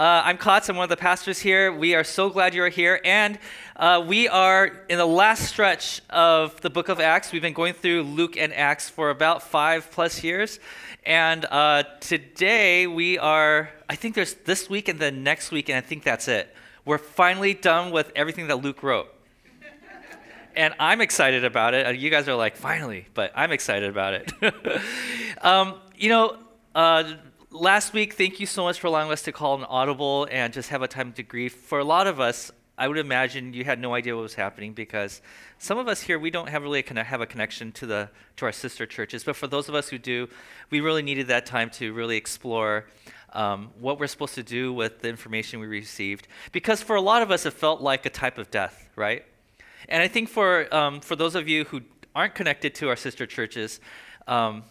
Uh, 0.00 0.22
I'm 0.24 0.38
Kotz. 0.38 0.70
I'm 0.70 0.76
one 0.76 0.84
of 0.84 0.88
the 0.88 0.96
pastors 0.96 1.40
here. 1.40 1.70
We 1.70 1.94
are 1.94 2.04
so 2.04 2.30
glad 2.30 2.54
you're 2.54 2.70
here. 2.70 3.02
And 3.04 3.38
uh, 3.76 4.02
we 4.08 4.28
are 4.28 4.86
in 4.88 4.96
the 4.96 5.04
last 5.04 5.42
stretch 5.42 6.00
of 6.08 6.58
the 6.62 6.70
book 6.70 6.88
of 6.88 7.00
Acts. 7.00 7.32
We've 7.32 7.42
been 7.42 7.52
going 7.52 7.74
through 7.74 8.04
Luke 8.04 8.38
and 8.38 8.50
Acts 8.54 8.88
for 8.88 9.10
about 9.10 9.42
five 9.42 9.90
plus 9.90 10.24
years. 10.24 10.58
And 11.04 11.44
uh, 11.44 11.82
today 12.00 12.86
we 12.86 13.18
are, 13.18 13.68
I 13.90 13.94
think 13.94 14.14
there's 14.14 14.32
this 14.32 14.70
week 14.70 14.88
and 14.88 14.98
the 14.98 15.10
next 15.10 15.50
week, 15.50 15.68
and 15.68 15.76
I 15.76 15.82
think 15.82 16.02
that's 16.02 16.28
it. 16.28 16.56
We're 16.86 16.96
finally 16.96 17.52
done 17.52 17.90
with 17.90 18.10
everything 18.16 18.46
that 18.46 18.62
Luke 18.62 18.82
wrote. 18.82 19.14
and 20.56 20.72
I'm 20.80 21.02
excited 21.02 21.44
about 21.44 21.74
it. 21.74 21.94
You 21.98 22.08
guys 22.08 22.26
are 22.26 22.36
like, 22.36 22.56
finally, 22.56 23.06
but 23.12 23.32
I'm 23.36 23.52
excited 23.52 23.90
about 23.90 24.14
it. 24.14 24.32
um, 25.42 25.74
you 25.94 26.08
know, 26.08 26.38
uh, 26.74 27.04
last 27.50 27.92
week, 27.92 28.14
thank 28.14 28.40
you 28.40 28.46
so 28.46 28.64
much 28.64 28.80
for 28.80 28.86
allowing 28.86 29.10
us 29.10 29.22
to 29.22 29.32
call 29.32 29.56
an 29.58 29.64
audible 29.64 30.28
and 30.30 30.52
just 30.52 30.68
have 30.70 30.82
a 30.82 30.88
time 30.88 31.12
to 31.14 31.22
grieve. 31.22 31.52
For 31.52 31.78
a 31.78 31.84
lot 31.84 32.06
of 32.06 32.20
us, 32.20 32.50
I 32.78 32.88
would 32.88 32.96
imagine 32.96 33.52
you 33.52 33.64
had 33.64 33.78
no 33.78 33.94
idea 33.94 34.16
what 34.16 34.22
was 34.22 34.34
happening 34.34 34.72
because 34.72 35.20
some 35.58 35.76
of 35.76 35.86
us 35.86 36.00
here 36.00 36.18
we 36.18 36.30
don't 36.30 36.48
have 36.48 36.62
really 36.62 36.82
a, 36.82 37.04
have 37.04 37.20
a 37.20 37.26
connection 37.26 37.72
to 37.72 37.86
the 37.86 38.08
to 38.36 38.46
our 38.46 38.52
sister 38.52 38.86
churches. 38.86 39.22
But 39.24 39.36
for 39.36 39.46
those 39.46 39.68
of 39.68 39.74
us 39.74 39.88
who 39.90 39.98
do, 39.98 40.28
we 40.70 40.80
really 40.80 41.02
needed 41.02 41.26
that 41.26 41.44
time 41.44 41.68
to 41.70 41.92
really 41.92 42.16
explore 42.16 42.86
um, 43.34 43.70
what 43.78 44.00
we're 44.00 44.06
supposed 44.06 44.34
to 44.36 44.42
do 44.42 44.72
with 44.72 45.00
the 45.00 45.08
information 45.08 45.60
we 45.60 45.66
received. 45.66 46.26
Because 46.52 46.82
for 46.82 46.96
a 46.96 47.02
lot 47.02 47.20
of 47.20 47.30
us, 47.30 47.44
it 47.44 47.52
felt 47.52 47.82
like 47.82 48.06
a 48.06 48.10
type 48.10 48.38
of 48.38 48.50
death, 48.50 48.88
right? 48.96 49.24
And 49.88 50.02
I 50.02 50.08
think 50.08 50.28
for 50.30 50.72
um, 50.74 51.00
for 51.00 51.16
those 51.16 51.34
of 51.34 51.48
you 51.48 51.64
who 51.64 51.82
aren't 52.14 52.34
connected 52.34 52.74
to 52.76 52.88
our 52.88 52.96
sister 52.96 53.26
churches, 53.26 53.80
um, 54.26 54.62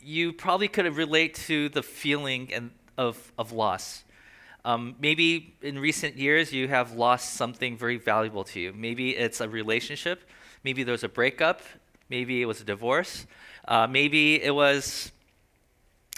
you 0.00 0.32
probably 0.32 0.68
could 0.68 0.86
relate 0.96 1.34
to 1.34 1.68
the 1.70 1.82
feeling 1.82 2.52
and 2.52 2.70
of, 2.96 3.32
of 3.38 3.52
loss. 3.52 4.04
Um, 4.64 4.96
maybe 5.00 5.54
in 5.62 5.78
recent 5.78 6.16
years 6.16 6.52
you 6.52 6.68
have 6.68 6.92
lost 6.92 7.34
something 7.34 7.76
very 7.76 7.96
valuable 7.96 8.44
to 8.44 8.60
you. 8.60 8.72
Maybe 8.72 9.16
it's 9.16 9.40
a 9.40 9.48
relationship. 9.48 10.28
Maybe 10.64 10.82
there 10.82 10.92
was 10.92 11.04
a 11.04 11.08
breakup. 11.08 11.62
Maybe 12.10 12.42
it 12.42 12.46
was 12.46 12.60
a 12.60 12.64
divorce. 12.64 13.26
Uh, 13.66 13.86
maybe 13.86 14.42
it 14.42 14.54
was, 14.54 15.12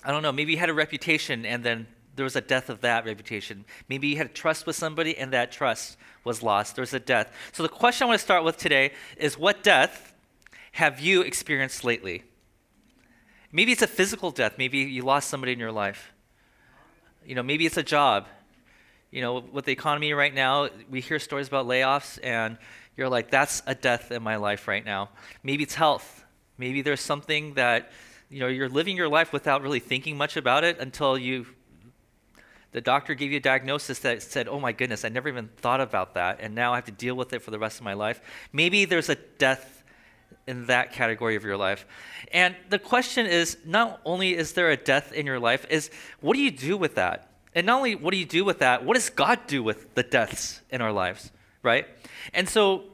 I 0.04 0.10
don't 0.10 0.22
know, 0.22 0.32
maybe 0.32 0.52
you 0.52 0.58
had 0.58 0.70
a 0.70 0.74
reputation 0.74 1.44
and 1.44 1.62
then 1.62 1.86
there 2.16 2.24
was 2.24 2.36
a 2.36 2.40
death 2.40 2.70
of 2.70 2.80
that 2.80 3.04
reputation. 3.04 3.64
Maybe 3.88 4.08
you 4.08 4.16
had 4.16 4.34
trust 4.34 4.66
with 4.66 4.76
somebody 4.76 5.16
and 5.16 5.32
that 5.32 5.52
trust 5.52 5.96
was 6.24 6.42
lost. 6.42 6.76
There 6.76 6.82
was 6.82 6.94
a 6.94 7.00
death. 7.00 7.32
So 7.52 7.62
the 7.62 7.68
question 7.68 8.04
I 8.04 8.08
want 8.08 8.18
to 8.18 8.24
start 8.24 8.44
with 8.44 8.56
today 8.56 8.92
is 9.16 9.38
what 9.38 9.62
death 9.62 10.12
have 10.72 11.00
you 11.00 11.22
experienced 11.22 11.84
lately? 11.84 12.24
Maybe 13.52 13.72
it's 13.72 13.82
a 13.82 13.88
physical 13.88 14.30
death. 14.30 14.54
Maybe 14.58 14.78
you 14.78 15.02
lost 15.02 15.28
somebody 15.28 15.52
in 15.52 15.58
your 15.58 15.72
life. 15.72 16.12
You 17.26 17.34
know, 17.34 17.42
maybe 17.42 17.66
it's 17.66 17.76
a 17.76 17.82
job. 17.82 18.26
You 19.10 19.22
know, 19.22 19.40
with 19.40 19.64
the 19.64 19.72
economy 19.72 20.12
right 20.12 20.32
now, 20.32 20.68
we 20.88 21.00
hear 21.00 21.18
stories 21.18 21.48
about 21.48 21.66
layoffs, 21.66 22.20
and 22.22 22.58
you're 22.96 23.08
like, 23.08 23.30
that's 23.30 23.60
a 23.66 23.74
death 23.74 24.12
in 24.12 24.22
my 24.22 24.36
life 24.36 24.68
right 24.68 24.84
now. 24.84 25.08
Maybe 25.42 25.64
it's 25.64 25.74
health. 25.74 26.24
Maybe 26.58 26.80
there's 26.80 27.00
something 27.00 27.54
that, 27.54 27.90
you 28.28 28.38
know, 28.38 28.46
you're 28.46 28.68
living 28.68 28.96
your 28.96 29.08
life 29.08 29.32
without 29.32 29.62
really 29.62 29.80
thinking 29.80 30.16
much 30.16 30.36
about 30.36 30.62
it 30.62 30.78
until 30.78 31.18
you, 31.18 31.46
the 32.70 32.80
doctor 32.80 33.14
gave 33.14 33.32
you 33.32 33.38
a 33.38 33.40
diagnosis 33.40 33.98
that 34.00 34.22
said, 34.22 34.46
oh 34.46 34.60
my 34.60 34.70
goodness, 34.70 35.04
I 35.04 35.08
never 35.08 35.28
even 35.28 35.48
thought 35.56 35.80
about 35.80 36.14
that, 36.14 36.38
and 36.40 36.54
now 36.54 36.72
I 36.72 36.76
have 36.76 36.84
to 36.84 36.92
deal 36.92 37.16
with 37.16 37.32
it 37.32 37.42
for 37.42 37.50
the 37.50 37.58
rest 37.58 37.80
of 37.80 37.84
my 37.84 37.94
life. 37.94 38.20
Maybe 38.52 38.84
there's 38.84 39.08
a 39.08 39.16
death 39.16 39.79
in 40.46 40.66
that 40.66 40.92
category 40.92 41.36
of 41.36 41.44
your 41.44 41.56
life. 41.56 41.86
And 42.32 42.56
the 42.68 42.78
question 42.78 43.26
is 43.26 43.56
not 43.64 44.00
only 44.04 44.36
is 44.36 44.52
there 44.52 44.70
a 44.70 44.76
death 44.76 45.12
in 45.12 45.26
your 45.26 45.38
life, 45.38 45.66
is 45.70 45.90
what 46.20 46.34
do 46.34 46.40
you 46.40 46.50
do 46.50 46.76
with 46.76 46.96
that? 46.96 47.30
And 47.54 47.66
not 47.66 47.78
only 47.78 47.94
what 47.94 48.12
do 48.12 48.18
you 48.18 48.26
do 48.26 48.44
with 48.44 48.60
that, 48.60 48.84
what 48.84 48.94
does 48.94 49.10
God 49.10 49.40
do 49.46 49.62
with 49.62 49.94
the 49.94 50.02
deaths 50.02 50.60
in 50.70 50.80
our 50.80 50.92
lives, 50.92 51.30
right? 51.62 51.86
And 52.32 52.48
so, 52.48 52.84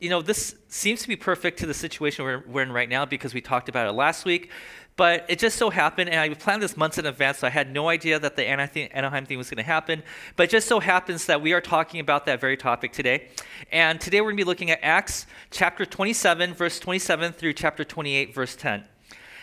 you 0.00 0.10
know, 0.10 0.22
this 0.22 0.54
seems 0.68 1.02
to 1.02 1.08
be 1.08 1.16
perfect 1.16 1.58
to 1.60 1.66
the 1.66 1.74
situation 1.74 2.24
we're, 2.24 2.44
we're 2.46 2.62
in 2.62 2.72
right 2.72 2.88
now 2.88 3.04
because 3.04 3.34
we 3.34 3.40
talked 3.40 3.68
about 3.68 3.88
it 3.88 3.92
last 3.92 4.24
week. 4.24 4.50
But 4.96 5.24
it 5.28 5.40
just 5.40 5.56
so 5.56 5.70
happened, 5.70 6.08
and 6.08 6.20
I 6.20 6.32
planned 6.34 6.62
this 6.62 6.76
months 6.76 6.98
in 6.98 7.06
advance, 7.06 7.38
so 7.38 7.48
I 7.48 7.50
had 7.50 7.72
no 7.72 7.88
idea 7.88 8.16
that 8.20 8.36
the 8.36 8.46
Anaheim 8.46 9.26
thing 9.26 9.38
was 9.38 9.50
going 9.50 9.56
to 9.56 9.64
happen. 9.64 10.04
But 10.36 10.44
it 10.44 10.50
just 10.50 10.68
so 10.68 10.78
happens 10.78 11.26
that 11.26 11.42
we 11.42 11.52
are 11.52 11.60
talking 11.60 11.98
about 11.98 12.26
that 12.26 12.40
very 12.40 12.56
topic 12.56 12.92
today. 12.92 13.28
And 13.72 14.00
today 14.00 14.20
we're 14.20 14.28
going 14.28 14.36
to 14.36 14.44
be 14.44 14.48
looking 14.48 14.70
at 14.70 14.78
Acts 14.82 15.26
chapter 15.50 15.84
27, 15.84 16.54
verse 16.54 16.78
27 16.78 17.32
through 17.32 17.54
chapter 17.54 17.82
28, 17.82 18.32
verse 18.32 18.54
10. 18.54 18.84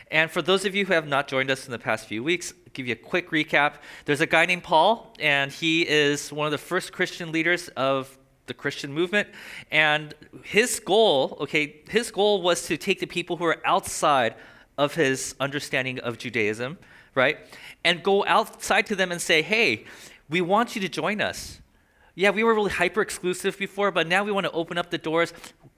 And 0.09 0.31
for 0.31 0.41
those 0.41 0.63
of 0.63 0.73
you 0.73 0.85
who 0.85 0.93
have 0.93 1.07
not 1.07 1.27
joined 1.27 1.51
us 1.51 1.65
in 1.65 1.71
the 1.71 1.79
past 1.79 2.07
few 2.07 2.23
weeks, 2.23 2.53
I'll 2.53 2.71
give 2.73 2.87
you 2.87 2.93
a 2.93 2.95
quick 2.95 3.29
recap. 3.31 3.75
There's 4.05 4.21
a 4.21 4.25
guy 4.25 4.45
named 4.45 4.63
Paul, 4.63 5.13
and 5.19 5.51
he 5.51 5.85
is 5.85 6.31
one 6.31 6.47
of 6.47 6.51
the 6.51 6.57
first 6.57 6.93
Christian 6.93 7.33
leaders 7.33 7.67
of 7.69 8.17
the 8.45 8.53
Christian 8.53 8.93
movement. 8.93 9.27
And 9.69 10.13
his 10.43 10.79
goal, 10.79 11.37
okay, 11.41 11.81
his 11.89 12.09
goal 12.09 12.41
was 12.41 12.65
to 12.67 12.77
take 12.77 13.01
the 13.01 13.05
people 13.05 13.35
who 13.35 13.45
are 13.45 13.61
outside 13.65 14.35
of 14.81 14.95
his 14.95 15.35
understanding 15.39 15.99
of 15.99 16.17
Judaism, 16.17 16.79
right? 17.13 17.37
And 17.83 18.01
go 18.01 18.25
outside 18.25 18.87
to 18.87 18.95
them 18.95 19.11
and 19.11 19.21
say, 19.21 19.43
hey, 19.43 19.85
we 20.27 20.41
want 20.41 20.73
you 20.73 20.81
to 20.81 20.89
join 20.89 21.21
us. 21.21 21.61
Yeah, 22.15 22.31
we 22.31 22.43
were 22.43 22.55
really 22.55 22.71
hyper 22.71 23.01
exclusive 23.01 23.59
before, 23.59 23.91
but 23.91 24.07
now 24.07 24.23
we 24.23 24.31
want 24.31 24.47
to 24.47 24.51
open 24.53 24.79
up 24.79 24.89
the 24.89 24.97
doors. 24.97 25.33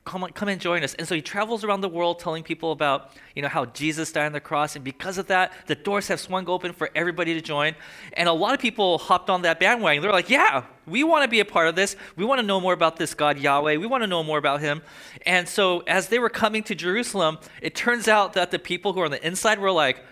Come 0.05 0.25
on, 0.25 0.31
come 0.33 0.49
and 0.49 0.59
join 0.59 0.83
us. 0.83 0.93
And 0.95 1.07
so 1.07 1.15
he 1.15 1.21
travels 1.21 1.63
around 1.63 1.79
the 1.79 1.87
world 1.87 2.19
telling 2.19 2.43
people 2.43 2.73
about, 2.73 3.11
you 3.35 3.41
know, 3.41 3.47
how 3.47 3.65
Jesus 3.65 4.11
died 4.11 4.25
on 4.25 4.33
the 4.33 4.41
cross. 4.41 4.75
And 4.75 4.83
because 4.83 5.17
of 5.17 5.27
that, 5.27 5.53
the 5.67 5.75
doors 5.75 6.09
have 6.09 6.19
swung 6.19 6.49
open 6.49 6.73
for 6.73 6.89
everybody 6.93 7.33
to 7.35 7.41
join. 7.41 7.73
And 8.13 8.27
a 8.27 8.33
lot 8.33 8.53
of 8.53 8.59
people 8.59 8.97
hopped 8.97 9.29
on 9.29 9.43
that 9.43 9.61
bandwagon. 9.61 10.01
They're 10.01 10.11
like, 10.11 10.29
yeah, 10.29 10.65
we 10.85 11.05
want 11.05 11.23
to 11.23 11.29
be 11.29 11.39
a 11.39 11.45
part 11.45 11.69
of 11.69 11.75
this. 11.75 11.95
We 12.17 12.25
want 12.25 12.41
to 12.41 12.45
know 12.45 12.59
more 12.59 12.73
about 12.73 12.97
this 12.97 13.13
God 13.13 13.39
Yahweh. 13.39 13.77
We 13.77 13.85
want 13.85 14.03
to 14.03 14.07
know 14.07 14.23
more 14.23 14.37
about 14.37 14.59
him. 14.59 14.81
And 15.25 15.47
so 15.47 15.79
as 15.87 16.09
they 16.09 16.19
were 16.19 16.29
coming 16.29 16.63
to 16.63 16.75
Jerusalem, 16.75 17.37
it 17.61 17.73
turns 17.73 18.09
out 18.09 18.33
that 18.33 18.51
the 18.51 18.59
people 18.59 18.91
who 18.91 18.99
are 18.99 19.05
on 19.05 19.11
the 19.11 19.25
inside 19.25 19.59
were 19.59 19.71
like, 19.71 20.03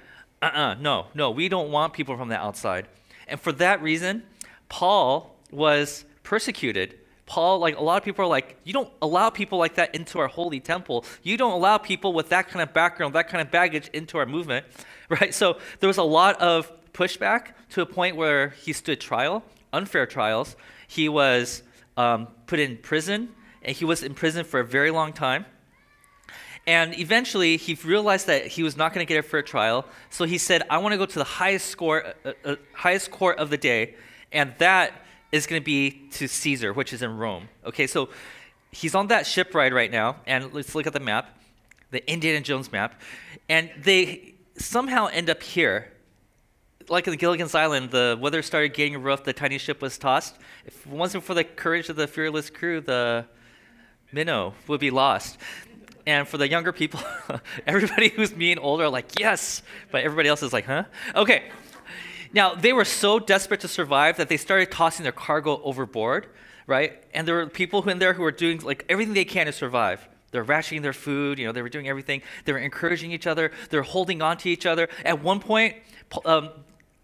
uh-uh, 0.42 0.76
no, 0.76 1.08
no, 1.14 1.32
we 1.32 1.50
don't 1.50 1.70
want 1.70 1.92
people 1.92 2.16
from 2.16 2.30
the 2.30 2.38
outside. 2.38 2.88
And 3.28 3.42
for 3.42 3.52
that 3.54 3.82
reason, 3.82 4.24
Paul 4.70 5.36
was 5.52 6.06
persecuted. 6.24 6.98
Paul, 7.32 7.60
like 7.60 7.78
a 7.78 7.82
lot 7.82 7.96
of 7.96 8.04
people 8.04 8.26
are 8.26 8.28
like, 8.28 8.58
you 8.66 8.74
don't 8.74 8.92
allow 9.02 9.30
people 9.30 9.58
like 9.58 9.76
that 9.76 9.96
into 9.96 10.20
our 10.20 10.28
holy 10.28 10.60
temple. 10.60 11.06
You 11.24 11.38
don't 11.38 11.54
allow 11.54 11.78
people 11.78 12.12
with 12.12 12.28
that 12.28 12.50
kind 12.50 12.62
of 12.62 12.74
background, 12.74 13.16
that 13.16 13.30
kind 13.30 13.42
of 13.42 13.50
baggage 13.50 13.88
into 13.94 14.18
our 14.18 14.26
movement, 14.26 14.66
right? 15.10 15.34
So 15.34 15.58
there 15.80 15.88
was 15.88 15.98
a 15.98 16.04
lot 16.04 16.42
of 16.42 16.70
pushback 16.92 17.54
to 17.70 17.82
a 17.84 17.86
point 17.86 18.18
where 18.18 18.50
he 18.50 18.74
stood 18.74 19.00
trial, 19.00 19.46
unfair 19.72 20.06
trials. 20.06 20.58
He 20.90 21.08
was 21.08 21.64
um, 21.96 22.28
put 22.48 22.60
in 22.60 22.76
prison, 22.76 23.30
and 23.62 23.78
he 23.78 23.86
was 23.86 24.04
in 24.04 24.14
prison 24.14 24.44
for 24.44 24.60
a 24.60 24.66
very 24.66 24.92
long 24.92 25.14
time. 25.14 25.46
And 26.68 27.00
eventually, 27.00 27.56
he 27.56 27.76
realized 27.76 28.28
that 28.28 28.46
he 28.46 28.62
was 28.62 28.76
not 28.76 28.94
going 28.94 29.08
to 29.08 29.10
get 29.10 29.18
a 29.18 29.26
fair 29.26 29.42
trial. 29.42 29.86
So 30.10 30.26
he 30.26 30.38
said, 30.38 30.64
"I 30.70 30.80
want 30.80 30.92
to 30.92 30.98
go 30.98 31.06
to 31.06 31.20
the 31.20 31.32
highest 31.40 31.68
score, 31.68 32.14
uh, 32.26 32.34
uh, 32.44 32.56
highest 32.74 33.10
court 33.10 33.40
of 33.40 33.50
the 33.50 33.58
day, 33.58 33.96
and 34.34 34.54
that 34.58 34.92
is 35.32 35.48
going 35.48 35.62
to 35.62 35.66
be 35.66 35.92
to 36.12 36.28
Caesar, 36.28 36.74
which 36.74 36.94
is 36.94 37.02
in 37.02 37.18
Rome. 37.18 37.48
Okay, 37.66 37.88
so 37.88 38.10
he's 38.72 38.96
on 38.96 39.08
that 39.08 39.26
ship 39.26 39.54
ride 39.54 39.74
right 39.74 39.92
now, 39.92 40.18
and 40.26 40.54
let's 40.54 40.76
look 40.76 40.88
at 40.88 40.94
the 40.94 41.00
map, 41.00 41.38
the 41.92 42.10
Indiana 42.12 42.42
Jones 42.42 42.72
map, 42.72 43.00
and 43.50 43.70
they 43.78 44.36
somehow 44.58 45.08
end 45.08 45.30
up 45.30 45.42
here. 45.44 45.92
Like 46.90 47.08
in 47.08 47.12
the 47.12 47.18
Gilligan's 47.18 47.56
Island, 47.56 47.92
the 47.92 48.18
weather 48.20 48.42
started 48.42 48.74
getting 48.74 49.02
rough, 49.02 49.24
the 49.24 49.34
tiny 49.34 49.58
ship 49.58 49.82
was 49.82 49.98
tossed. 49.98 50.36
If 50.66 50.86
it 50.86 50.92
wasn't 50.92 51.24
for 51.24 51.34
the 51.34 51.44
courage 51.44 51.90
of 51.90 51.96
the 51.96 52.08
fearless 52.08 52.50
crew, 52.50 52.82
the 52.82 53.26
minnow 54.12 54.54
would 54.68 54.80
be 54.80 54.90
lost. 54.90 55.38
And 56.06 56.28
for 56.28 56.38
the 56.38 56.50
younger 56.50 56.72
people, 56.72 57.00
everybody 57.68 58.10
who's 58.10 58.36
me 58.36 58.52
and 58.52 58.60
older 58.60 58.86
are 58.86 58.90
like, 58.90 59.20
yes, 59.20 59.62
but 59.92 60.04
everybody 60.04 60.28
else 60.28 60.44
is 60.44 60.52
like, 60.52 60.66
huh? 60.66 60.86
Okay, 61.16 61.44
now, 62.34 62.56
they 62.56 62.74
were 62.74 62.86
so 62.86 63.20
desperate 63.20 63.60
to 63.62 63.68
survive 63.68 64.18
that 64.18 64.30
they 64.30 64.38
started 64.38 64.72
tossing 64.72 65.04
their 65.04 65.12
cargo 65.12 65.62
overboard, 65.64 66.28
right? 66.66 67.04
And 67.14 67.28
there 67.28 67.36
were 67.36 67.48
people 67.48 67.88
in 67.90 68.00
there 68.00 68.14
who 68.14 68.24
were 68.24 68.32
doing 68.32 68.60
like 68.60 68.86
everything 68.88 69.14
they 69.14 69.26
can 69.26 69.48
to 69.48 69.52
survive. 69.52 70.08
They're 70.32 70.44
rationing 70.44 70.82
their 70.82 70.94
food, 70.94 71.40
you 71.40 71.46
know, 71.46 71.52
they 71.52 71.62
were 71.62 71.70
doing 71.70 71.90
everything. 71.90 72.22
They 72.46 72.54
were 72.54 72.60
encouraging 72.60 73.12
each 73.12 73.28
other, 73.28 73.52
they're 73.70 73.82
holding 73.82 74.22
on 74.22 74.38
to 74.38 74.50
each 74.50 74.66
other. 74.66 74.88
At 75.04 75.22
one 75.22 75.40
point, 75.40 75.76
um, 76.26 76.50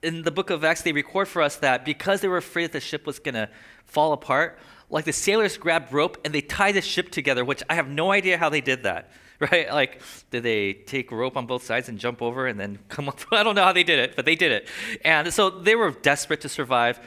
in 0.01 0.21
the 0.21 0.31
book 0.31 0.49
of 0.49 0.63
Acts, 0.63 0.83
they 0.83 0.93
record 0.93 1.27
for 1.27 1.41
us 1.41 1.57
that 1.57 1.83
because 1.83 2.21
they 2.21 2.27
were 2.27 2.37
afraid 2.37 2.67
that 2.67 2.73
the 2.73 2.79
ship 2.79 3.05
was 3.05 3.19
going 3.19 3.35
to 3.35 3.49
fall 3.85 4.13
apart, 4.13 4.57
like 4.89 5.03
the 5.03 5.13
sailors 5.13 5.57
grabbed 5.57 5.91
rope 5.91 6.17
and 6.23 6.33
they 6.33 6.41
tied 6.41 6.75
the 6.75 6.81
ship 6.81 7.09
together, 7.09 7.43
which 7.43 7.61
I 7.69 7.75
have 7.75 7.89
no 7.89 8.11
idea 8.11 8.37
how 8.37 8.49
they 8.49 8.61
did 8.61 8.83
that. 8.83 9.09
right? 9.51 9.71
Like, 9.71 10.01
did 10.31 10.43
they 10.43 10.73
take 10.73 11.11
rope 11.11 11.37
on 11.37 11.45
both 11.45 11.63
sides 11.63 11.89
and 11.89 11.99
jump 11.99 12.21
over 12.21 12.47
and 12.47 12.59
then 12.59 12.79
come 12.89 13.07
up? 13.09 13.19
I 13.31 13.43
don't 13.43 13.55
know 13.55 13.63
how 13.63 13.73
they 13.73 13.83
did 13.83 13.99
it, 13.99 14.15
but 14.15 14.25
they 14.25 14.35
did 14.35 14.51
it. 14.51 14.67
And 15.03 15.33
so 15.33 15.49
they 15.49 15.75
were 15.75 15.91
desperate 15.91 16.41
to 16.41 16.49
survive. 16.49 16.99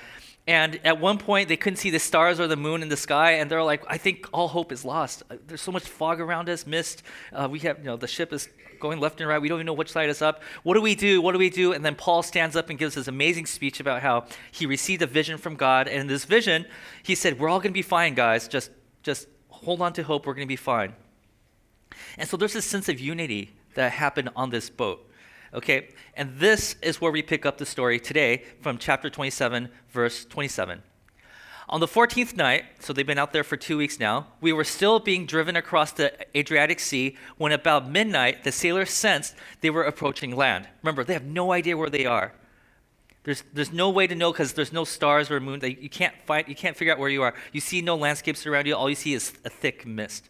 And 0.46 0.80
at 0.84 0.98
one 0.98 1.18
point, 1.18 1.48
they 1.48 1.56
couldn't 1.56 1.76
see 1.76 1.90
the 1.90 1.98
stars 1.98 2.40
or 2.40 2.46
the 2.46 2.56
moon 2.56 2.82
in 2.82 2.88
the 2.88 2.96
sky, 2.96 3.32
and 3.32 3.50
they're 3.50 3.62
like, 3.62 3.84
"I 3.86 3.98
think 3.98 4.26
all 4.32 4.48
hope 4.48 4.72
is 4.72 4.84
lost. 4.84 5.22
Uh, 5.30 5.36
There's 5.46 5.60
so 5.60 5.70
much 5.70 5.84
fog 5.84 6.18
around 6.18 6.48
us, 6.48 6.66
mist. 6.66 7.02
Uh, 7.32 7.46
we 7.48 7.58
have, 7.60 7.78
you 7.78 7.84
know, 7.84 7.96
the 7.96 8.08
ship 8.08 8.32
is 8.32 8.48
going 8.80 8.98
left 8.98 9.20
and 9.20 9.28
right. 9.28 9.40
We 9.40 9.48
don't 9.48 9.58
even 9.58 9.66
know 9.66 9.74
which 9.74 9.92
side 9.92 10.08
is 10.08 10.22
up. 10.22 10.42
What 10.62 10.74
do 10.74 10.80
we 10.80 10.94
do? 10.94 11.20
What 11.20 11.32
do 11.32 11.38
we 11.38 11.50
do?" 11.50 11.72
And 11.72 11.84
then 11.84 11.94
Paul 11.94 12.22
stands 12.22 12.56
up 12.56 12.70
and 12.70 12.78
gives 12.78 12.94
this 12.94 13.06
amazing 13.06 13.46
speech 13.46 13.80
about 13.80 14.00
how 14.00 14.24
he 14.50 14.64
received 14.66 15.02
a 15.02 15.06
vision 15.06 15.36
from 15.36 15.56
God, 15.56 15.88
and 15.88 16.00
in 16.00 16.06
this 16.06 16.24
vision, 16.24 16.64
he 17.02 17.14
said, 17.14 17.38
"We're 17.38 17.50
all 17.50 17.58
going 17.58 17.72
to 17.72 17.78
be 17.78 17.82
fine, 17.82 18.14
guys. 18.14 18.48
Just, 18.48 18.70
just 19.02 19.28
hold 19.50 19.82
on 19.82 19.92
to 19.92 20.02
hope. 20.02 20.26
We're 20.26 20.34
going 20.34 20.48
to 20.48 20.52
be 20.52 20.56
fine." 20.56 20.94
And 22.18 22.28
so 22.28 22.36
there's 22.36 22.52
this 22.52 22.64
sense 22.64 22.88
of 22.88 23.00
unity 23.00 23.52
that 23.74 23.92
happened 23.92 24.30
on 24.36 24.50
this 24.50 24.70
boat. 24.70 25.06
Okay? 25.52 25.88
And 26.14 26.38
this 26.38 26.76
is 26.82 27.00
where 27.00 27.12
we 27.12 27.22
pick 27.22 27.44
up 27.44 27.58
the 27.58 27.66
story 27.66 27.98
today 27.98 28.44
from 28.60 28.78
chapter 28.78 29.10
27, 29.10 29.68
verse 29.90 30.24
27. 30.24 30.82
On 31.68 31.78
the 31.78 31.86
14th 31.86 32.36
night, 32.36 32.64
so 32.80 32.92
they've 32.92 33.06
been 33.06 33.18
out 33.18 33.32
there 33.32 33.44
for 33.44 33.56
two 33.56 33.78
weeks 33.78 34.00
now, 34.00 34.26
we 34.40 34.52
were 34.52 34.64
still 34.64 34.98
being 34.98 35.24
driven 35.24 35.54
across 35.54 35.92
the 35.92 36.12
Adriatic 36.36 36.80
Sea 36.80 37.16
when 37.36 37.52
about 37.52 37.88
midnight 37.88 38.42
the 38.42 38.50
sailors 38.50 38.90
sensed 38.90 39.36
they 39.60 39.70
were 39.70 39.84
approaching 39.84 40.34
land. 40.34 40.66
Remember, 40.82 41.04
they 41.04 41.12
have 41.12 41.24
no 41.24 41.52
idea 41.52 41.76
where 41.76 41.88
they 41.88 42.06
are. 42.06 42.32
There's, 43.22 43.44
there's 43.52 43.72
no 43.72 43.88
way 43.90 44.08
to 44.08 44.16
know 44.16 44.32
because 44.32 44.54
there's 44.54 44.72
no 44.72 44.84
stars 44.84 45.30
or 45.30 45.38
moon. 45.38 45.60
You 45.62 45.88
can't 45.88 46.14
find, 46.24 46.48
you 46.48 46.56
can't 46.56 46.76
figure 46.76 46.92
out 46.92 46.98
where 46.98 47.08
you 47.08 47.22
are. 47.22 47.34
You 47.52 47.60
see 47.60 47.82
no 47.82 47.94
landscapes 47.94 48.46
around 48.46 48.66
you. 48.66 48.74
All 48.74 48.88
you 48.88 48.96
see 48.96 49.14
is 49.14 49.32
a 49.44 49.50
thick 49.50 49.86
mist. 49.86 50.28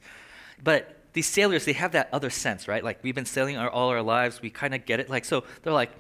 But 0.63 1.00
these 1.13 1.27
sailors, 1.27 1.65
they 1.65 1.73
have 1.73 1.93
that 1.93 2.09
other 2.13 2.31
sense, 2.31 2.69
right? 2.69 2.85
Like 2.85 3.03
we've 3.03 3.15
been 3.15 3.27
sailing 3.27 3.57
our, 3.57 3.69
all 3.69 3.89
our 3.89 4.03
lives, 4.03 4.41
we 4.41 4.51
kind 4.51 4.75
of 4.75 4.87
get 4.87 5.01
it. 5.01 5.11
Like 5.11 5.25
so, 5.25 5.45
they're 5.63 5.73
like, 5.73 5.91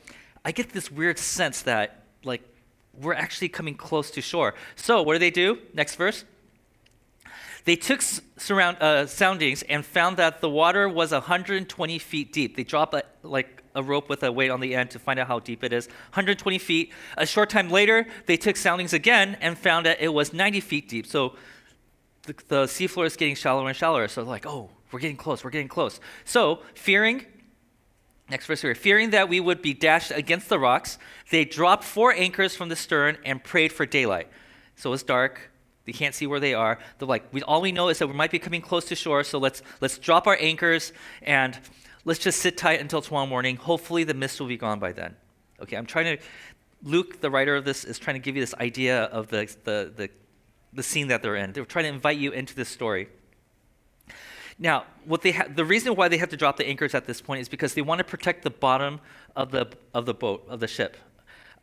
I 0.45 0.53
get 0.53 0.71
this 0.71 0.91
weird 0.91 1.19
sense 1.19 1.63
that 1.63 2.05
like 2.25 2.43
we're 3.01 3.15
actually 3.15 3.49
coming 3.49 3.75
close 3.75 4.11
to 4.13 4.21
shore. 4.21 4.55
So 4.77 5.03
what 5.03 5.15
do 5.15 5.19
they 5.19 5.31
do? 5.31 5.59
Next 5.75 5.97
verse. 5.97 6.25
They 7.65 7.77
took 7.77 8.03
surround, 8.03 8.79
uh, 8.81 9.07
soundings 9.07 9.63
and 9.65 9.85
found 9.85 10.17
that 10.17 10.41
the 10.41 10.49
water 10.49 10.89
was 10.89 11.13
120 11.13 11.99
feet 11.99 12.33
deep. 12.33 12.57
They 12.57 12.65
drop 12.65 12.95
a, 12.95 13.03
like 13.23 13.63
a 13.75 13.83
rope 13.83 14.09
with 14.09 14.23
a 14.23 14.33
weight 14.33 14.51
on 14.51 14.61
the 14.61 14.75
end 14.75 14.91
to 14.93 14.99
find 14.99 15.21
out 15.21 15.29
how 15.29 15.41
deep 15.41 15.63
it 15.63 15.73
is. 15.73 15.87
120 15.87 16.59
feet. 16.59 16.93
A 17.17 17.27
short 17.27 17.51
time 17.51 17.69
later, 17.69 18.07
they 18.27 18.37
took 18.37 18.57
soundings 18.57 18.93
again 18.93 19.37
and 19.41 19.59
found 19.59 19.87
that 19.87 20.01
it 20.01 20.13
was 20.13 20.33
90 20.33 20.61
feet 20.61 20.89
deep. 20.89 21.07
So 21.07 21.35
the, 22.23 22.35
the 22.49 22.65
seafloor 22.65 23.07
is 23.07 23.17
getting 23.17 23.35
shallower 23.35 23.69
and 23.69 23.77
shallower. 23.77 24.09
So 24.09 24.23
like, 24.23 24.47
oh, 24.47 24.71
we're 24.93 25.01
getting 25.01 25.17
close. 25.17 25.45
We're 25.45 25.51
getting 25.51 25.69
close. 25.69 26.01
So, 26.25 26.61
fearing, 26.75 27.27
next 28.29 28.47
verse 28.47 28.63
here, 28.63 28.75
fearing 28.75 29.11
that 29.11 29.29
we 29.29 29.41
would 29.41 29.63
be 29.63 29.75
dashed 29.75 30.11
against 30.11 30.49
the 30.49 30.59
rocks, 30.59 30.99
they 31.31 31.45
dropped 31.45 31.85
four 31.85 32.13
anchors 32.13 32.55
from 32.57 32.69
the 32.69 32.77
stern 32.77 33.19
and 33.25 33.43
prayed 33.43 33.73
for 33.73 33.87
daylight. 33.87 34.29
So 34.77 34.93
it's 34.93 35.03
dark. 35.03 35.51
They 35.85 35.93
can't 35.93 36.15
see 36.15 36.27
where 36.27 36.41
they 36.41 36.55
are. 36.55 36.79
They're 36.99 37.09
like, 37.09 37.33
we, 37.33 37.43
all 37.43 37.61
we 37.61 37.73
know 37.73 37.89
is 37.89 37.99
that 37.99 38.07
we 38.07 38.15
might 38.15 38.31
be 38.31 38.39
coming 38.39 38.63
close 38.63 38.85
to 38.87 38.95
shore. 38.95 39.25
So 39.25 39.39
let's 39.39 39.63
let's 39.81 39.99
drop 39.99 40.27
our 40.27 40.37
anchors 40.41 40.93
and 41.23 41.59
let's 42.05 42.21
just 42.21 42.41
sit 42.41 42.57
tight 42.57 42.81
until 42.81 43.03
tomorrow 43.03 43.27
morning. 43.27 43.57
Hopefully, 43.57 44.05
the 44.05 44.15
mist 44.15 44.41
will 44.41 44.47
be 44.47 44.57
gone 44.57 44.79
by 44.79 44.93
then. 44.93 45.17
Okay, 45.61 45.77
I'm 45.77 45.87
trying 45.87 46.17
to. 46.17 46.23
Luke, 46.83 47.21
the 47.21 47.31
writer 47.31 47.57
of 47.57 47.65
this, 47.65 47.85
is 47.85 47.99
trying 47.99 48.15
to 48.15 48.21
give 48.21 48.37
you 48.37 48.43
this 48.43 48.55
idea 48.55 49.05
of 49.05 49.29
the 49.29 49.55
the 49.65 49.93
the, 49.95 50.11
the 50.73 50.83
scene 50.83 51.09
that 51.09 51.23
they're 51.23 51.37
in. 51.37 51.53
They're 51.53 51.65
trying 51.65 51.85
to 51.87 51.93
invite 51.93 52.19
you 52.19 52.33
into 52.33 52.55
this 52.55 52.69
story. 52.69 53.09
Now, 54.63 54.85
what 55.07 55.23
they 55.23 55.33
ha- 55.33 55.47
the 55.53 55.65
reason 55.65 55.95
why 55.97 56.09
they 56.09 56.19
have 56.19 56.29
to 56.29 56.37
drop 56.37 56.59
the 56.59 56.67
anchors 56.67 56.95
at 56.95 57.07
this 57.07 57.23
point 57.23 57.41
is 57.41 57.49
because 57.49 57.73
they 57.73 57.81
want 57.81 57.99
to 57.99 58.05
protect 58.05 58.45
the 58.45 58.51
bottom 58.51 59.01
of 59.35 59.51
the 59.51 59.67
of 59.95 60.05
the 60.05 60.13
boat 60.13 60.45
of 60.49 60.61
the 60.61 60.69
ship. 60.69 60.99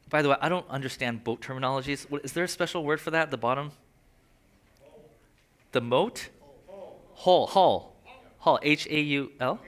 By 0.10 0.24
the 0.24 0.30
way, 0.30 0.36
I 0.42 0.50
don't 0.50 0.68
understand 0.68 1.24
boat 1.24 1.40
terminologies. 1.42 2.10
What, 2.10 2.26
is 2.26 2.32
there 2.34 2.44
a 2.44 2.48
special 2.48 2.84
word 2.84 3.00
for 3.00 3.12
that? 3.12 3.30
The 3.30 3.38
bottom? 3.38 3.72
The 5.74 5.82
moat? 5.82 6.30
Hull. 7.14 7.48
Hull. 7.48 7.96
Hull. 8.40 8.60
H 8.64 8.88
A 8.90 9.00
U 9.00 9.32
L. 9.40 9.60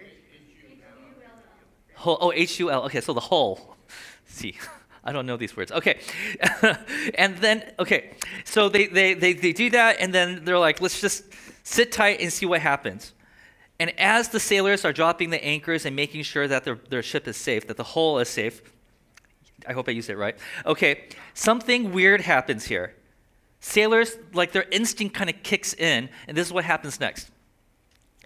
Hull. 1.94 2.18
Oh, 2.20 2.32
H 2.34 2.60
U 2.60 2.72
L. 2.72 2.84
Okay, 2.86 3.02
so 3.02 3.14
the 3.14 3.20
hull. 3.20 3.78
See. 4.26 4.58
I 5.04 5.14
don't 5.14 5.26
know 5.26 5.38
these 5.38 5.56
words. 5.56 5.72
Okay. 5.72 6.00
and 7.16 7.38
then, 7.38 7.72
okay, 7.80 8.12
so 8.44 8.68
they, 8.68 8.88
they, 8.88 9.14
they, 9.14 9.32
they 9.32 9.54
do 9.54 9.70
that, 9.70 9.96
and 10.00 10.14
then 10.14 10.44
they're 10.44 10.60
like, 10.60 10.82
let's 10.82 11.00
just 11.00 11.24
sit 11.64 11.92
tight 11.92 12.20
and 12.20 12.32
see 12.32 12.46
what 12.46 12.60
happens. 12.62 13.14
And 13.80 13.98
as 13.98 14.30
the 14.30 14.40
sailors 14.40 14.84
are 14.84 14.92
dropping 14.92 15.30
the 15.30 15.44
anchors 15.44 15.86
and 15.86 15.96
making 15.96 16.24
sure 16.24 16.48
that 16.48 16.66
their, 16.66 16.76
their 16.90 17.02
ship 17.02 17.28
is 17.28 17.38
safe, 17.38 17.68
that 17.68 17.78
the 17.78 17.84
hull 17.84 18.20
is 18.20 18.28
safe, 18.28 18.62
I 19.68 19.74
hope 19.74 19.88
I 19.88 19.92
used 19.92 20.10
it 20.10 20.18
right. 20.18 20.38
Okay, 20.66 21.08
something 21.34 21.92
weird 21.92 22.22
happens 22.22 22.66
here. 22.66 22.96
Sailors, 23.62 24.18
like 24.34 24.52
their 24.52 24.66
instinct 24.72 25.16
kind 25.16 25.30
of 25.30 25.42
kicks 25.44 25.74
in, 25.74 26.10
and 26.28 26.36
this 26.36 26.48
is 26.48 26.54
what 26.54 26.66
happens 26.66 27.00
next. 27.00 27.30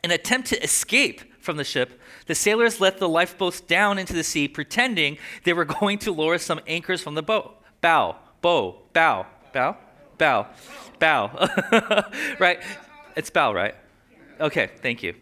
An 0.03 0.11
attempt 0.11 0.49
to 0.49 0.63
escape 0.63 1.41
from 1.41 1.57
the 1.57 1.63
ship, 1.63 1.99
the 2.27 2.35
sailors 2.35 2.79
let 2.79 2.99
the 2.99 3.09
lifeboats 3.09 3.61
down 3.61 3.97
into 3.97 4.13
the 4.13 4.23
sea, 4.23 4.47
pretending 4.47 5.17
they 5.43 5.53
were 5.53 5.65
going 5.79 5.97
to 5.99 6.11
lower 6.11 6.37
some 6.37 6.59
anchors 6.67 7.01
from 7.01 7.15
the 7.15 7.23
boat. 7.23 7.61
Bow, 7.81 8.17
bow, 8.41 8.75
bow, 8.93 9.25
bow, 9.51 9.77
bow, 10.17 10.47
bow. 10.99 11.49
right? 12.39 12.59
It's 13.15 13.29
bow, 13.29 13.53
right? 13.53 13.75
Okay, 14.39 14.69
thank 14.81 15.03
you. 15.03 15.15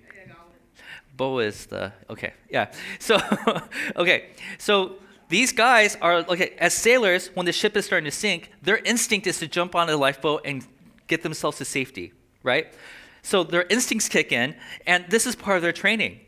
Bow 1.21 1.37
is 1.37 1.67
the 1.67 1.93
okay, 2.09 2.33
yeah. 2.49 2.71
So, 2.97 3.19
okay, 3.95 4.29
so 4.57 4.95
these 5.29 5.51
guys 5.51 5.95
are 6.01 6.25
okay 6.33 6.55
as 6.57 6.73
sailors. 6.73 7.29
When 7.35 7.45
the 7.45 7.51
ship 7.51 7.77
is 7.77 7.85
starting 7.85 8.09
to 8.09 8.17
sink, 8.25 8.49
their 8.63 8.77
instinct 8.77 9.27
is 9.27 9.37
to 9.37 9.47
jump 9.47 9.75
on 9.75 9.87
a 9.87 9.95
lifeboat 9.95 10.41
and 10.45 10.65
get 11.05 11.21
themselves 11.21 11.59
to 11.59 11.65
safety, 11.65 12.11
right? 12.41 12.73
So 13.21 13.43
their 13.43 13.65
instincts 13.69 14.09
kick 14.09 14.31
in, 14.31 14.55
and 14.87 15.05
this 15.09 15.27
is 15.27 15.35
part 15.35 15.57
of 15.57 15.61
their 15.61 15.71
training. 15.83 16.21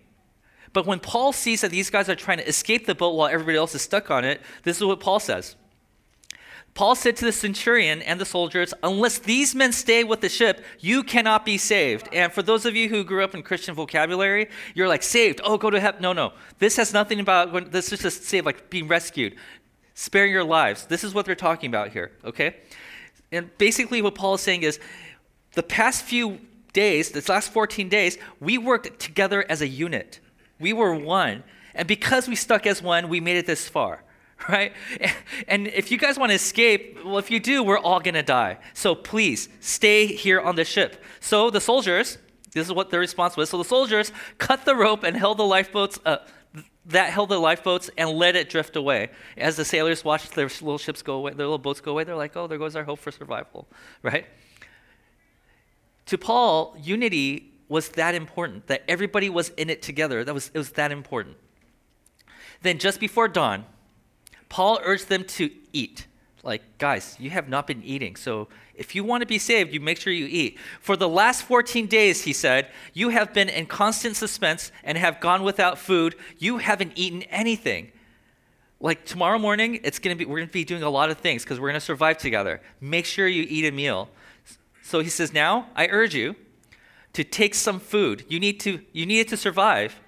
But 0.73 0.85
when 0.85 0.99
Paul 0.99 1.33
sees 1.33 1.61
that 1.61 1.71
these 1.71 1.89
guys 1.89 2.07
are 2.07 2.15
trying 2.15 2.37
to 2.37 2.47
escape 2.47 2.85
the 2.85 2.93
boat 2.93 3.15
while 3.15 3.29
everybody 3.29 3.57
else 3.57 3.73
is 3.73 3.81
stuck 3.81 4.11
on 4.11 4.23
it, 4.23 4.41
this 4.61 4.77
is 4.77 4.83
what 4.83 4.99
Paul 4.99 5.19
says. 5.19 5.55
Paul 6.75 6.95
said 6.95 7.15
to 7.17 7.25
the 7.25 7.31
centurion 7.31 8.01
and 8.01 8.19
the 8.19 8.25
soldiers, 8.25 8.73
Unless 8.81 9.19
these 9.19 9.53
men 9.53 9.71
stay 9.71 10.03
with 10.03 10.21
the 10.21 10.29
ship, 10.29 10.63
you 10.79 11.03
cannot 11.03 11.45
be 11.45 11.57
saved. 11.57 12.09
And 12.11 12.31
for 12.31 12.41
those 12.41 12.65
of 12.65 12.75
you 12.75 12.89
who 12.89 13.03
grew 13.03 13.23
up 13.23 13.35
in 13.35 13.43
Christian 13.43 13.75
vocabulary, 13.75 14.49
you're 14.73 14.87
like, 14.87 15.03
saved. 15.03 15.39
Oh, 15.43 15.57
go 15.57 15.69
to 15.69 15.79
heaven. 15.79 16.01
No, 16.01 16.13
no. 16.13 16.33
This 16.57 16.77
has 16.77 16.91
nothing 16.91 17.19
about, 17.19 17.71
this 17.71 17.93
is 17.93 18.01
just 18.01 18.23
saved, 18.23 18.45
like 18.45 18.71
being 18.71 18.87
rescued, 18.87 19.35
sparing 19.93 20.31
your 20.31 20.43
lives. 20.43 20.85
This 20.87 21.03
is 21.03 21.13
what 21.13 21.25
they're 21.25 21.35
talking 21.35 21.69
about 21.69 21.89
here, 21.89 22.11
okay? 22.25 22.55
And 23.31 23.55
basically, 23.59 24.01
what 24.01 24.15
Paul 24.15 24.35
is 24.35 24.41
saying 24.41 24.63
is, 24.63 24.79
the 25.53 25.63
past 25.63 26.03
few 26.03 26.39
days, 26.73 27.11
this 27.11 27.29
last 27.29 27.53
14 27.53 27.87
days, 27.87 28.17
we 28.39 28.57
worked 28.57 28.99
together 28.99 29.45
as 29.47 29.61
a 29.61 29.67
unit. 29.67 30.19
We 30.59 30.73
were 30.73 30.95
one. 30.95 31.43
And 31.75 31.87
because 31.87 32.27
we 32.27 32.35
stuck 32.35 32.65
as 32.65 32.81
one, 32.81 33.09
we 33.09 33.19
made 33.19 33.37
it 33.37 33.45
this 33.45 33.69
far 33.69 34.02
right? 34.49 34.73
And 35.47 35.67
if 35.67 35.91
you 35.91 35.97
guys 35.97 36.17
want 36.17 36.31
to 36.31 36.35
escape, 36.35 36.99
well, 37.03 37.17
if 37.17 37.31
you 37.31 37.39
do, 37.39 37.63
we're 37.63 37.79
all 37.79 37.99
going 37.99 38.13
to 38.15 38.23
die. 38.23 38.57
So 38.73 38.95
please 38.95 39.49
stay 39.59 40.07
here 40.07 40.39
on 40.41 40.55
the 40.55 40.65
ship. 40.65 41.01
So 41.19 41.50
the 41.50 41.62
soldiers, 41.62 42.17
this 42.51 42.67
is 42.67 42.73
what 42.73 42.89
their 42.89 43.00
response 43.00 43.38
was. 43.38 43.50
So 43.50 43.57
the 43.57 43.63
soldiers 43.63 44.12
cut 44.38 44.65
the 44.65 44.75
rope 44.75 45.03
and 45.03 45.15
held 45.15 45.38
the 45.38 45.45
lifeboats, 45.45 46.00
uh, 46.05 46.17
that 46.85 47.12
held 47.12 47.29
the 47.29 47.39
lifeboats 47.39 47.89
and 47.97 48.09
let 48.09 48.35
it 48.35 48.50
drift 48.50 48.75
away. 48.75 49.09
As 49.38 49.55
the 49.55 49.65
sailors 49.65 50.03
watched 50.03 50.35
their 50.35 50.47
little 50.47 50.77
ships 50.77 51.01
go 51.01 51.15
away, 51.15 51.31
their 51.31 51.45
little 51.45 51.57
boats 51.57 51.79
go 51.79 51.91
away, 51.91 52.03
they're 52.03 52.15
like, 52.15 52.35
oh, 52.35 52.47
there 52.47 52.57
goes 52.57 52.75
our 52.75 52.83
hope 52.83 53.00
for 53.00 53.12
survival, 53.12 53.67
right? 54.01 54.25
To 56.07 56.17
Paul, 56.17 56.75
unity 56.81 57.53
was 57.69 57.89
that 57.89 58.13
important, 58.13 58.67
that 58.67 58.83
everybody 58.89 59.29
was 59.29 59.50
in 59.50 59.69
it 59.69 59.81
together. 59.81 60.23
That 60.23 60.33
was, 60.33 60.51
it 60.53 60.57
was 60.57 60.71
that 60.71 60.91
important. 60.91 61.38
Then 62.62 62.77
just 62.77 63.00
before 63.00 63.27
dawn, 63.29 63.65
Paul 64.53 64.79
urged 64.83 65.10
them 65.10 65.24
to 65.24 65.50
eat. 65.74 66.05
Like, 66.43 66.62
guys, 66.77 67.17
you 67.19 67.31
have 67.31 67.50
not 67.50 67.65
been 67.65 67.81
eating. 67.81 68.15
So 68.15 68.50
if 68.75 68.93
you 68.93 69.03
want 69.03 69.22
to 69.22 69.25
be 69.25 69.39
saved, 69.39 69.74
you 69.74 69.79
make 69.79 70.00
sure 70.00 70.13
you 70.13 70.27
eat. 70.29 70.60
For 70.79 70.95
the 70.95 71.10
last 71.10 71.41
14 71.41 71.88
days, 71.88 72.22
he 72.25 72.33
said, 72.33 72.67
you 72.93 73.10
have 73.10 73.33
been 73.33 73.50
in 73.50 73.65
constant 73.65 74.15
suspense 74.15 74.72
and 74.83 74.95
have 74.95 75.19
gone 75.19 75.41
without 75.41 75.79
food. 75.79 76.15
You 76.38 76.60
haven't 76.60 76.91
eaten 76.95 77.24
anything. 77.24 77.91
Like 78.79 79.05
tomorrow 79.05 79.39
morning, 79.39 79.79
it's 79.83 79.98
gonna 79.98 80.15
be 80.15 80.25
we're 80.25 80.41
gonna 80.41 80.51
be 80.51 80.63
doing 80.63 80.83
a 80.83 80.89
lot 80.91 81.10
of 81.10 81.17
things 81.17 81.43
because 81.43 81.60
we're 81.60 81.69
gonna 81.69 81.79
survive 81.79 82.19
together. 82.19 82.62
Make 82.79 83.05
sure 83.05 83.27
you 83.27 83.48
eat 83.50 83.65
a 83.65 83.72
meal. 83.72 84.07
So 84.83 85.00
he 85.00 85.10
says, 85.10 85.33
now 85.33 85.69
I 85.75 85.88
urge 85.88 86.13
you 86.13 86.36
to 87.13 87.24
take 87.24 87.55
some 87.55 87.79
food. 87.79 88.24
You 88.29 88.39
need 88.39 88.60
to 88.60 88.81
you 88.91 89.07
need 89.07 89.22
it 89.22 89.29
to 89.29 89.38
survive. 89.38 90.00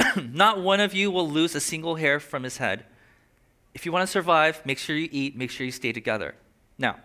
Not 0.16 0.60
one 0.60 0.80
of 0.80 0.94
you 0.94 1.12
will 1.12 1.30
lose 1.30 1.54
a 1.54 1.60
single 1.60 1.94
hair 1.94 2.18
from 2.18 2.42
his 2.42 2.56
head 2.56 2.86
if 3.74 3.84
you 3.84 3.92
want 3.92 4.02
to 4.02 4.06
survive, 4.06 4.64
make 4.64 4.78
sure 4.78 4.96
you 4.96 5.08
eat, 5.10 5.36
make 5.36 5.50
sure 5.50 5.66
you 5.66 5.72
stay 5.72 5.92
together. 5.92 6.34
Now, 6.78 6.96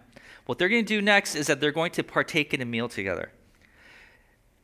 what 0.46 0.58
they're 0.58 0.70
going 0.70 0.86
to 0.86 0.88
do 0.88 1.02
next 1.02 1.36
is 1.36 1.48
that 1.48 1.60
they're 1.60 1.72
going 1.72 1.92
to 1.92 2.04
partake 2.04 2.54
in 2.54 2.62
a 2.62 2.66
meal 2.66 2.88
together. 2.88 3.32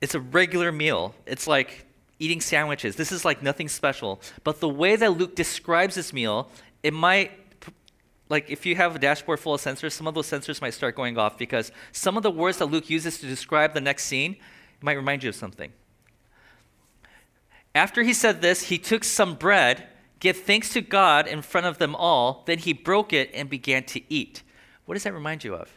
It's 0.02 0.16
a 0.16 0.20
regular 0.20 0.72
meal. 0.72 1.16
It's 1.26 1.48
like 1.48 1.86
eating 2.20 2.42
sandwiches. 2.42 2.96
This 2.96 3.12
is 3.12 3.26
like 3.26 3.44
nothing 3.44 3.68
special. 3.68 4.22
But 4.44 4.60
the 4.60 4.70
way 4.70 4.96
that 4.96 5.18
Luke 5.18 5.36
describes 5.36 5.96
this 5.96 6.14
meal, 6.14 6.50
it 6.84 6.94
might 6.94 7.32
like 8.30 8.50
if 8.50 8.66
you 8.66 8.76
have 8.76 8.96
a 8.96 9.00
dashboard 9.00 9.40
full 9.40 9.54
of 9.54 9.62
sensors, 9.62 9.92
some 9.92 10.08
of 10.08 10.16
those 10.16 10.28
sensors 10.28 10.62
might 10.62 10.74
start 10.74 10.96
going 10.96 11.18
off 11.18 11.38
because 11.38 11.72
some 11.92 12.18
of 12.18 12.24
the 12.24 12.32
words 12.32 12.58
that 12.58 12.66
Luke 12.66 12.90
uses 12.90 13.20
to 13.20 13.28
describe 13.28 13.74
the 13.74 13.82
next 13.82 14.06
scene 14.06 14.38
might 14.82 14.94
remind 14.94 15.24
you 15.24 15.30
of 15.30 15.36
something. 15.36 15.72
After 17.74 18.04
he 18.04 18.14
said 18.14 18.42
this, 18.42 18.64
he 18.64 18.78
took 18.78 19.04
some 19.04 19.36
bread, 19.36 19.88
gave 20.26 20.38
thanks 20.38 20.70
to 20.70 20.82
God 20.82 21.28
in 21.28 21.44
front 21.44 21.68
of 21.68 21.78
them 21.78 21.96
all, 21.96 22.44
then 22.48 22.58
he 22.58 22.74
broke 22.74 23.14
it 23.14 23.30
and 23.34 23.48
began 23.48 23.84
to 23.84 24.02
eat. 24.12 24.42
What 24.86 24.96
does 24.96 25.04
that 25.04 25.14
remind 25.14 25.44
you 25.44 25.54
of? 25.54 25.72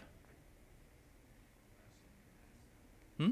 Hmm? 3.18 3.30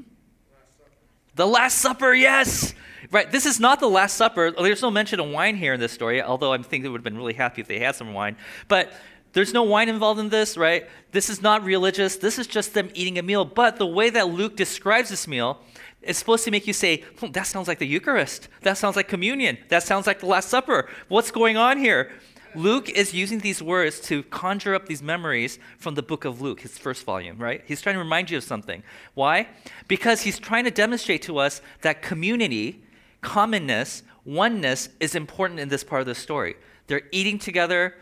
The 1.33 1.47
Last 1.47 1.79
Supper, 1.79 2.13
yes! 2.13 2.75
Right, 3.09 3.31
this 3.31 3.47
is 3.47 3.59
not 3.59 3.79
the 3.79 3.87
Last 3.87 4.15
Supper. 4.15 4.51
There's 4.51 4.83
no 4.83 4.91
mention 4.91 5.19
of 5.19 5.29
wine 5.29 5.55
here 5.55 5.73
in 5.73 5.79
this 5.79 5.91
story, 5.91 6.21
although 6.21 6.53
I 6.53 6.61
think 6.61 6.83
they 6.83 6.89
would 6.89 6.99
have 6.99 7.03
been 7.03 7.17
really 7.17 7.33
happy 7.33 7.61
if 7.61 7.67
they 7.67 7.79
had 7.79 7.95
some 7.95 8.13
wine. 8.13 8.37
But 8.67 8.93
there's 9.33 9.53
no 9.53 9.63
wine 9.63 9.89
involved 9.89 10.19
in 10.19 10.29
this, 10.29 10.55
right? 10.55 10.87
This 11.11 11.29
is 11.29 11.41
not 11.41 11.63
religious. 11.63 12.17
This 12.17 12.37
is 12.37 12.47
just 12.47 12.73
them 12.73 12.89
eating 12.93 13.17
a 13.17 13.23
meal. 13.23 13.43
But 13.45 13.77
the 13.77 13.87
way 13.87 14.09
that 14.11 14.29
Luke 14.29 14.55
describes 14.55 15.09
this 15.09 15.27
meal 15.27 15.61
is 16.07 16.17
supposed 16.17 16.43
to 16.45 16.51
make 16.51 16.67
you 16.67 16.73
say, 16.73 17.03
oh, 17.21 17.27
that 17.27 17.47
sounds 17.47 17.67
like 17.67 17.79
the 17.79 17.87
Eucharist. 17.87 18.47
That 18.61 18.77
sounds 18.77 18.95
like 18.95 19.07
communion. 19.07 19.57
That 19.69 19.83
sounds 19.83 20.07
like 20.07 20.19
the 20.19 20.25
Last 20.25 20.49
Supper. 20.49 20.89
What's 21.07 21.31
going 21.31 21.57
on 21.57 21.77
here? 21.77 22.11
Luke 22.55 22.89
is 22.89 23.13
using 23.13 23.39
these 23.39 23.61
words 23.61 23.99
to 23.99 24.23
conjure 24.23 24.73
up 24.73 24.87
these 24.87 25.03
memories 25.03 25.59
from 25.77 25.95
the 25.95 26.01
book 26.01 26.25
of 26.25 26.41
Luke, 26.41 26.61
his 26.61 26.77
first 26.77 27.03
volume, 27.03 27.37
right? 27.37 27.61
He's 27.65 27.81
trying 27.81 27.95
to 27.95 27.99
remind 27.99 28.31
you 28.31 28.37
of 28.37 28.43
something. 28.43 28.83
Why? 29.13 29.49
Because 29.87 30.21
he's 30.21 30.39
trying 30.39 30.63
to 30.63 30.71
demonstrate 30.71 31.21
to 31.23 31.37
us 31.37 31.61
that 31.81 32.01
community 32.01 32.81
commonness, 33.21 34.03
oneness 34.25 34.89
is 34.99 35.13
important 35.13 35.59
in 35.59 35.69
this 35.69 35.83
part 35.83 36.01
of 36.01 36.07
the 36.07 36.15
story. 36.15 36.55
They're 36.87 37.03
eating 37.11 37.37
together. 37.37 37.93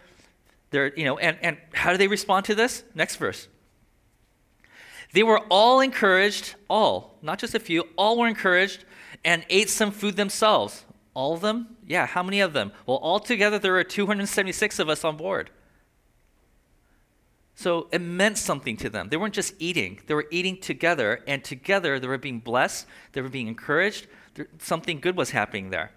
They're, 0.70 0.94
you 0.96 1.06
know, 1.06 1.18
and, 1.18 1.38
and 1.42 1.58
how 1.74 1.92
do 1.92 1.98
they 1.98 2.08
respond 2.08 2.46
to 2.46 2.56
this? 2.56 2.84
Next 2.94 3.18
verse. 3.18 3.48
They 5.16 5.24
were 5.24 5.40
all 5.50 5.80
encouraged, 5.80 6.56
all, 6.70 7.18
not 7.22 7.40
just 7.40 7.56
a 7.56 7.60
few, 7.60 7.88
all 7.96 8.20
were 8.20 8.28
encouraged 8.28 8.84
and 9.24 9.46
ate 9.50 9.70
some 9.70 9.92
food 9.92 10.18
themselves. 10.18 10.84
All 11.14 11.34
of 11.34 11.40
them? 11.40 11.78
Yeah, 11.88 12.06
how 12.06 12.22
many 12.22 12.42
of 12.42 12.52
them? 12.52 12.74
Well, 12.86 13.00
altogether 13.02 13.58
there 13.58 13.72
were 13.72 13.86
276 13.86 14.78
of 14.78 14.90
us 14.90 15.06
on 15.06 15.16
board. 15.16 15.52
So 17.56 17.88
it 17.94 18.02
meant 18.02 18.38
something 18.38 18.76
to 18.76 18.90
them. 18.90 19.08
They 19.08 19.16
weren't 19.16 19.34
just 19.34 19.54
eating, 19.58 20.02
they 20.06 20.14
were 20.14 20.28
eating 20.32 20.60
together, 20.60 21.24
and 21.26 21.42
together 21.46 21.98
they 21.98 22.08
were 22.08 22.18
being 22.18 22.40
blessed, 22.40 22.86
they 23.14 23.22
were 23.22 23.30
being 23.30 23.48
encouraged, 23.48 24.08
something 24.60 25.00
good 25.00 25.16
was 25.16 25.30
happening 25.30 25.70
there, 25.70 25.92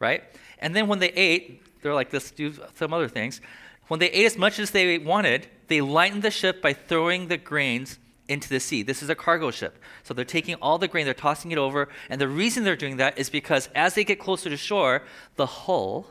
right? 0.00 0.24
And 0.58 0.74
then 0.74 0.88
when 0.88 0.98
they 0.98 1.10
ate, 1.10 1.62
they're 1.80 1.94
like, 1.94 2.12
let's 2.12 2.32
do 2.32 2.52
some 2.74 2.92
other 2.92 3.06
things. 3.06 3.40
When 3.86 4.00
they 4.00 4.10
ate 4.10 4.26
as 4.26 4.36
much 4.36 4.58
as 4.58 4.72
they 4.72 4.98
wanted, 4.98 5.46
they 5.68 5.80
lightened 5.80 6.22
the 6.22 6.32
ship 6.32 6.60
by 6.60 6.72
throwing 6.72 7.28
the 7.28 7.36
grains 7.36 8.00
into 8.28 8.48
the 8.48 8.60
sea. 8.60 8.82
This 8.82 9.02
is 9.02 9.10
a 9.10 9.14
cargo 9.14 9.50
ship. 9.50 9.78
So 10.02 10.14
they're 10.14 10.24
taking 10.24 10.54
all 10.56 10.78
the 10.78 10.88
grain, 10.88 11.04
they're 11.04 11.14
tossing 11.14 11.50
it 11.52 11.58
over. 11.58 11.88
And 12.08 12.20
the 12.20 12.28
reason 12.28 12.64
they're 12.64 12.76
doing 12.76 12.96
that 12.96 13.18
is 13.18 13.28
because 13.30 13.68
as 13.74 13.94
they 13.94 14.04
get 14.04 14.18
closer 14.18 14.48
to 14.48 14.56
shore, 14.56 15.02
the 15.36 15.46
hull 15.46 16.06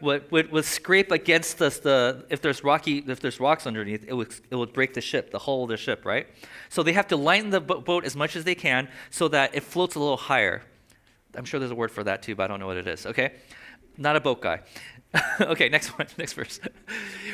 would, 0.00 0.30
would, 0.30 0.50
would 0.50 0.64
scrape 0.64 1.10
against 1.10 1.58
the, 1.58 1.70
the, 1.70 2.26
if 2.28 2.42
there's 2.42 2.64
rocky, 2.64 2.98
if 3.06 3.20
there's 3.20 3.40
rocks 3.40 3.66
underneath, 3.66 4.04
it 4.06 4.12
would, 4.12 4.34
it 4.50 4.56
would 4.56 4.72
break 4.72 4.94
the 4.94 5.00
ship, 5.00 5.30
the 5.30 5.38
hull 5.38 5.62
of 5.62 5.70
the 5.70 5.76
ship, 5.76 6.04
right? 6.04 6.26
So 6.68 6.82
they 6.82 6.92
have 6.92 7.08
to 7.08 7.16
lighten 7.16 7.50
the 7.50 7.60
boat 7.60 8.04
as 8.04 8.16
much 8.16 8.36
as 8.36 8.44
they 8.44 8.56
can 8.56 8.88
so 9.10 9.28
that 9.28 9.54
it 9.54 9.62
floats 9.62 9.94
a 9.94 10.00
little 10.00 10.16
higher. 10.16 10.62
I'm 11.34 11.44
sure 11.44 11.60
there's 11.60 11.70
a 11.70 11.76
word 11.76 11.92
for 11.92 12.04
that 12.04 12.22
too, 12.22 12.34
but 12.34 12.44
I 12.44 12.46
don't 12.48 12.60
know 12.60 12.66
what 12.66 12.76
it 12.76 12.86
is, 12.86 13.06
okay? 13.06 13.32
Not 13.96 14.16
a 14.16 14.20
boat 14.20 14.40
guy. 14.40 14.60
okay, 15.40 15.68
next 15.68 15.88
one, 15.98 16.06
next 16.18 16.32
verse. 16.34 16.60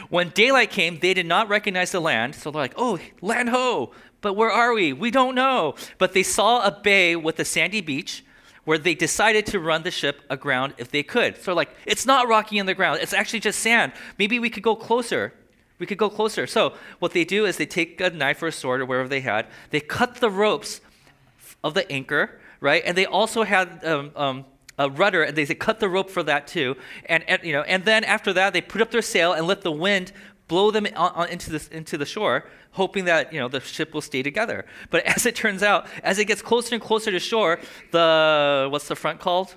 when 0.08 0.30
daylight 0.30 0.70
came, 0.70 0.98
they 0.98 1.14
did 1.14 1.26
not 1.26 1.48
recognize 1.48 1.92
the 1.92 2.00
land, 2.00 2.34
so 2.34 2.50
they're 2.50 2.62
like, 2.62 2.74
oh, 2.76 2.98
land 3.20 3.48
ho! 3.50 3.92
But 4.20 4.34
where 4.34 4.50
are 4.50 4.72
we? 4.72 4.92
We 4.92 5.10
don't 5.10 5.34
know. 5.34 5.76
But 5.96 6.12
they 6.12 6.24
saw 6.24 6.66
a 6.66 6.72
bay 6.72 7.14
with 7.14 7.38
a 7.38 7.44
sandy 7.44 7.80
beach 7.80 8.24
where 8.64 8.78
they 8.78 8.94
decided 8.94 9.46
to 9.46 9.60
run 9.60 9.82
the 9.82 9.90
ship 9.90 10.22
aground 10.28 10.74
if 10.76 10.90
they 10.90 11.02
could. 11.02 11.36
So, 11.40 11.54
like, 11.54 11.70
it's 11.86 12.04
not 12.04 12.28
rocky 12.28 12.58
in 12.58 12.66
the 12.66 12.74
ground, 12.74 12.98
it's 13.00 13.12
actually 13.12 13.40
just 13.40 13.60
sand. 13.60 13.92
Maybe 14.18 14.38
we 14.38 14.50
could 14.50 14.62
go 14.62 14.74
closer. 14.74 15.32
We 15.78 15.86
could 15.86 15.98
go 15.98 16.10
closer. 16.10 16.48
So, 16.48 16.74
what 16.98 17.12
they 17.12 17.24
do 17.24 17.46
is 17.46 17.56
they 17.56 17.66
take 17.66 18.00
a 18.00 18.10
knife 18.10 18.42
or 18.42 18.48
a 18.48 18.52
sword 18.52 18.80
or 18.80 18.86
whatever 18.86 19.08
they 19.08 19.20
had, 19.20 19.46
they 19.70 19.80
cut 19.80 20.16
the 20.16 20.30
ropes 20.30 20.80
of 21.62 21.74
the 21.74 21.90
anchor 21.90 22.40
right? 22.60 22.82
And 22.84 22.96
they 22.96 23.06
also 23.06 23.42
had 23.42 23.84
um, 23.84 24.10
um, 24.16 24.44
a 24.78 24.88
rudder, 24.88 25.22
and 25.22 25.36
they, 25.36 25.44
they 25.44 25.54
cut 25.54 25.80
the 25.80 25.88
rope 25.88 26.10
for 26.10 26.22
that 26.22 26.46
too. 26.46 26.76
And, 27.06 27.24
and, 27.28 27.42
you 27.42 27.52
know, 27.52 27.62
and 27.62 27.84
then 27.84 28.04
after 28.04 28.32
that, 28.32 28.52
they 28.52 28.60
put 28.60 28.80
up 28.80 28.90
their 28.90 29.02
sail 29.02 29.32
and 29.32 29.46
let 29.46 29.62
the 29.62 29.72
wind 29.72 30.12
blow 30.46 30.70
them 30.70 30.86
on, 30.96 31.12
on 31.12 31.28
into, 31.28 31.50
the, 31.50 31.68
into 31.70 31.98
the 31.98 32.06
shore, 32.06 32.44
hoping 32.72 33.04
that 33.04 33.32
you 33.32 33.38
know 33.38 33.48
the 33.48 33.60
ship 33.60 33.92
will 33.92 34.00
stay 34.00 34.22
together. 34.22 34.64
But 34.90 35.04
as 35.16 35.26
it 35.26 35.34
turns 35.34 35.62
out, 35.62 35.86
as 36.02 36.18
it 36.18 36.24
gets 36.24 36.42
closer 36.42 36.74
and 36.74 36.82
closer 36.82 37.10
to 37.10 37.20
shore, 37.20 37.60
the 37.92 38.68
what's 38.70 38.88
the 38.88 38.96
front 38.96 39.20
called? 39.20 39.54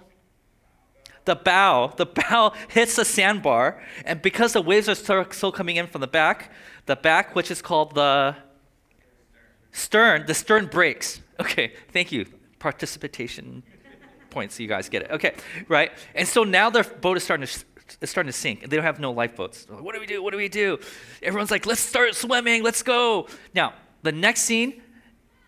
The 1.25 1.35
bow, 1.35 1.93
the 1.97 2.07
bow 2.07 2.53
hits 2.69 2.95
the 2.95 3.05
sandbar, 3.05 3.81
and 4.05 4.21
because 4.21 4.53
the 4.53 4.61
waves 4.61 4.89
are 4.89 4.95
still 4.95 5.51
coming 5.51 5.77
in 5.77 5.87
from 5.87 6.01
the 6.01 6.07
back, 6.07 6.51
the 6.87 6.95
back, 6.95 7.35
which 7.35 7.51
is 7.51 7.61
called 7.61 7.95
the 7.95 8.35
stern, 9.71 10.25
the 10.25 10.33
stern 10.33 10.65
breaks. 10.65 11.21
Okay, 11.39 11.73
thank 11.91 12.11
you 12.11 12.25
participation 12.61 13.63
points 14.31 14.55
so 14.55 14.63
you 14.63 14.69
guys 14.69 14.89
get 14.89 15.03
it. 15.03 15.11
Okay, 15.11 15.35
right? 15.67 15.91
And 16.15 16.27
so 16.27 16.43
now 16.43 16.69
their 16.69 16.83
boat 16.83 17.17
is 17.17 17.23
starting 17.23 17.45
to 17.45 17.65
it's 17.99 18.11
starting 18.11 18.31
to 18.31 18.37
sink. 18.37 18.61
They 18.61 18.75
don't 18.75 18.85
have 18.85 18.99
no 18.99 19.11
lifeboats. 19.11 19.67
Like, 19.69 19.83
what 19.83 19.93
do 19.93 19.99
we 19.99 20.07
do? 20.07 20.23
What 20.23 20.31
do 20.31 20.37
we 20.37 20.47
do? 20.47 20.79
Everyone's 21.21 21.51
like, 21.51 21.65
let's 21.65 21.81
start 21.81 22.15
swimming. 22.15 22.63
Let's 22.63 22.83
go. 22.83 23.27
Now, 23.53 23.73
the 24.03 24.11
next 24.11 24.41
scene 24.41 24.81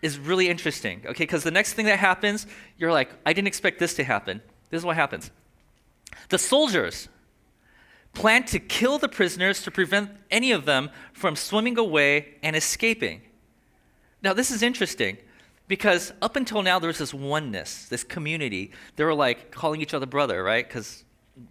is 0.02 0.18
really 0.18 0.48
interesting, 0.48 1.00
okay? 1.06 1.24
Because 1.24 1.44
the 1.44 1.50
next 1.50 1.72
thing 1.72 1.86
that 1.86 1.98
happens, 1.98 2.46
you're 2.76 2.92
like, 2.92 3.10
I 3.24 3.32
didn't 3.32 3.48
expect 3.48 3.78
this 3.78 3.94
to 3.94 4.04
happen. 4.04 4.42
This 4.70 4.80
is 4.80 4.84
what 4.84 4.96
happens. 4.96 5.30
The 6.28 6.38
soldiers 6.38 7.08
plan 8.12 8.44
to 8.44 8.58
kill 8.58 8.98
the 8.98 9.08
prisoners 9.08 9.62
to 9.62 9.70
prevent 9.70 10.10
any 10.30 10.52
of 10.52 10.66
them 10.66 10.90
from 11.12 11.36
swimming 11.36 11.78
away 11.78 12.34
and 12.42 12.54
escaping. 12.54 13.22
Now, 14.22 14.32
this 14.32 14.50
is 14.50 14.62
interesting 14.62 15.18
because 15.66 16.12
up 16.20 16.36
until 16.36 16.62
now, 16.62 16.78
there 16.78 16.88
was 16.88 16.98
this 16.98 17.14
oneness, 17.14 17.86
this 17.86 18.04
community. 18.04 18.72
They 18.96 19.04
were 19.04 19.14
like 19.14 19.50
calling 19.50 19.80
each 19.80 19.94
other 19.94 20.06
brother, 20.06 20.42
right? 20.42 20.66
Because 20.66 21.04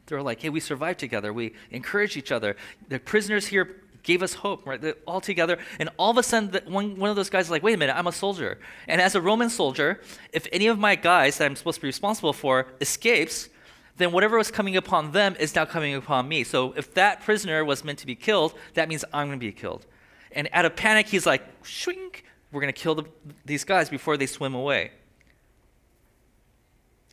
they 0.05 0.15
were 0.15 0.21
like, 0.21 0.41
hey, 0.41 0.49
we 0.49 0.59
survived 0.59 0.99
together. 0.99 1.33
We 1.33 1.53
encouraged 1.71 2.15
each 2.17 2.31
other. 2.31 2.55
The 2.89 2.99
prisoners 2.99 3.47
here 3.47 3.81
gave 4.03 4.21
us 4.21 4.33
hope, 4.35 4.65
right? 4.67 4.79
They're 4.79 4.95
all 5.07 5.21
together. 5.21 5.57
And 5.79 5.89
all 5.97 6.11
of 6.11 6.17
a 6.17 6.23
sudden, 6.23 6.53
one, 6.71 6.97
one 6.97 7.09
of 7.09 7.15
those 7.15 7.29
guys 7.29 7.45
is 7.45 7.51
like, 7.51 7.63
wait 7.63 7.73
a 7.73 7.77
minute, 7.77 7.95
I'm 7.97 8.07
a 8.07 8.11
soldier. 8.11 8.59
And 8.87 9.01
as 9.01 9.15
a 9.15 9.21
Roman 9.21 9.49
soldier, 9.49 10.01
if 10.31 10.47
any 10.51 10.67
of 10.67 10.77
my 10.77 10.95
guys 10.95 11.37
that 11.37 11.45
I'm 11.45 11.55
supposed 11.55 11.75
to 11.75 11.81
be 11.81 11.87
responsible 11.87 12.33
for 12.33 12.67
escapes, 12.81 13.49
then 13.97 14.11
whatever 14.11 14.37
was 14.37 14.51
coming 14.51 14.75
upon 14.75 15.11
them 15.11 15.35
is 15.39 15.55
now 15.55 15.65
coming 15.65 15.95
upon 15.95 16.27
me. 16.27 16.43
So 16.43 16.73
if 16.73 16.93
that 16.95 17.21
prisoner 17.21 17.63
was 17.63 17.83
meant 17.83 17.99
to 17.99 18.05
be 18.05 18.15
killed, 18.15 18.53
that 18.73 18.89
means 18.89 19.05
I'm 19.13 19.27
going 19.27 19.39
to 19.39 19.45
be 19.45 19.51
killed. 19.51 19.85
And 20.31 20.49
out 20.51 20.65
of 20.65 20.75
panic, 20.75 21.07
he's 21.07 21.25
like, 21.25 21.43
shrink, 21.63 22.25
we're 22.53 22.61
going 22.61 22.73
to 22.73 22.79
kill 22.79 22.95
the, 22.95 23.05
these 23.43 23.63
guys 23.63 23.89
before 23.89 24.15
they 24.15 24.27
swim 24.27 24.53
away. 24.53 24.91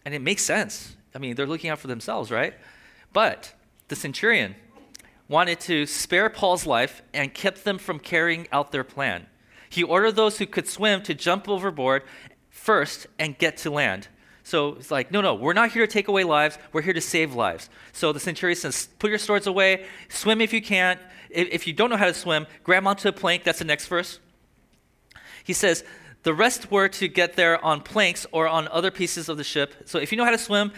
And 0.04 0.14
it 0.14 0.20
makes 0.20 0.44
sense. 0.44 0.96
I 1.14 1.18
mean, 1.18 1.34
they're 1.34 1.46
looking 1.46 1.70
out 1.70 1.78
for 1.78 1.88
themselves, 1.88 2.30
right? 2.30 2.54
But 3.12 3.54
the 3.88 3.96
centurion 3.96 4.54
wanted 5.28 5.58
to 5.60 5.86
spare 5.86 6.28
Paul's 6.28 6.66
life 6.66 7.02
and 7.14 7.32
kept 7.32 7.64
them 7.64 7.78
from 7.78 7.98
carrying 7.98 8.46
out 8.52 8.70
their 8.70 8.84
plan. 8.84 9.26
He 9.68 9.82
ordered 9.82 10.16
those 10.16 10.38
who 10.38 10.46
could 10.46 10.68
swim 10.68 11.02
to 11.02 11.14
jump 11.14 11.48
overboard 11.48 12.02
first 12.50 13.06
and 13.18 13.38
get 13.38 13.56
to 13.58 13.70
land. 13.70 14.08
So 14.42 14.74
it's 14.74 14.90
like, 14.90 15.12
no, 15.12 15.20
no, 15.20 15.34
we're 15.34 15.52
not 15.52 15.70
here 15.70 15.86
to 15.86 15.92
take 15.92 16.08
away 16.08 16.24
lives. 16.24 16.58
We're 16.72 16.82
here 16.82 16.92
to 16.92 17.00
save 17.00 17.34
lives. 17.34 17.70
So 17.92 18.12
the 18.12 18.20
centurion 18.20 18.56
says, 18.56 18.88
put 18.98 19.10
your 19.10 19.18
swords 19.18 19.46
away, 19.46 19.86
swim 20.08 20.40
if 20.40 20.52
you 20.52 20.60
can. 20.60 20.98
If 21.30 21.66
you 21.66 21.72
don't 21.72 21.90
know 21.90 21.96
how 21.96 22.06
to 22.06 22.14
swim, 22.14 22.46
grab 22.64 22.86
onto 22.86 23.08
a 23.08 23.12
plank. 23.12 23.44
That's 23.44 23.60
the 23.60 23.64
next 23.64 23.86
verse. 23.86 24.18
He 25.50 25.54
says, 25.54 25.82
the 26.22 26.32
rest 26.32 26.70
were 26.70 26.86
to 26.86 27.08
get 27.08 27.34
there 27.34 27.64
on 27.64 27.80
planks 27.80 28.24
or 28.30 28.46
on 28.46 28.68
other 28.68 28.92
pieces 28.92 29.28
of 29.28 29.36
the 29.36 29.42
ship. 29.42 29.74
So 29.84 29.98
if 29.98 30.12
you 30.12 30.16
know 30.16 30.24
how 30.24 30.30
to 30.30 30.38
swim, 30.38 30.70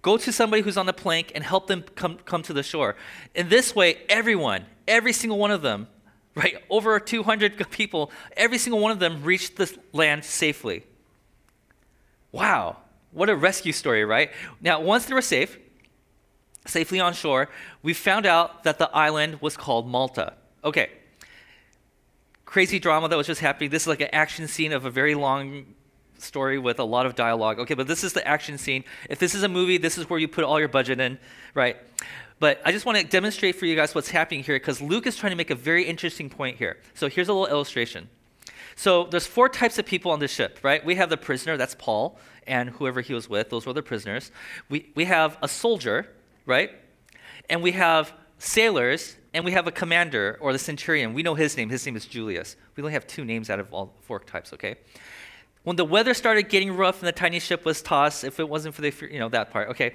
go 0.00 0.16
to 0.16 0.32
somebody 0.32 0.62
who's 0.62 0.78
on 0.78 0.86
the 0.86 0.94
plank 0.94 1.30
and 1.34 1.44
help 1.44 1.66
them 1.66 1.84
come, 1.94 2.16
come 2.24 2.42
to 2.44 2.54
the 2.54 2.62
shore. 2.62 2.96
In 3.34 3.50
this 3.50 3.76
way, 3.76 3.98
everyone, 4.08 4.64
every 4.86 5.12
single 5.12 5.36
one 5.36 5.50
of 5.50 5.60
them, 5.60 5.88
right, 6.34 6.56
over 6.70 6.98
200 6.98 7.70
people, 7.70 8.10
every 8.34 8.56
single 8.56 8.80
one 8.80 8.92
of 8.92 8.98
them 8.98 9.22
reached 9.22 9.56
the 9.56 9.70
land 9.92 10.24
safely. 10.24 10.84
Wow, 12.32 12.78
what 13.10 13.28
a 13.28 13.36
rescue 13.36 13.72
story, 13.72 14.06
right? 14.06 14.30
Now, 14.62 14.80
once 14.80 15.04
they 15.04 15.12
were 15.12 15.20
safe, 15.20 15.58
safely 16.66 16.98
on 16.98 17.12
shore, 17.12 17.50
we 17.82 17.92
found 17.92 18.24
out 18.24 18.64
that 18.64 18.78
the 18.78 18.88
island 18.96 19.42
was 19.42 19.54
called 19.54 19.86
Malta. 19.86 20.32
Okay, 20.64 20.92
crazy 22.48 22.78
drama 22.78 23.08
that 23.08 23.16
was 23.16 23.26
just 23.26 23.42
happening. 23.42 23.68
This 23.68 23.82
is 23.82 23.88
like 23.88 24.00
an 24.00 24.08
action 24.10 24.48
scene 24.48 24.72
of 24.72 24.86
a 24.86 24.90
very 24.90 25.14
long 25.14 25.66
story 26.16 26.58
with 26.58 26.78
a 26.78 26.84
lot 26.84 27.04
of 27.04 27.14
dialogue. 27.14 27.58
Okay, 27.58 27.74
but 27.74 27.86
this 27.86 28.02
is 28.02 28.14
the 28.14 28.26
action 28.26 28.56
scene. 28.56 28.84
If 29.10 29.18
this 29.18 29.34
is 29.34 29.42
a 29.42 29.48
movie, 29.48 29.76
this 29.76 29.98
is 29.98 30.08
where 30.08 30.18
you 30.18 30.28
put 30.28 30.44
all 30.44 30.58
your 30.58 30.68
budget 30.68 30.98
in, 30.98 31.18
right? 31.52 31.76
But 32.40 32.62
I 32.64 32.72
just 32.72 32.86
want 32.86 32.96
to 32.96 33.04
demonstrate 33.04 33.56
for 33.56 33.66
you 33.66 33.76
guys 33.76 33.94
what's 33.94 34.08
happening 34.08 34.42
here 34.42 34.56
because 34.56 34.80
Luke 34.80 35.06
is 35.06 35.14
trying 35.14 35.32
to 35.32 35.36
make 35.36 35.50
a 35.50 35.54
very 35.54 35.84
interesting 35.84 36.30
point 36.30 36.56
here. 36.56 36.78
So 36.94 37.10
here's 37.10 37.28
a 37.28 37.34
little 37.34 37.48
illustration. 37.48 38.08
So 38.76 39.04
there's 39.04 39.26
four 39.26 39.50
types 39.50 39.78
of 39.78 39.84
people 39.84 40.10
on 40.10 40.18
the 40.18 40.28
ship, 40.28 40.58
right? 40.62 40.82
We 40.82 40.94
have 40.94 41.10
the 41.10 41.18
prisoner, 41.18 41.58
that's 41.58 41.74
Paul, 41.74 42.18
and 42.46 42.70
whoever 42.70 43.02
he 43.02 43.12
was 43.12 43.28
with, 43.28 43.50
those 43.50 43.66
were 43.66 43.74
the 43.74 43.82
prisoners. 43.82 44.32
We, 44.70 44.90
we 44.94 45.04
have 45.04 45.36
a 45.42 45.48
soldier, 45.48 46.08
right? 46.46 46.70
And 47.50 47.62
we 47.62 47.72
have 47.72 48.14
sailors, 48.38 49.17
and 49.34 49.44
we 49.44 49.52
have 49.52 49.66
a 49.66 49.72
commander 49.72 50.38
or 50.40 50.52
the 50.52 50.58
centurion. 50.58 51.14
We 51.14 51.22
know 51.22 51.34
his 51.34 51.56
name. 51.56 51.68
His 51.68 51.84
name 51.84 51.96
is 51.96 52.06
Julius. 52.06 52.56
We 52.76 52.82
only 52.82 52.92
have 52.92 53.06
two 53.06 53.24
names 53.24 53.50
out 53.50 53.60
of 53.60 53.72
all 53.72 53.94
four 54.02 54.20
types, 54.20 54.52
okay? 54.52 54.76
When 55.64 55.76
the 55.76 55.84
weather 55.84 56.14
started 56.14 56.48
getting 56.48 56.76
rough 56.76 57.00
and 57.00 57.08
the 57.08 57.12
tiny 57.12 57.40
ship 57.40 57.64
was 57.64 57.82
tossed, 57.82 58.24
if 58.24 58.40
it 58.40 58.48
wasn't 58.48 58.74
for 58.74 58.82
the, 58.82 58.92
you 59.10 59.18
know, 59.18 59.28
that 59.28 59.50
part, 59.50 59.68
okay? 59.68 59.94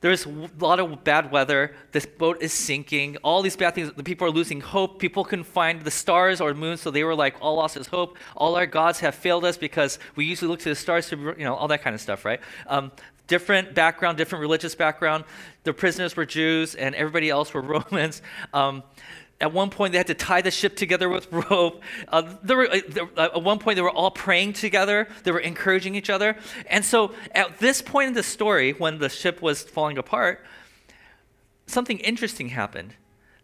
There's 0.00 0.26
a 0.26 0.48
lot 0.60 0.78
of 0.78 1.02
bad 1.02 1.32
weather. 1.32 1.74
This 1.90 2.06
boat 2.06 2.40
is 2.40 2.52
sinking. 2.52 3.16
All 3.24 3.42
these 3.42 3.56
bad 3.56 3.74
things. 3.74 3.92
The 3.96 4.04
people 4.04 4.28
are 4.28 4.30
losing 4.30 4.60
hope. 4.60 5.00
People 5.00 5.24
couldn't 5.24 5.46
find 5.46 5.82
the 5.82 5.90
stars 5.90 6.40
or 6.40 6.54
moon, 6.54 6.76
so 6.76 6.92
they 6.92 7.02
were 7.02 7.16
like, 7.16 7.34
all 7.40 7.56
lost 7.56 7.76
is 7.76 7.88
hope. 7.88 8.16
All 8.36 8.54
our 8.54 8.66
gods 8.66 9.00
have 9.00 9.16
failed 9.16 9.44
us 9.44 9.56
because 9.56 9.98
we 10.14 10.24
usually 10.24 10.48
look 10.48 10.60
to 10.60 10.68
the 10.68 10.76
stars 10.76 11.08
to, 11.08 11.16
you 11.36 11.44
know, 11.44 11.56
all 11.56 11.66
that 11.68 11.82
kind 11.82 11.94
of 11.94 12.00
stuff, 12.00 12.24
right? 12.24 12.40
Um, 12.68 12.92
different 13.28 13.74
background, 13.74 14.18
different 14.18 14.40
religious 14.40 14.74
background. 14.74 15.24
The 15.62 15.72
prisoners 15.72 16.16
were 16.16 16.26
Jews, 16.26 16.74
and 16.74 16.94
everybody 16.94 17.30
else 17.30 17.54
were 17.54 17.60
Romans. 17.90 18.20
Um, 18.52 18.82
at 19.40 19.52
one 19.52 19.70
point, 19.70 19.92
they 19.92 19.98
had 19.98 20.08
to 20.08 20.14
tie 20.14 20.40
the 20.40 20.50
ship 20.50 20.74
together 20.74 21.08
with 21.08 21.30
rope. 21.50 21.82
Uh, 22.08 22.34
were, 22.48 22.68
uh, 22.68 22.80
uh, 23.16 23.28
at 23.34 23.42
one 23.42 23.60
point, 23.60 23.76
they 23.76 23.82
were 23.82 23.90
all 23.90 24.10
praying 24.10 24.54
together. 24.54 25.06
They 25.22 25.30
were 25.30 25.38
encouraging 25.38 25.94
each 25.94 26.10
other. 26.10 26.36
And 26.66 26.84
so, 26.84 27.14
at 27.32 27.58
this 27.60 27.80
point 27.80 28.08
in 28.08 28.14
the 28.14 28.22
story, 28.24 28.72
when 28.72 28.98
the 28.98 29.08
ship 29.08 29.40
was 29.40 29.62
falling 29.62 29.96
apart, 29.96 30.44
something 31.66 31.98
interesting 32.00 32.48
happened. 32.48 32.94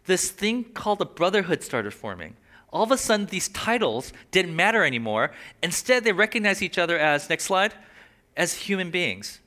This 0.05 0.29
thing 0.29 0.65
called 0.65 0.99
the 0.99 1.05
brotherhood 1.05 1.63
started 1.63 1.93
forming. 1.93 2.35
All 2.71 2.83
of 2.83 2.91
a 2.91 2.97
sudden, 2.97 3.27
these 3.27 3.47
titles 3.47 4.11
didn't 4.31 4.55
matter 4.55 4.83
anymore. 4.83 5.31
Instead, 5.63 6.03
they 6.03 6.11
recognized 6.11 6.61
each 6.61 6.77
other 6.77 6.99
as, 6.99 7.29
next 7.29 7.45
slide, 7.45 7.73
as 8.35 8.53
human 8.53 8.91
beings. 8.91 9.39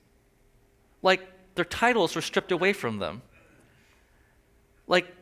Like 1.03 1.29
their 1.55 1.65
titles 1.65 2.15
were 2.15 2.23
stripped 2.23 2.53
away 2.53 2.73
from 2.73 2.99
them. 2.99 3.23
Like 4.87 5.15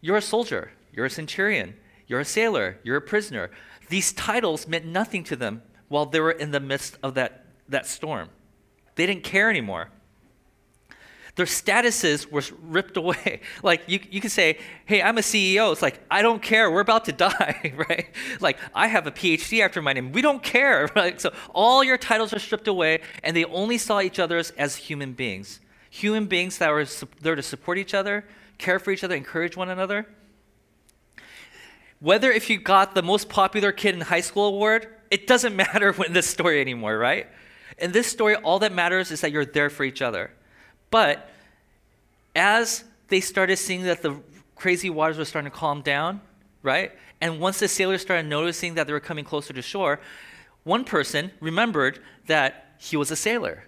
you're 0.00 0.16
a 0.16 0.22
soldier, 0.22 0.72
you're 0.92 1.06
a 1.06 1.10
centurion, 1.10 1.74
you're 2.06 2.20
a 2.20 2.24
sailor, 2.24 2.78
you're 2.82 2.96
a 2.96 3.02
prisoner. 3.02 3.50
These 3.88 4.12
titles 4.12 4.66
meant 4.66 4.86
nothing 4.86 5.24
to 5.24 5.36
them 5.36 5.62
while 5.88 6.06
they 6.06 6.20
were 6.20 6.32
in 6.32 6.50
the 6.50 6.60
midst 6.60 6.96
of 7.02 7.14
that, 7.14 7.46
that 7.68 7.86
storm. 7.86 8.30
They 8.94 9.06
didn't 9.06 9.24
care 9.24 9.50
anymore. 9.50 9.90
Their 11.34 11.46
statuses 11.46 12.30
were 12.30 12.42
ripped 12.62 12.96
away. 12.96 13.40
Like 13.62 13.82
you, 13.86 14.00
you 14.10 14.20
could 14.20 14.32
say, 14.32 14.58
hey, 14.86 15.00
I'm 15.00 15.18
a 15.18 15.20
CEO. 15.20 15.72
It's 15.72 15.82
like, 15.82 16.00
I 16.10 16.20
don't 16.20 16.42
care. 16.42 16.70
We're 16.70 16.80
about 16.80 17.04
to 17.06 17.12
die, 17.28 17.72
right? 17.88 18.06
Like, 18.40 18.58
I 18.74 18.88
have 18.88 19.06
a 19.06 19.12
PhD 19.12 19.60
after 19.64 19.80
my 19.80 19.92
name. 19.92 20.12
We 20.12 20.20
don't 20.20 20.42
care, 20.42 20.90
right? 20.96 21.20
So 21.20 21.32
all 21.54 21.84
your 21.84 21.96
titles 21.96 22.32
are 22.32 22.38
stripped 22.38 22.68
away, 22.68 23.00
and 23.22 23.36
they 23.36 23.44
only 23.44 23.78
saw 23.78 24.00
each 24.00 24.18
other 24.18 24.42
as 24.58 24.76
human 24.76 25.12
beings. 25.12 25.60
Human 25.90 26.26
beings 26.26 26.58
that 26.58 26.70
were 26.70 26.86
there 27.20 27.34
to 27.34 27.42
support 27.42 27.78
each 27.78 27.94
other, 27.94 28.24
care 28.58 28.78
for 28.78 28.90
each 28.90 29.04
other, 29.04 29.14
encourage 29.14 29.56
one 29.56 29.68
another. 29.68 30.06
Whether 32.00 32.32
if 32.32 32.50
you 32.50 32.58
got 32.58 32.94
the 32.94 33.02
most 33.02 33.28
popular 33.28 33.70
kid 33.70 33.94
in 33.94 34.00
high 34.00 34.22
school 34.22 34.46
award, 34.46 34.88
it 35.10 35.26
doesn't 35.26 35.54
matter 35.56 35.94
in 36.02 36.12
this 36.12 36.26
story 36.26 36.60
anymore, 36.60 36.98
right? 36.98 37.28
In 37.78 37.92
this 37.92 38.08
story, 38.08 38.34
all 38.34 38.58
that 38.58 38.72
matters 38.72 39.10
is 39.10 39.20
that 39.20 39.30
you're 39.30 39.44
there 39.44 39.70
for 39.70 39.84
each 39.84 40.02
other. 40.02 40.32
But 40.92 41.28
as 42.36 42.84
they 43.08 43.20
started 43.20 43.56
seeing 43.56 43.82
that 43.84 44.02
the 44.02 44.20
crazy 44.54 44.90
waters 44.90 45.18
were 45.18 45.24
starting 45.24 45.50
to 45.50 45.56
calm 45.56 45.82
down, 45.82 46.20
right? 46.62 46.92
And 47.20 47.40
once 47.40 47.58
the 47.58 47.66
sailors 47.66 48.02
started 48.02 48.26
noticing 48.26 48.74
that 48.74 48.86
they 48.86 48.92
were 48.92 49.00
coming 49.00 49.24
closer 49.24 49.52
to 49.52 49.62
shore, 49.62 49.98
one 50.64 50.84
person 50.84 51.32
remembered 51.40 51.98
that 52.26 52.76
he 52.78 52.96
was 52.96 53.10
a 53.10 53.16
sailor. 53.16 53.64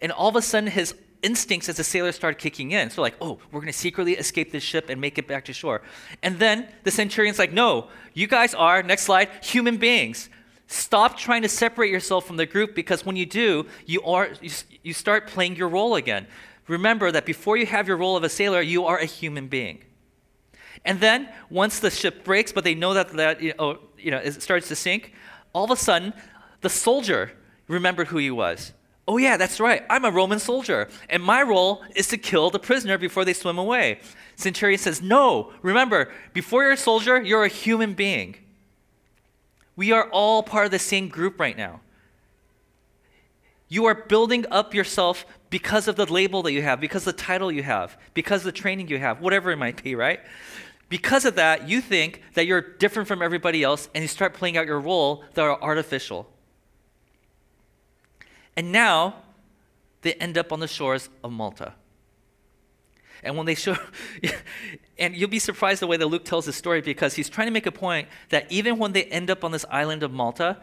And 0.00 0.10
all 0.10 0.28
of 0.28 0.36
a 0.36 0.42
sudden, 0.42 0.70
his 0.70 0.94
instincts 1.22 1.68
as 1.68 1.78
a 1.78 1.84
sailor 1.84 2.12
started 2.12 2.40
kicking 2.40 2.70
in. 2.70 2.88
So, 2.88 3.02
like, 3.02 3.16
oh, 3.20 3.38
we're 3.52 3.60
going 3.60 3.72
to 3.72 3.78
secretly 3.78 4.14
escape 4.14 4.52
this 4.52 4.62
ship 4.62 4.88
and 4.88 5.00
make 5.00 5.18
it 5.18 5.28
back 5.28 5.44
to 5.44 5.52
shore. 5.52 5.82
And 6.22 6.38
then 6.38 6.66
the 6.84 6.90
centurion's 6.90 7.38
like, 7.38 7.52
no, 7.52 7.88
you 8.14 8.26
guys 8.26 8.54
are, 8.54 8.82
next 8.82 9.02
slide, 9.02 9.28
human 9.42 9.76
beings. 9.76 10.30
Stop 10.66 11.18
trying 11.18 11.42
to 11.42 11.48
separate 11.48 11.90
yourself 11.90 12.26
from 12.26 12.36
the 12.36 12.46
group 12.46 12.74
because 12.74 13.04
when 13.04 13.16
you 13.16 13.26
do, 13.26 13.66
you, 13.86 14.00
are, 14.02 14.30
you 14.82 14.92
start 14.92 15.26
playing 15.26 15.56
your 15.56 15.68
role 15.68 15.94
again. 15.94 16.26
Remember 16.68 17.10
that 17.10 17.26
before 17.26 17.56
you 17.56 17.66
have 17.66 17.88
your 17.88 17.96
role 17.96 18.16
of 18.16 18.24
a 18.24 18.28
sailor, 18.28 18.60
you 18.60 18.86
are 18.86 18.98
a 18.98 19.04
human 19.04 19.48
being. 19.48 19.82
And 20.84 21.00
then 21.00 21.28
once 21.50 21.80
the 21.80 21.90
ship 21.90 22.24
breaks, 22.24 22.52
but 22.52 22.64
they 22.64 22.74
know 22.74 22.94
that, 22.94 23.08
that 23.10 23.42
you 23.42 23.54
know, 23.58 23.78
you 23.98 24.10
know, 24.10 24.18
it 24.18 24.40
starts 24.42 24.68
to 24.68 24.76
sink, 24.76 25.12
all 25.52 25.64
of 25.64 25.70
a 25.70 25.76
sudden, 25.76 26.12
the 26.60 26.70
soldier 26.70 27.32
remembered 27.68 28.08
who 28.08 28.18
he 28.18 28.30
was. 28.30 28.72
Oh, 29.08 29.16
yeah, 29.16 29.36
that's 29.36 29.58
right. 29.58 29.84
I'm 29.90 30.04
a 30.04 30.10
Roman 30.10 30.38
soldier, 30.38 30.88
and 31.08 31.22
my 31.22 31.42
role 31.42 31.82
is 31.96 32.06
to 32.08 32.16
kill 32.16 32.50
the 32.50 32.60
prisoner 32.60 32.96
before 32.96 33.24
they 33.24 33.32
swim 33.32 33.58
away. 33.58 33.98
Centurion 34.36 34.78
says, 34.78 35.02
No, 35.02 35.52
remember, 35.62 36.12
before 36.32 36.62
you're 36.62 36.72
a 36.72 36.76
soldier, 36.76 37.20
you're 37.20 37.44
a 37.44 37.48
human 37.48 37.94
being. 37.94 38.36
We 39.74 39.90
are 39.92 40.08
all 40.10 40.42
part 40.42 40.66
of 40.66 40.70
the 40.70 40.78
same 40.78 41.08
group 41.08 41.40
right 41.40 41.56
now. 41.56 41.80
You 43.70 43.86
are 43.86 43.94
building 43.94 44.44
up 44.50 44.74
yourself 44.74 45.24
because 45.48 45.86
of 45.86 45.94
the 45.94 46.04
label 46.04 46.42
that 46.42 46.52
you 46.52 46.60
have, 46.60 46.80
because 46.80 47.04
the 47.04 47.12
title 47.12 47.50
you 47.52 47.62
have, 47.62 47.96
because 48.14 48.42
the 48.42 48.52
training 48.52 48.88
you 48.88 48.98
have, 48.98 49.20
whatever 49.20 49.52
it 49.52 49.56
might 49.56 49.82
be, 49.82 49.94
right? 49.94 50.20
Because 50.88 51.24
of 51.24 51.36
that, 51.36 51.68
you 51.68 51.80
think 51.80 52.20
that 52.34 52.46
you're 52.46 52.60
different 52.60 53.06
from 53.06 53.22
everybody 53.22 53.62
else 53.62 53.88
and 53.94 54.02
you 54.02 54.08
start 54.08 54.34
playing 54.34 54.56
out 54.56 54.66
your 54.66 54.80
role 54.80 55.24
that 55.34 55.42
are 55.42 55.62
artificial. 55.62 56.28
And 58.56 58.72
now 58.72 59.14
they 60.02 60.14
end 60.14 60.36
up 60.36 60.52
on 60.52 60.58
the 60.58 60.66
shores 60.66 61.08
of 61.22 61.30
Malta. 61.30 61.74
And 63.22 63.36
when 63.36 63.46
they 63.46 63.54
show, 63.54 63.76
and 64.98 65.14
you'll 65.14 65.30
be 65.30 65.38
surprised 65.38 65.80
the 65.80 65.86
way 65.86 65.96
that 65.96 66.06
Luke 66.06 66.24
tells 66.24 66.46
this 66.46 66.56
story 66.56 66.80
because 66.80 67.14
he's 67.14 67.28
trying 67.28 67.46
to 67.46 67.52
make 67.52 67.66
a 67.66 67.72
point 67.72 68.08
that 68.30 68.50
even 68.50 68.78
when 68.78 68.92
they 68.92 69.04
end 69.04 69.30
up 69.30 69.44
on 69.44 69.52
this 69.52 69.64
island 69.70 70.02
of 70.02 70.10
Malta, 70.10 70.58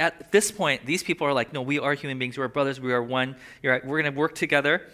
at 0.00 0.32
this 0.32 0.50
point, 0.50 0.86
these 0.86 1.02
people 1.02 1.26
are 1.26 1.34
like, 1.34 1.52
no, 1.52 1.60
we 1.60 1.78
are 1.78 1.92
human 1.92 2.18
beings. 2.18 2.38
We 2.38 2.42
are 2.42 2.48
brothers. 2.48 2.80
We 2.80 2.92
are 2.92 3.02
one. 3.02 3.36
Right. 3.62 3.84
We're 3.84 4.00
going 4.00 4.12
to 4.12 4.18
work 4.18 4.34
together. 4.34 4.88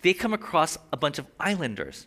They 0.00 0.14
come 0.14 0.32
across 0.32 0.78
a 0.92 0.96
bunch 0.96 1.18
of 1.18 1.26
islanders. 1.38 2.06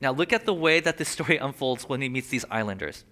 Now, 0.00 0.12
look 0.12 0.32
at 0.32 0.46
the 0.46 0.54
way 0.54 0.78
that 0.78 0.96
this 0.96 1.08
story 1.16 1.36
unfolds 1.36 1.88
when 1.88 2.00
he 2.00 2.08
meets 2.08 2.28
these 2.28 2.44
islanders. 2.50 3.04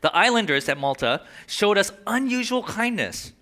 The 0.00 0.14
islanders 0.16 0.68
at 0.68 0.78
Malta 0.78 1.22
showed 1.46 1.76
us 1.76 1.92
unusual 2.06 2.62
kindness. 2.62 3.32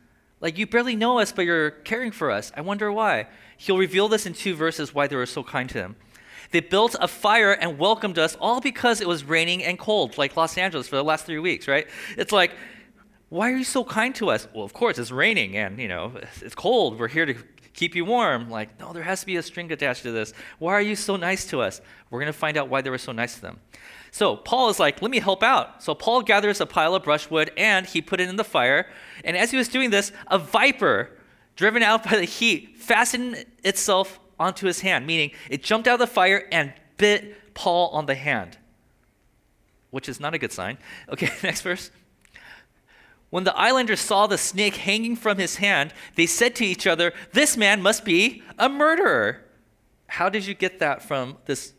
Like, 0.40 0.58
you 0.58 0.66
barely 0.66 0.96
know 0.96 1.20
us, 1.20 1.30
but 1.30 1.44
you're 1.44 1.70
caring 1.70 2.10
for 2.10 2.32
us. 2.32 2.50
I 2.56 2.62
wonder 2.62 2.90
why. 2.90 3.28
He'll 3.56 3.78
reveal 3.78 4.08
this 4.08 4.26
in 4.26 4.32
two 4.32 4.56
verses 4.56 4.92
why 4.92 5.06
they 5.06 5.16
were 5.16 5.24
so 5.24 5.44
kind 5.44 5.68
to 5.70 5.78
him. 5.78 5.96
They 6.50 6.60
built 6.60 6.96
a 7.00 7.08
fire 7.08 7.52
and 7.52 7.78
welcomed 7.78 8.18
us 8.18 8.36
all 8.40 8.60
because 8.60 9.00
it 9.00 9.08
was 9.08 9.24
raining 9.24 9.62
and 9.62 9.78
cold, 9.78 10.18
like 10.18 10.36
Los 10.36 10.58
Angeles 10.58 10.88
for 10.88 10.96
the 10.96 11.04
last 11.04 11.26
three 11.26 11.38
weeks, 11.38 11.68
right? 11.68 11.86
It's 12.16 12.32
like, 12.32 12.52
why 13.28 13.50
are 13.50 13.56
you 13.56 13.64
so 13.64 13.84
kind 13.84 14.14
to 14.16 14.30
us? 14.30 14.46
Well, 14.54 14.64
of 14.64 14.72
course, 14.72 14.98
it's 14.98 15.10
raining 15.10 15.56
and, 15.56 15.78
you 15.78 15.88
know, 15.88 16.12
it's 16.40 16.54
cold. 16.54 16.98
We're 16.98 17.08
here 17.08 17.26
to 17.26 17.34
keep 17.74 17.94
you 17.94 18.04
warm. 18.04 18.50
Like, 18.50 18.78
no, 18.78 18.92
there 18.92 19.02
has 19.02 19.20
to 19.20 19.26
be 19.26 19.36
a 19.36 19.42
string 19.42 19.70
attached 19.72 20.02
to 20.02 20.12
this. 20.12 20.32
Why 20.58 20.72
are 20.74 20.80
you 20.80 20.94
so 20.96 21.16
nice 21.16 21.46
to 21.46 21.60
us? 21.60 21.80
We're 22.10 22.20
going 22.20 22.32
to 22.32 22.38
find 22.38 22.56
out 22.56 22.68
why 22.68 22.82
they 22.82 22.90
were 22.90 22.98
so 22.98 23.12
nice 23.12 23.34
to 23.36 23.42
them. 23.42 23.60
So 24.12 24.36
Paul 24.36 24.70
is 24.70 24.78
like, 24.78 25.02
let 25.02 25.10
me 25.10 25.18
help 25.18 25.42
out. 25.42 25.82
So 25.82 25.94
Paul 25.94 26.22
gathers 26.22 26.60
a 26.60 26.66
pile 26.66 26.94
of 26.94 27.02
brushwood 27.02 27.50
and 27.56 27.84
he 27.84 28.00
put 28.00 28.20
it 28.20 28.28
in 28.28 28.36
the 28.36 28.44
fire. 28.44 28.88
And 29.24 29.36
as 29.36 29.50
he 29.50 29.56
was 29.56 29.68
doing 29.68 29.90
this, 29.90 30.12
a 30.28 30.38
viper, 30.38 31.10
driven 31.56 31.82
out 31.82 32.04
by 32.04 32.16
the 32.16 32.24
heat, 32.24 32.76
fastened 32.78 33.44
itself 33.64 34.20
onto 34.38 34.66
his 34.66 34.80
hand, 34.80 35.06
meaning 35.06 35.32
it 35.50 35.62
jumped 35.62 35.88
out 35.88 35.94
of 35.94 36.00
the 36.00 36.06
fire 36.06 36.46
and 36.52 36.72
bit 36.96 37.54
Paul 37.54 37.88
on 37.90 38.06
the 38.06 38.14
hand, 38.14 38.56
which 39.90 40.08
is 40.08 40.20
not 40.20 40.32
a 40.32 40.38
good 40.38 40.52
sign. 40.52 40.78
Okay, 41.08 41.30
next 41.42 41.62
verse. 41.62 41.90
When 43.30 43.44
the 43.44 43.56
islanders 43.56 44.00
saw 44.00 44.26
the 44.26 44.38
snake 44.38 44.76
hanging 44.76 45.16
from 45.16 45.38
his 45.38 45.56
hand, 45.56 45.92
they 46.14 46.26
said 46.26 46.54
to 46.56 46.64
each 46.64 46.86
other, 46.86 47.12
This 47.32 47.56
man 47.56 47.82
must 47.82 48.04
be 48.04 48.42
a 48.58 48.68
murderer. 48.68 49.42
How 50.06 50.28
did 50.28 50.46
you 50.46 50.54
get 50.54 50.78
that 50.78 51.02
from 51.02 51.38
this 51.46 51.74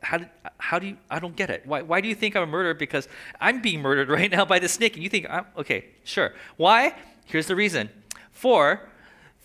how, 0.00 0.18
did, 0.18 0.28
how 0.58 0.78
do 0.78 0.86
you, 0.86 0.96
I 1.10 1.18
don't 1.18 1.36
get 1.36 1.50
it. 1.50 1.62
Why, 1.66 1.82
why 1.82 2.00
do 2.00 2.08
you 2.08 2.14
think 2.14 2.36
I'm 2.36 2.42
a 2.42 2.46
murderer? 2.46 2.74
Because 2.74 3.08
I'm 3.40 3.60
being 3.60 3.82
murdered 3.82 4.08
right 4.16 4.30
now 4.30 4.44
by 4.44 4.58
the 4.58 4.68
snake, 4.68 4.94
and 4.94 5.02
you 5.02 5.08
think, 5.08 5.26
I'm, 5.28 5.46
okay, 5.56 5.86
sure. 6.04 6.34
Why? 6.56 6.94
Here's 7.24 7.46
the 7.46 7.56
reason. 7.56 7.90
For, 8.30 8.88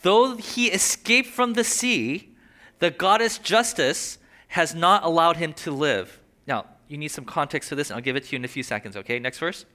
though 0.02 0.36
he 0.38 0.68
escaped 0.68 1.30
from 1.30 1.54
the 1.54 1.64
sea, 1.64 2.36
the 2.80 2.92
goddess 2.92 3.38
Justice 3.38 4.18
has 4.50 4.76
not 4.76 5.04
allowed 5.04 5.38
him 5.38 5.54
to 5.54 5.72
live. 5.72 6.20
Now, 6.46 6.66
you 6.88 6.98
need 6.98 7.10
some 7.10 7.26
context 7.26 7.70
to 7.70 7.76
this, 7.76 7.90
and 7.90 7.98
I'll 7.98 8.04
give 8.04 8.16
it 8.16 8.26
to 8.26 8.32
you 8.34 8.38
in 8.38 8.46
a 8.46 8.50
few 8.50 8.64
seconds, 8.64 8.96
okay? 8.98 9.18
Next 9.20 9.40
verse. 9.40 9.66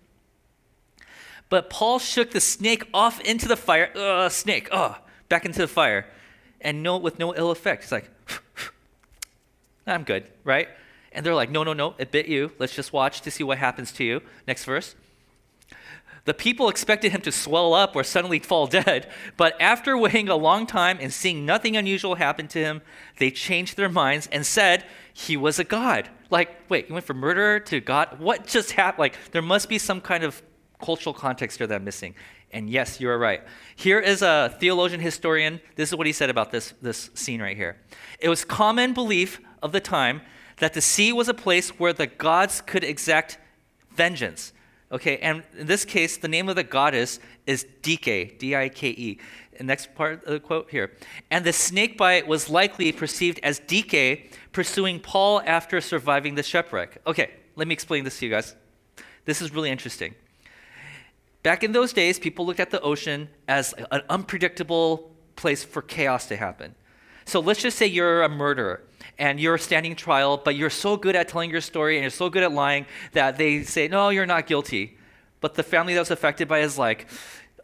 But 1.48 1.70
Paul 1.70 1.98
shook 1.98 2.30
the 2.30 2.40
snake 2.40 2.84
off 2.92 3.20
into 3.20 3.48
the 3.48 3.56
fire. 3.56 3.90
Ugh, 3.96 4.30
snake, 4.30 4.68
ugh, 4.70 4.96
back 5.28 5.44
into 5.44 5.61
the 5.61 5.68
fire. 5.68 6.06
And 6.61 6.82
no, 6.82 6.96
with 6.98 7.18
no 7.18 7.34
ill 7.34 7.50
effect. 7.50 7.84
It's 7.84 7.92
like, 7.92 8.11
I'm 9.87 10.04
good, 10.04 10.24
right? 10.44 10.68
And 11.12 11.24
they're 11.24 11.34
like, 11.34 11.50
no, 11.50 11.64
no, 11.64 11.72
no, 11.72 11.94
it 11.98 12.11
bit 12.11 12.26
you. 12.26 12.52
Let's 12.58 12.74
just 12.74 12.92
watch 12.92 13.22
to 13.22 13.30
see 13.30 13.42
what 13.42 13.58
happens 13.58 13.92
to 13.92 14.04
you. 14.04 14.20
Next 14.46 14.64
verse. 14.64 14.94
The 16.26 16.34
people 16.34 16.68
expected 16.68 17.12
him 17.12 17.22
to 17.22 17.32
swell 17.32 17.72
up 17.72 17.96
or 17.96 18.04
suddenly 18.04 18.38
fall 18.38 18.66
dead, 18.66 19.08
but 19.38 19.58
after 19.58 19.96
waiting 19.96 20.28
a 20.28 20.37
long 20.37 20.66
time 20.66 20.98
and 21.00 21.11
seeing 21.11 21.46
nothing 21.46 21.74
unusual 21.74 22.16
happen 22.16 22.48
to 22.48 22.58
him, 22.58 22.82
they 23.16 23.30
changed 23.30 23.78
their 23.78 23.88
minds 23.88 24.28
and 24.30 24.44
said 24.44 24.84
he 25.14 25.38
was 25.38 25.58
a 25.58 25.64
god. 25.64 26.11
Like, 26.28 26.68
wait, 26.68 26.88
you 26.88 26.92
went 26.92 27.06
from 27.06 27.16
murderer 27.16 27.61
to 27.61 27.80
God? 27.80 28.18
What 28.18 28.46
just 28.46 28.72
happened? 28.72 28.98
Like, 28.98 29.16
there 29.32 29.40
must 29.40 29.70
be 29.70 29.78
some 29.78 30.02
kind 30.02 30.22
of 30.22 30.42
cultural 30.80 31.14
context 31.14 31.58
that 31.58 31.72
I'm 31.72 31.84
missing. 31.84 32.14
And 32.50 32.70
yes, 32.70 33.00
you 33.00 33.10
are 33.10 33.18
right. 33.18 33.42
Here 33.76 33.98
is 33.98 34.22
a 34.22 34.56
theologian 34.58 35.00
historian. 35.00 35.60
This 35.76 35.90
is 35.90 35.96
what 35.96 36.06
he 36.06 36.12
said 36.12 36.30
about 36.30 36.50
this, 36.50 36.72
this 36.80 37.10
scene 37.14 37.42
right 37.42 37.56
here. 37.56 37.76
It 38.20 38.28
was 38.28 38.44
common 38.44 38.94
belief 38.94 39.40
of 39.62 39.72
the 39.72 39.80
time 39.80 40.22
that 40.58 40.72
the 40.72 40.80
sea 40.80 41.12
was 41.12 41.28
a 41.28 41.34
place 41.34 41.70
where 41.78 41.92
the 41.92 42.06
gods 42.06 42.60
could 42.60 42.84
exact 42.84 43.38
vengeance. 43.94 44.52
Okay, 44.90 45.18
and 45.18 45.42
in 45.58 45.66
this 45.66 45.84
case, 45.84 46.16
the 46.16 46.28
name 46.28 46.48
of 46.48 46.56
the 46.56 46.62
goddess 46.62 47.20
is 47.46 47.66
Dike, 47.82 48.38
D 48.38 48.56
I 48.56 48.70
K 48.70 48.88
E. 48.88 49.18
Next 49.60 49.94
part 49.94 50.24
of 50.24 50.32
the 50.32 50.40
quote 50.40 50.70
here. 50.70 50.92
And 51.30 51.44
the 51.44 51.52
snake 51.52 51.98
bite 51.98 52.26
was 52.26 52.48
likely 52.48 52.92
perceived 52.92 53.40
as 53.42 53.58
Dike 53.58 54.32
pursuing 54.52 55.00
Paul 55.00 55.42
after 55.44 55.80
surviving 55.80 56.36
the 56.36 56.42
shipwreck. 56.42 57.02
Okay, 57.06 57.32
let 57.56 57.68
me 57.68 57.74
explain 57.74 58.04
this 58.04 58.18
to 58.20 58.26
you 58.26 58.30
guys. 58.30 58.54
This 59.26 59.42
is 59.42 59.52
really 59.52 59.68
interesting. 59.68 60.14
Back 61.42 61.62
in 61.62 61.72
those 61.72 61.92
days, 61.92 62.18
people 62.18 62.46
looked 62.46 62.61
at 62.61 62.70
the 62.70 62.81
ocean 62.81 63.29
as 63.46 63.72
an 63.90 64.03
unpredictable 64.09 65.14
place 65.37 65.64
for 65.64 65.83
chaos 65.83 66.27
to 66.27 66.37
happen. 66.37 66.74
So 67.24 67.40
let's 67.40 67.61
just 67.61 67.79
say 67.79 67.87
you're 67.87 68.22
a 68.22 68.29
murderer 68.29 68.83
and 69.18 69.38
you're 69.38 69.59
standing 69.59 69.94
trial, 69.94 70.37
but 70.37 70.57
you're 70.57 70.70
so 70.70 70.96
good 70.96 71.14
at 71.14 71.29
telling 71.29 71.51
your 71.51 71.61
story 71.61 71.96
and 71.96 72.03
you're 72.03 72.11
so 72.11 72.31
good 72.31 72.42
at 72.42 72.53
lying 72.53 72.87
that 73.12 73.37
they 73.37 73.62
say, 73.62 73.87
no, 73.87 74.09
you're 74.09 74.27
not 74.27 74.46
guilty. 74.46 74.96
But 75.40 75.55
the 75.55 75.62
family 75.62 75.94
that 75.94 76.01
was 76.01 76.11
affected 76.11 76.48
by 76.48 76.61
it 76.61 76.64
is 76.64 76.79
like, 76.79 77.07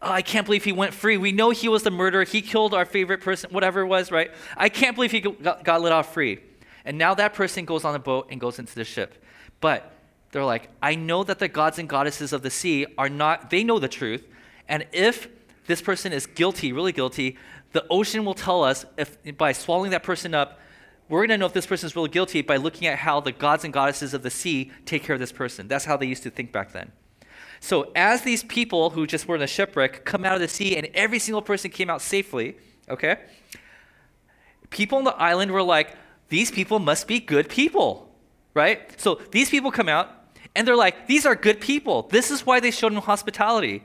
oh, 0.01 0.11
I 0.11 0.21
can't 0.21 0.45
believe 0.45 0.63
he 0.63 0.71
went 0.71 0.93
free. 0.93 1.17
We 1.17 1.31
know 1.31 1.49
he 1.49 1.67
was 1.67 1.83
the 1.83 1.91
murderer. 1.91 2.23
He 2.23 2.41
killed 2.41 2.73
our 2.73 2.85
favorite 2.85 3.21
person, 3.21 3.51
whatever 3.51 3.81
it 3.81 3.87
was, 3.87 4.11
right? 4.11 4.31
I 4.55 4.69
can't 4.69 4.95
believe 4.95 5.11
he 5.11 5.21
got, 5.21 5.63
got 5.63 5.81
let 5.81 5.91
off 5.91 6.13
free. 6.13 6.39
And 6.85 6.97
now 6.97 7.15
that 7.15 7.33
person 7.33 7.65
goes 7.65 7.83
on 7.83 7.95
a 7.95 7.99
boat 7.99 8.27
and 8.29 8.39
goes 8.39 8.59
into 8.59 8.75
the 8.75 8.85
ship. 8.85 9.23
But 9.59 9.91
they're 10.35 10.43
like, 10.43 10.67
I 10.81 10.95
know 10.95 11.23
that 11.23 11.39
the 11.39 11.47
gods 11.47 11.79
and 11.79 11.87
goddesses 11.87 12.33
of 12.33 12.41
the 12.41 12.49
sea 12.49 12.85
are 12.97 13.07
not, 13.07 13.51
they 13.51 13.63
know 13.63 13.79
the 13.79 13.87
truth. 13.87 14.27
And 14.67 14.85
if 14.91 15.29
this 15.65 15.81
person 15.81 16.11
is 16.11 16.25
guilty, 16.25 16.73
really 16.73 16.91
guilty, 16.91 17.37
the 17.71 17.85
ocean 17.89 18.25
will 18.25 18.33
tell 18.33 18.61
us 18.61 18.85
if 18.97 19.17
by 19.37 19.53
swallowing 19.53 19.91
that 19.91 20.03
person 20.03 20.33
up, 20.33 20.59
we're 21.07 21.21
going 21.21 21.29
to 21.29 21.37
know 21.37 21.45
if 21.45 21.53
this 21.53 21.65
person 21.65 21.87
is 21.87 21.95
really 21.95 22.09
guilty 22.09 22.41
by 22.41 22.57
looking 22.57 22.85
at 22.85 22.97
how 22.99 23.21
the 23.21 23.31
gods 23.31 23.63
and 23.63 23.71
goddesses 23.71 24.13
of 24.13 24.23
the 24.23 24.29
sea 24.29 24.73
take 24.85 25.03
care 25.03 25.13
of 25.13 25.21
this 25.21 25.31
person. 25.31 25.69
That's 25.69 25.85
how 25.85 25.95
they 25.95 26.05
used 26.05 26.23
to 26.23 26.29
think 26.29 26.51
back 26.51 26.73
then. 26.73 26.91
So, 27.61 27.93
as 27.95 28.23
these 28.23 28.43
people 28.43 28.89
who 28.89 29.07
just 29.07 29.29
were 29.29 29.37
in 29.37 29.41
a 29.41 29.47
shipwreck 29.47 30.03
come 30.03 30.25
out 30.25 30.35
of 30.35 30.41
the 30.41 30.49
sea 30.49 30.75
and 30.75 30.89
every 30.93 31.19
single 31.19 31.41
person 31.41 31.71
came 31.71 31.89
out 31.89 32.01
safely, 32.01 32.57
okay, 32.89 33.19
people 34.69 34.97
on 34.97 35.05
the 35.05 35.15
island 35.15 35.51
were 35.51 35.63
like, 35.63 35.95
these 36.27 36.51
people 36.51 36.79
must 36.79 37.07
be 37.07 37.21
good 37.21 37.47
people, 37.47 38.13
right? 38.53 38.99
So, 38.99 39.21
these 39.31 39.49
people 39.49 39.71
come 39.71 39.87
out 39.87 40.24
and 40.55 40.67
they're 40.67 40.75
like, 40.75 41.07
these 41.07 41.25
are 41.25 41.35
good 41.35 41.59
people. 41.59 42.03
This 42.03 42.31
is 42.31 42.45
why 42.45 42.59
they 42.59 42.71
showed 42.71 42.93
them 42.93 43.01
hospitality. 43.01 43.83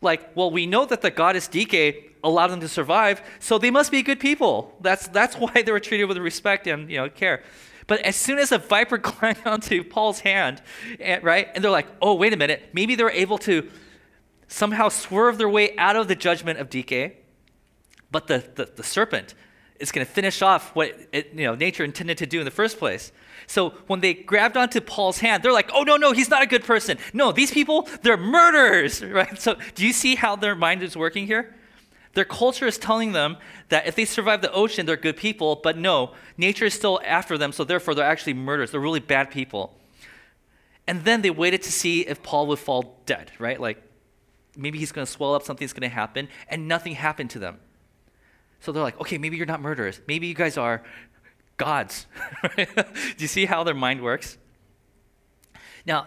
Like, 0.00 0.34
well, 0.36 0.50
we 0.50 0.66
know 0.66 0.84
that 0.86 1.02
the 1.02 1.10
goddess 1.10 1.48
Dike 1.48 2.14
allowed 2.22 2.48
them 2.48 2.60
to 2.60 2.68
survive, 2.68 3.22
so 3.38 3.58
they 3.58 3.70
must 3.70 3.90
be 3.90 4.02
good 4.02 4.20
people. 4.20 4.74
That's, 4.80 5.08
that's 5.08 5.36
why 5.36 5.62
they 5.62 5.72
were 5.72 5.80
treated 5.80 6.04
with 6.04 6.18
respect 6.18 6.66
and 6.66 6.90
you 6.90 6.96
know, 6.96 7.08
care. 7.08 7.42
But 7.86 8.00
as 8.00 8.14
soon 8.16 8.38
as 8.38 8.52
a 8.52 8.58
viper 8.58 8.98
climbed 9.10 9.44
onto 9.44 9.82
Paul's 9.82 10.20
hand, 10.20 10.62
and, 11.00 11.22
right, 11.24 11.48
and 11.54 11.62
they're 11.62 11.70
like, 11.70 11.88
oh, 12.00 12.14
wait 12.14 12.32
a 12.32 12.36
minute, 12.36 12.70
maybe 12.72 12.94
they're 12.94 13.10
able 13.10 13.38
to 13.38 13.68
somehow 14.48 14.88
swerve 14.88 15.38
their 15.38 15.48
way 15.48 15.76
out 15.76 15.96
of 15.96 16.08
the 16.08 16.14
judgment 16.14 16.58
of 16.58 16.70
Dike. 16.70 17.24
But 18.10 18.26
the, 18.26 18.44
the, 18.54 18.70
the 18.76 18.82
serpent 18.82 19.34
is 19.80 19.90
going 19.90 20.06
to 20.06 20.12
finish 20.12 20.42
off 20.42 20.74
what 20.74 20.94
it, 21.12 21.32
you 21.34 21.44
know, 21.44 21.54
nature 21.54 21.82
intended 21.82 22.18
to 22.18 22.26
do 22.26 22.38
in 22.38 22.44
the 22.44 22.50
first 22.50 22.78
place. 22.78 23.12
So 23.46 23.70
when 23.86 24.00
they 24.00 24.14
grabbed 24.14 24.56
onto 24.56 24.80
Paul's 24.80 25.18
hand, 25.18 25.42
they're 25.42 25.52
like, 25.52 25.70
oh, 25.74 25.82
no, 25.82 25.96
no, 25.96 26.12
he's 26.12 26.28
not 26.28 26.42
a 26.42 26.46
good 26.46 26.64
person. 26.64 26.98
No, 27.12 27.32
these 27.32 27.50
people, 27.50 27.88
they're 28.02 28.16
murderers, 28.16 29.02
right? 29.04 29.40
So 29.40 29.56
do 29.74 29.86
you 29.86 29.92
see 29.92 30.14
how 30.14 30.36
their 30.36 30.54
mind 30.54 30.82
is 30.82 30.96
working 30.96 31.26
here? 31.26 31.56
Their 32.12 32.24
culture 32.24 32.66
is 32.66 32.76
telling 32.76 33.12
them 33.12 33.36
that 33.68 33.86
if 33.86 33.94
they 33.94 34.04
survive 34.04 34.42
the 34.42 34.52
ocean, 34.52 34.84
they're 34.84 34.96
good 34.96 35.16
people, 35.16 35.60
but 35.62 35.78
no, 35.78 36.12
nature 36.36 36.66
is 36.66 36.74
still 36.74 37.00
after 37.04 37.38
them, 37.38 37.52
so 37.52 37.64
therefore 37.64 37.94
they're 37.94 38.04
actually 38.04 38.34
murderers. 38.34 38.72
They're 38.72 38.80
really 38.80 39.00
bad 39.00 39.30
people. 39.30 39.76
And 40.86 41.04
then 41.04 41.22
they 41.22 41.30
waited 41.30 41.62
to 41.62 41.72
see 41.72 42.00
if 42.00 42.22
Paul 42.22 42.48
would 42.48 42.58
fall 42.58 43.00
dead, 43.06 43.30
right? 43.38 43.60
Like 43.60 43.80
maybe 44.56 44.78
he's 44.78 44.92
going 44.92 45.06
to 45.06 45.10
swell 45.10 45.34
up, 45.34 45.44
something's 45.44 45.72
going 45.72 45.88
to 45.88 45.94
happen, 45.94 46.28
and 46.48 46.66
nothing 46.66 46.94
happened 46.94 47.30
to 47.30 47.38
them. 47.38 47.58
So 48.60 48.72
they're 48.72 48.82
like, 48.82 49.00
okay, 49.00 49.18
maybe 49.18 49.36
you're 49.36 49.46
not 49.46 49.60
murderers. 49.60 50.00
Maybe 50.06 50.26
you 50.26 50.34
guys 50.34 50.56
are 50.56 50.82
gods. 51.56 52.06
Do 52.56 52.66
you 53.18 53.26
see 53.26 53.46
how 53.46 53.64
their 53.64 53.74
mind 53.74 54.02
works? 54.02 54.38
Now, 55.86 56.06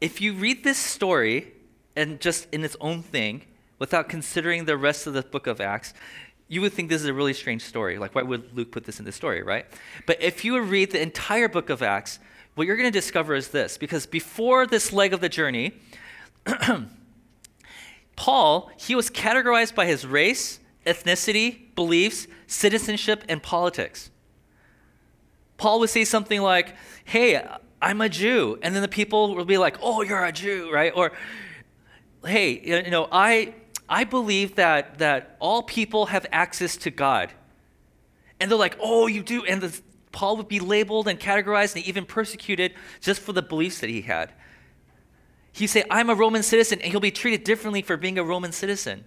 if 0.00 0.20
you 0.20 0.32
read 0.32 0.64
this 0.64 0.78
story 0.78 1.52
and 1.94 2.20
just 2.20 2.48
in 2.52 2.64
its 2.64 2.76
own 2.80 3.02
thing, 3.02 3.42
without 3.78 4.08
considering 4.08 4.64
the 4.64 4.76
rest 4.76 5.06
of 5.06 5.12
the 5.12 5.22
book 5.22 5.46
of 5.46 5.60
Acts, 5.60 5.94
you 6.48 6.60
would 6.60 6.72
think 6.72 6.88
this 6.88 7.00
is 7.00 7.08
a 7.08 7.14
really 7.14 7.32
strange 7.32 7.62
story. 7.62 7.98
Like, 7.98 8.14
why 8.14 8.22
would 8.22 8.54
Luke 8.54 8.70
put 8.70 8.84
this 8.84 8.98
in 8.98 9.04
the 9.04 9.12
story, 9.12 9.42
right? 9.42 9.66
But 10.06 10.22
if 10.22 10.44
you 10.44 10.60
read 10.60 10.92
the 10.92 11.00
entire 11.00 11.48
book 11.48 11.70
of 11.70 11.82
Acts, 11.82 12.18
what 12.54 12.66
you're 12.66 12.76
going 12.76 12.92
to 12.92 12.96
discover 12.96 13.34
is 13.34 13.48
this 13.48 13.78
because 13.78 14.06
before 14.06 14.66
this 14.66 14.92
leg 14.92 15.12
of 15.12 15.20
the 15.20 15.28
journey, 15.28 15.72
Paul, 18.16 18.70
he 18.76 18.94
was 18.94 19.08
categorized 19.08 19.74
by 19.74 19.86
his 19.86 20.06
race, 20.06 20.60
ethnicity, 20.86 21.74
beliefs, 21.74 22.26
citizenship, 22.46 23.24
and 23.28 23.42
politics. 23.42 24.10
Paul 25.56 25.80
would 25.80 25.90
say 25.90 26.04
something 26.04 26.40
like, 26.40 26.74
Hey, 27.04 27.44
I'm 27.80 28.00
a 28.00 28.08
Jew. 28.08 28.58
And 28.62 28.74
then 28.74 28.82
the 28.82 28.88
people 28.88 29.34
will 29.34 29.44
be 29.44 29.58
like, 29.58 29.78
Oh, 29.80 30.02
you're 30.02 30.24
a 30.24 30.32
Jew, 30.32 30.70
right? 30.72 30.92
Or, 30.94 31.12
Hey, 32.24 32.60
you 32.84 32.90
know, 32.90 33.08
I, 33.10 33.54
I 33.88 34.04
believe 34.04 34.54
that, 34.56 34.98
that 34.98 35.36
all 35.38 35.62
people 35.62 36.06
have 36.06 36.26
access 36.32 36.76
to 36.78 36.90
God. 36.90 37.32
And 38.40 38.50
they're 38.50 38.58
like, 38.58 38.76
oh, 38.80 39.06
you 39.06 39.22
do. 39.22 39.44
And 39.44 39.60
the, 39.60 39.80
Paul 40.10 40.36
would 40.38 40.48
be 40.48 40.58
labeled 40.58 41.06
and 41.06 41.20
categorized 41.20 41.76
and 41.76 41.84
even 41.84 42.06
persecuted 42.06 42.74
just 43.00 43.20
for 43.20 43.32
the 43.32 43.42
beliefs 43.42 43.80
that 43.80 43.90
he 43.90 44.00
had. 44.00 44.32
He'd 45.52 45.68
say, 45.68 45.84
I'm 45.90 46.10
a 46.10 46.14
Roman 46.14 46.42
citizen, 46.42 46.80
and 46.80 46.90
he'll 46.90 47.00
be 47.00 47.10
treated 47.10 47.44
differently 47.44 47.82
for 47.82 47.96
being 47.96 48.18
a 48.18 48.24
Roman 48.24 48.50
citizen, 48.50 49.04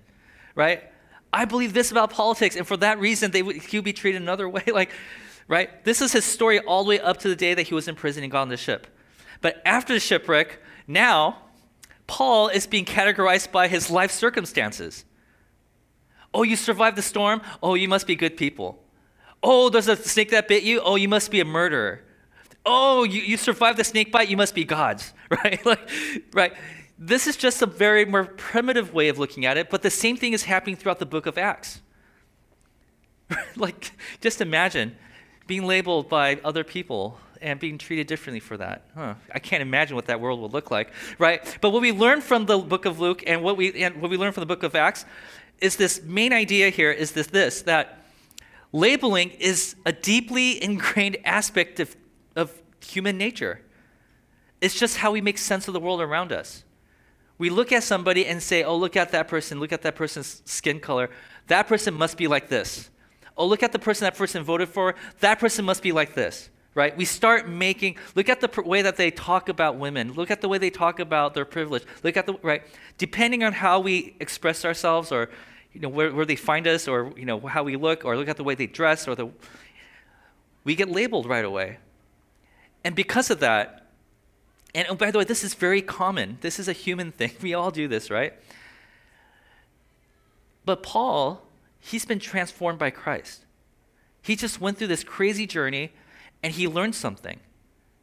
right? 0.53 0.83
I 1.31 1.45
believe 1.45 1.73
this 1.73 1.91
about 1.91 2.11
politics, 2.11 2.55
and 2.55 2.65
for 2.65 2.77
that 2.77 2.99
reason, 2.99 3.31
they 3.31 3.41
would, 3.43 3.57
he'll 3.57 3.81
be 3.81 3.93
treated 3.93 4.21
another 4.21 4.47
way. 4.47 4.63
Like, 4.73 4.91
right? 5.47 5.83
This 5.85 6.01
is 6.01 6.11
his 6.11 6.25
story 6.25 6.59
all 6.59 6.83
the 6.83 6.89
way 6.89 6.99
up 6.99 7.17
to 7.17 7.29
the 7.29 7.35
day 7.35 7.53
that 7.53 7.63
he 7.63 7.73
was 7.73 7.88
in 7.88 7.95
prison 7.95 8.23
and 8.23 8.31
got 8.31 8.41
on 8.41 8.49
the 8.49 8.57
ship. 8.57 8.88
But 9.41 9.61
after 9.65 9.93
the 9.93 9.99
shipwreck, 9.99 10.59
now 10.88 11.38
Paul 12.07 12.47
is 12.47 12.67
being 12.67 12.85
categorized 12.85 13.51
by 13.51 13.67
his 13.67 13.89
life 13.89 14.11
circumstances. 14.11 15.05
Oh, 16.33 16.43
you 16.43 16.55
survived 16.55 16.97
the 16.97 17.01
storm? 17.01 17.41
Oh, 17.63 17.75
you 17.75 17.88
must 17.88 18.07
be 18.07 18.15
good 18.15 18.38
people. 18.38 18.83
Oh, 19.41 19.69
there's 19.69 19.88
a 19.88 19.95
snake 19.95 20.31
that 20.31 20.47
bit 20.47 20.63
you? 20.63 20.81
Oh, 20.81 20.95
you 20.95 21.07
must 21.07 21.31
be 21.31 21.39
a 21.39 21.45
murderer. 21.45 22.01
Oh, 22.65 23.03
you, 23.03 23.21
you 23.21 23.38
survived 23.38 23.77
the 23.77 23.83
snake 23.83 24.11
bite? 24.11 24.29
You 24.29 24.38
must 24.38 24.55
be 24.55 24.63
gods, 24.63 25.13
right? 25.29 25.63
like, 25.65 25.89
right. 26.33 26.53
This 26.97 27.27
is 27.27 27.36
just 27.36 27.62
a 27.62 27.65
very 27.65 28.05
more 28.05 28.25
primitive 28.25 28.93
way 28.93 29.10
of 29.10 29.19
looking 29.19 29.45
at 29.45 29.58
it, 29.58 29.69
but 29.69 29.81
the 29.81 29.89
same 29.89 30.15
thing 30.15 30.34
is 30.34 30.43
happening 30.43 30.75
throughout 30.75 30.99
the 30.99 31.05
book 31.05 31.25
of 31.25 31.38
Acts. 31.38 31.81
like, 33.55 33.91
just 34.21 34.41
imagine 34.41 34.95
being 35.47 35.65
labeled 35.65 36.10
by 36.10 36.39
other 36.43 36.63
people 36.63 37.19
and 37.41 37.60
being 37.60 37.77
treated 37.77 38.08
differently 38.08 38.39
for 38.39 38.58
that. 38.58 38.84
Huh. 38.95 39.15
I 39.34 39.39
can't 39.39 39.62
imagine 39.62 39.95
what 39.95 40.05
that 40.05 40.19
world 40.19 40.41
would 40.41 40.53
look 40.53 40.71
like, 40.71 40.91
right? 41.19 41.58
But 41.62 41.71
what 41.71 41.81
we 41.81 41.91
learn 41.91 42.21
from 42.21 42.45
the 42.45 42.58
book 42.58 42.86
of 42.86 42.99
Luke 42.99 43.23
and 43.27 43.43
what 43.43 43.58
we 43.58 43.73
and 43.84 44.01
what 44.01 44.10
we 44.10 44.17
learn 44.17 44.31
from 44.31 44.41
the 44.41 44.47
book 44.47 44.63
of 44.63 44.75
Acts 44.75 45.05
is 45.60 45.75
this 45.75 46.01
main 46.03 46.34
idea 46.34 46.69
here 46.69 46.91
is 46.91 47.12
this 47.12 47.27
this 47.27 47.62
that 47.63 48.05
labeling 48.71 49.29
is 49.31 49.75
a 49.86 49.91
deeply 49.91 50.62
ingrained 50.62 51.17
aspect 51.23 51.79
of, 51.79 51.95
of 52.36 52.51
human 52.84 53.17
nature. 53.17 53.62
It's 54.62 54.77
just 54.77 54.97
how 54.97 55.12
we 55.12 55.21
make 55.21 55.38
sense 55.38 55.67
of 55.67 55.73
the 55.73 55.79
world 55.79 56.01
around 56.01 56.31
us. 56.31 56.64
We 57.37 57.49
look 57.49 57.71
at 57.71 57.83
somebody 57.83 58.25
and 58.25 58.41
say, 58.41 58.63
oh, 58.63 58.75
look 58.77 58.95
at 58.95 59.11
that 59.11 59.27
person, 59.27 59.59
look 59.59 59.73
at 59.73 59.81
that 59.81 59.95
person's 59.95 60.41
skin 60.45 60.79
color. 60.79 61.09
That 61.47 61.67
person 61.67 61.93
must 61.93 62.17
be 62.17 62.27
like 62.27 62.47
this. 62.47 62.89
Oh, 63.37 63.45
look 63.45 63.63
at 63.63 63.71
the 63.71 63.79
person 63.79 64.05
that 64.05 64.15
person 64.15 64.43
voted 64.43 64.69
for. 64.69 64.95
That 65.19 65.39
person 65.39 65.65
must 65.65 65.83
be 65.83 65.91
like 65.91 66.15
this 66.15 66.49
right? 66.75 66.95
We 66.95 67.05
start 67.05 67.47
making, 67.47 67.97
look 68.13 68.29
at 68.29 68.41
the 68.41 68.49
pr- 68.49 68.61
way 68.61 68.81
that 68.81 68.97
they 68.97 69.09
talk 69.09 69.49
about 69.49 69.77
women. 69.77 70.13
Look 70.13 70.29
at 70.29 70.41
the 70.41 70.49
way 70.49 70.57
they 70.57 70.69
talk 70.69 70.99
about 70.99 71.33
their 71.33 71.45
privilege. 71.45 71.83
Look 72.03 72.17
at 72.17 72.27
the, 72.27 72.33
right? 72.43 72.63
Depending 72.97 73.43
on 73.43 73.53
how 73.53 73.79
we 73.79 74.15
express 74.19 74.65
ourselves 74.65 75.11
or, 75.11 75.29
you 75.73 75.79
know, 75.79 75.89
where, 75.89 76.13
where 76.13 76.25
they 76.25 76.35
find 76.35 76.67
us 76.67 76.87
or, 76.87 77.13
you 77.15 77.25
know, 77.25 77.39
how 77.39 77.63
we 77.63 77.77
look 77.77 78.03
or 78.03 78.17
look 78.17 78.27
at 78.27 78.35
the 78.35 78.43
way 78.43 78.55
they 78.55 78.67
dress 78.67 79.07
or 79.07 79.15
the, 79.15 79.29
we 80.65 80.75
get 80.75 80.89
labeled 80.89 81.25
right 81.25 81.45
away. 81.45 81.77
And 82.83 82.93
because 82.93 83.31
of 83.31 83.39
that, 83.39 83.84
and 84.75 84.85
oh, 84.89 84.95
by 84.95 85.09
the 85.09 85.19
way, 85.19 85.23
this 85.23 85.43
is 85.43 85.53
very 85.53 85.81
common. 85.81 86.38
This 86.41 86.59
is 86.59 86.67
a 86.67 86.73
human 86.73 87.11
thing. 87.11 87.31
We 87.41 87.53
all 87.53 87.71
do 87.71 87.88
this, 87.88 88.11
right? 88.11 88.33
But 90.65 90.83
Paul, 90.83 91.47
he's 91.79 92.05
been 92.05 92.19
transformed 92.19 92.77
by 92.77 92.89
Christ. 92.89 93.45
He 94.21 94.35
just 94.35 94.59
went 94.59 94.77
through 94.77 94.88
this 94.88 95.03
crazy 95.03 95.47
journey 95.47 95.93
and 96.43 96.53
he 96.53 96.67
learned 96.67 96.93
something. 96.93 97.39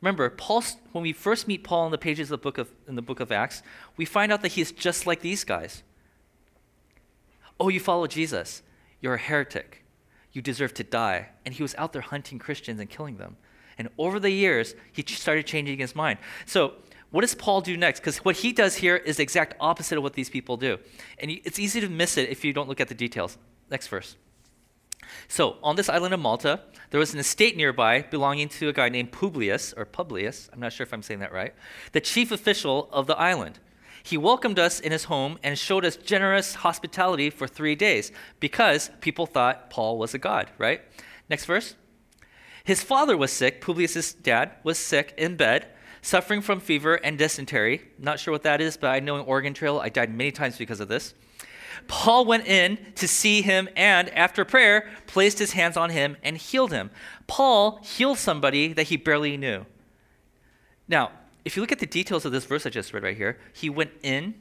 Remember, 0.00 0.30
Paul, 0.30 0.64
when 0.92 1.02
we 1.02 1.12
first 1.12 1.46
meet 1.46 1.62
Paul 1.62 1.86
in 1.86 1.92
the 1.92 1.98
pages 1.98 2.30
of 2.30 2.40
the 2.40 2.42
book 2.42 2.58
of, 2.58 2.70
in 2.88 2.94
the 2.94 3.02
book 3.02 3.20
of 3.20 3.30
Acts, 3.30 3.62
we 3.96 4.04
find 4.04 4.32
out 4.32 4.40
that 4.42 4.52
he's 4.52 4.72
just 4.72 5.06
like 5.06 5.20
these 5.20 5.44
guys. 5.44 5.82
Oh, 7.60 7.68
you 7.68 7.80
follow 7.80 8.06
Jesus. 8.06 8.62
You're 9.00 9.14
a 9.14 9.18
heretic. 9.18 9.84
You 10.32 10.40
deserve 10.40 10.72
to 10.74 10.84
die. 10.84 11.28
And 11.44 11.54
he 11.54 11.62
was 11.62 11.74
out 11.76 11.92
there 11.92 12.02
hunting 12.02 12.38
Christians 12.38 12.80
and 12.80 12.88
killing 12.88 13.18
them. 13.18 13.36
And 13.78 13.88
over 13.98 14.20
the 14.20 14.30
years, 14.30 14.74
he 14.92 15.02
started 15.02 15.46
changing 15.46 15.78
his 15.78 15.94
mind. 15.94 16.18
So, 16.46 16.74
what 17.10 17.20
does 17.20 17.34
Paul 17.34 17.60
do 17.60 17.76
next? 17.76 18.00
Because 18.00 18.18
what 18.18 18.36
he 18.36 18.52
does 18.52 18.76
here 18.76 18.96
is 18.96 19.18
the 19.18 19.22
exact 19.22 19.54
opposite 19.60 19.98
of 19.98 20.02
what 20.02 20.14
these 20.14 20.30
people 20.30 20.56
do. 20.56 20.78
And 21.18 21.30
it's 21.30 21.58
easy 21.58 21.80
to 21.82 21.88
miss 21.88 22.16
it 22.16 22.30
if 22.30 22.42
you 22.42 22.54
don't 22.54 22.68
look 22.68 22.80
at 22.80 22.88
the 22.88 22.94
details. 22.94 23.36
Next 23.70 23.88
verse. 23.88 24.16
So, 25.28 25.56
on 25.62 25.76
this 25.76 25.88
island 25.88 26.14
of 26.14 26.20
Malta, 26.20 26.60
there 26.90 27.00
was 27.00 27.12
an 27.12 27.20
estate 27.20 27.56
nearby 27.56 28.02
belonging 28.02 28.48
to 28.50 28.68
a 28.68 28.72
guy 28.72 28.88
named 28.88 29.12
Publius, 29.12 29.74
or 29.76 29.84
Publius, 29.84 30.48
I'm 30.52 30.60
not 30.60 30.72
sure 30.72 30.84
if 30.84 30.92
I'm 30.92 31.02
saying 31.02 31.20
that 31.20 31.32
right, 31.32 31.54
the 31.92 32.00
chief 32.00 32.32
official 32.32 32.88
of 32.92 33.06
the 33.06 33.18
island. 33.18 33.58
He 34.02 34.16
welcomed 34.16 34.58
us 34.58 34.80
in 34.80 34.90
his 34.90 35.04
home 35.04 35.38
and 35.42 35.58
showed 35.58 35.84
us 35.84 35.96
generous 35.96 36.56
hospitality 36.56 37.30
for 37.30 37.46
three 37.46 37.76
days 37.76 38.10
because 38.40 38.90
people 39.00 39.26
thought 39.26 39.70
Paul 39.70 39.96
was 39.96 40.12
a 40.12 40.18
god, 40.18 40.50
right? 40.58 40.82
Next 41.28 41.44
verse. 41.44 41.76
His 42.64 42.82
father 42.82 43.16
was 43.16 43.32
sick, 43.32 43.60
Publius' 43.60 44.12
dad 44.12 44.52
was 44.62 44.78
sick 44.78 45.14
in 45.16 45.36
bed, 45.36 45.66
suffering 46.00 46.40
from 46.40 46.60
fever 46.60 46.94
and 46.94 47.18
dysentery. 47.18 47.82
Not 47.98 48.20
sure 48.20 48.32
what 48.32 48.42
that 48.44 48.60
is, 48.60 48.76
but 48.76 48.90
I 48.90 49.00
know 49.00 49.16
in 49.16 49.26
Oregon 49.26 49.54
Trail 49.54 49.80
I 49.80 49.88
died 49.88 50.14
many 50.14 50.32
times 50.32 50.58
because 50.58 50.80
of 50.80 50.88
this. 50.88 51.14
Paul 51.88 52.24
went 52.24 52.46
in 52.46 52.78
to 52.96 53.08
see 53.08 53.42
him 53.42 53.68
and, 53.76 54.08
after 54.10 54.44
prayer, 54.44 54.88
placed 55.06 55.38
his 55.38 55.52
hands 55.52 55.76
on 55.76 55.90
him 55.90 56.16
and 56.22 56.36
healed 56.36 56.72
him. 56.72 56.90
Paul 57.26 57.80
healed 57.82 58.18
somebody 58.18 58.72
that 58.72 58.84
he 58.84 58.96
barely 58.96 59.36
knew. 59.36 59.66
Now, 60.86 61.10
if 61.44 61.56
you 61.56 61.62
look 61.62 61.72
at 61.72 61.80
the 61.80 61.86
details 61.86 62.24
of 62.24 62.32
this 62.32 62.44
verse 62.44 62.66
I 62.66 62.70
just 62.70 62.92
read 62.92 63.02
right 63.02 63.16
here, 63.16 63.38
he 63.52 63.68
went 63.68 63.92
in. 64.02 64.34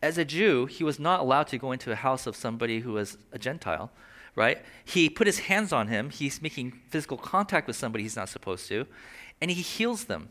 As 0.00 0.18
a 0.18 0.24
Jew, 0.24 0.66
he 0.66 0.82
was 0.82 0.98
not 0.98 1.20
allowed 1.20 1.46
to 1.48 1.58
go 1.58 1.70
into 1.70 1.92
a 1.92 1.96
house 1.96 2.26
of 2.26 2.34
somebody 2.34 2.80
who 2.80 2.92
was 2.92 3.18
a 3.30 3.38
Gentile, 3.38 3.92
right? 4.34 4.62
He 4.84 5.08
put 5.08 5.26
his 5.26 5.40
hands 5.40 5.72
on 5.72 5.88
him. 5.88 6.10
He's 6.10 6.40
making 6.40 6.80
physical 6.88 7.16
contact 7.16 7.66
with 7.66 7.76
somebody 7.76 8.04
he's 8.04 8.16
not 8.16 8.28
supposed 8.28 8.68
to, 8.68 8.86
and 9.40 9.50
he 9.50 9.62
heals 9.62 10.04
them, 10.04 10.30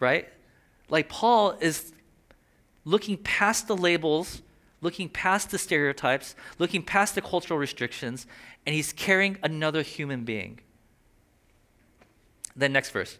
right? 0.00 0.28
Like 0.88 1.08
Paul 1.08 1.56
is 1.60 1.92
looking 2.84 3.16
past 3.18 3.68
the 3.68 3.76
labels 3.76 4.42
looking 4.84 5.08
past 5.08 5.50
the 5.50 5.58
stereotypes, 5.58 6.36
looking 6.58 6.82
past 6.82 7.14
the 7.14 7.22
cultural 7.22 7.58
restrictions, 7.58 8.26
and 8.66 8.74
he's 8.74 8.92
carrying 8.92 9.38
another 9.42 9.82
human 9.82 10.24
being. 10.24 10.60
Then, 12.54 12.72
next 12.72 12.90
verse. 12.90 13.18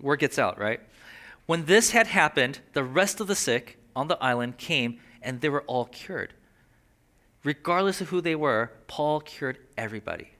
Word 0.00 0.18
gets 0.18 0.38
out, 0.38 0.58
right? 0.58 0.80
When 1.46 1.66
this 1.66 1.90
had 1.90 2.08
happened, 2.08 2.60
the 2.72 2.82
rest 2.82 3.20
of 3.20 3.26
the 3.26 3.36
sick 3.36 3.78
on 3.94 4.08
the 4.08 4.20
island 4.22 4.56
came 4.56 4.98
and 5.20 5.40
they 5.40 5.50
were 5.50 5.62
all 5.62 5.84
cured. 5.84 6.32
Regardless 7.44 8.00
of 8.00 8.08
who 8.08 8.20
they 8.20 8.34
were, 8.34 8.70
Paul 8.86 9.20
cured 9.20 9.58
everybody. 9.76 10.30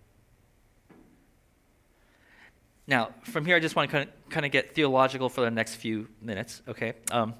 Now, 2.86 3.10
from 3.22 3.44
here, 3.44 3.56
I 3.56 3.60
just 3.60 3.76
want 3.76 3.90
to 3.90 4.08
kind 4.30 4.46
of, 4.46 4.52
get 4.52 4.74
theological 4.74 5.28
for 5.28 5.40
the 5.40 5.50
next 5.50 5.76
few 5.76 6.08
minutes, 6.20 6.62
okay? 6.68 6.94
Um, 7.10 7.34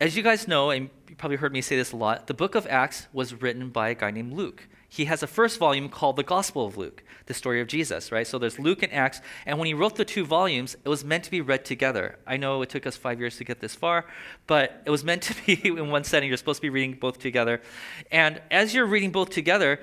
as 0.00 0.16
you 0.16 0.22
guys 0.22 0.48
know, 0.48 0.70
and 0.70 0.88
you 1.08 1.16
probably 1.16 1.36
heard 1.36 1.52
me 1.52 1.60
say 1.60 1.76
this 1.76 1.92
a 1.92 1.96
lot, 1.96 2.26
the 2.26 2.34
book 2.34 2.54
of 2.54 2.66
Acts 2.68 3.06
was 3.12 3.34
written 3.34 3.70
by 3.70 3.90
a 3.90 3.94
guy 3.94 4.10
named 4.10 4.32
Luke. 4.32 4.66
He 4.92 5.04
has 5.04 5.22
a 5.22 5.28
first 5.28 5.58
volume 5.58 5.88
called 5.88 6.16
the 6.16 6.24
Gospel 6.24 6.66
of 6.66 6.76
Luke, 6.76 7.04
the 7.26 7.32
story 7.32 7.60
of 7.60 7.68
Jesus, 7.68 8.10
right? 8.10 8.26
So 8.26 8.38
there's 8.38 8.58
Luke 8.58 8.82
and 8.82 8.92
Acts, 8.92 9.20
and 9.46 9.56
when 9.56 9.66
he 9.66 9.72
wrote 9.72 9.94
the 9.94 10.04
two 10.04 10.26
volumes, 10.26 10.76
it 10.84 10.88
was 10.88 11.04
meant 11.04 11.22
to 11.24 11.30
be 11.30 11.40
read 11.40 11.64
together. 11.64 12.18
I 12.26 12.36
know 12.36 12.60
it 12.60 12.70
took 12.70 12.88
us 12.88 12.96
five 12.96 13.20
years 13.20 13.36
to 13.36 13.44
get 13.44 13.60
this 13.60 13.72
far, 13.72 14.06
but 14.48 14.82
it 14.84 14.90
was 14.90 15.04
meant 15.04 15.22
to 15.22 15.34
be 15.46 15.60
in 15.64 15.90
one 15.90 16.02
setting. 16.02 16.28
You're 16.28 16.36
supposed 16.36 16.58
to 16.58 16.62
be 16.62 16.70
reading 16.70 16.94
both 16.94 17.20
together. 17.20 17.62
And 18.10 18.42
as 18.50 18.74
you're 18.74 18.84
reading 18.84 19.12
both 19.12 19.30
together, 19.30 19.80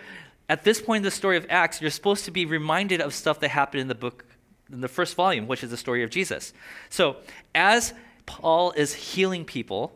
at 0.50 0.66
this 0.66 0.82
point 0.82 0.98
in 0.98 1.04
the 1.04 1.12
story 1.12 1.38
of 1.38 1.46
Acts, 1.50 1.80
you're 1.82 1.90
supposed 1.90 2.26
to 2.26 2.32
be 2.32 2.46
reminded 2.46 3.00
of 3.00 3.14
stuff 3.14 3.40
that 3.40 3.50
happened 3.50 3.80
in 3.80 3.88
the 3.88 3.96
book, 3.96 4.26
in 4.70 4.82
the 4.82 4.90
first 4.90 5.16
volume, 5.16 5.48
which 5.48 5.64
is 5.64 5.70
the 5.70 5.78
story 5.78 6.04
of 6.04 6.10
Jesus. 6.10 6.52
So 6.90 7.16
as 7.56 7.94
Paul 8.26 8.74
is 8.74 8.94
healing 8.94 9.46
people, 9.46 9.94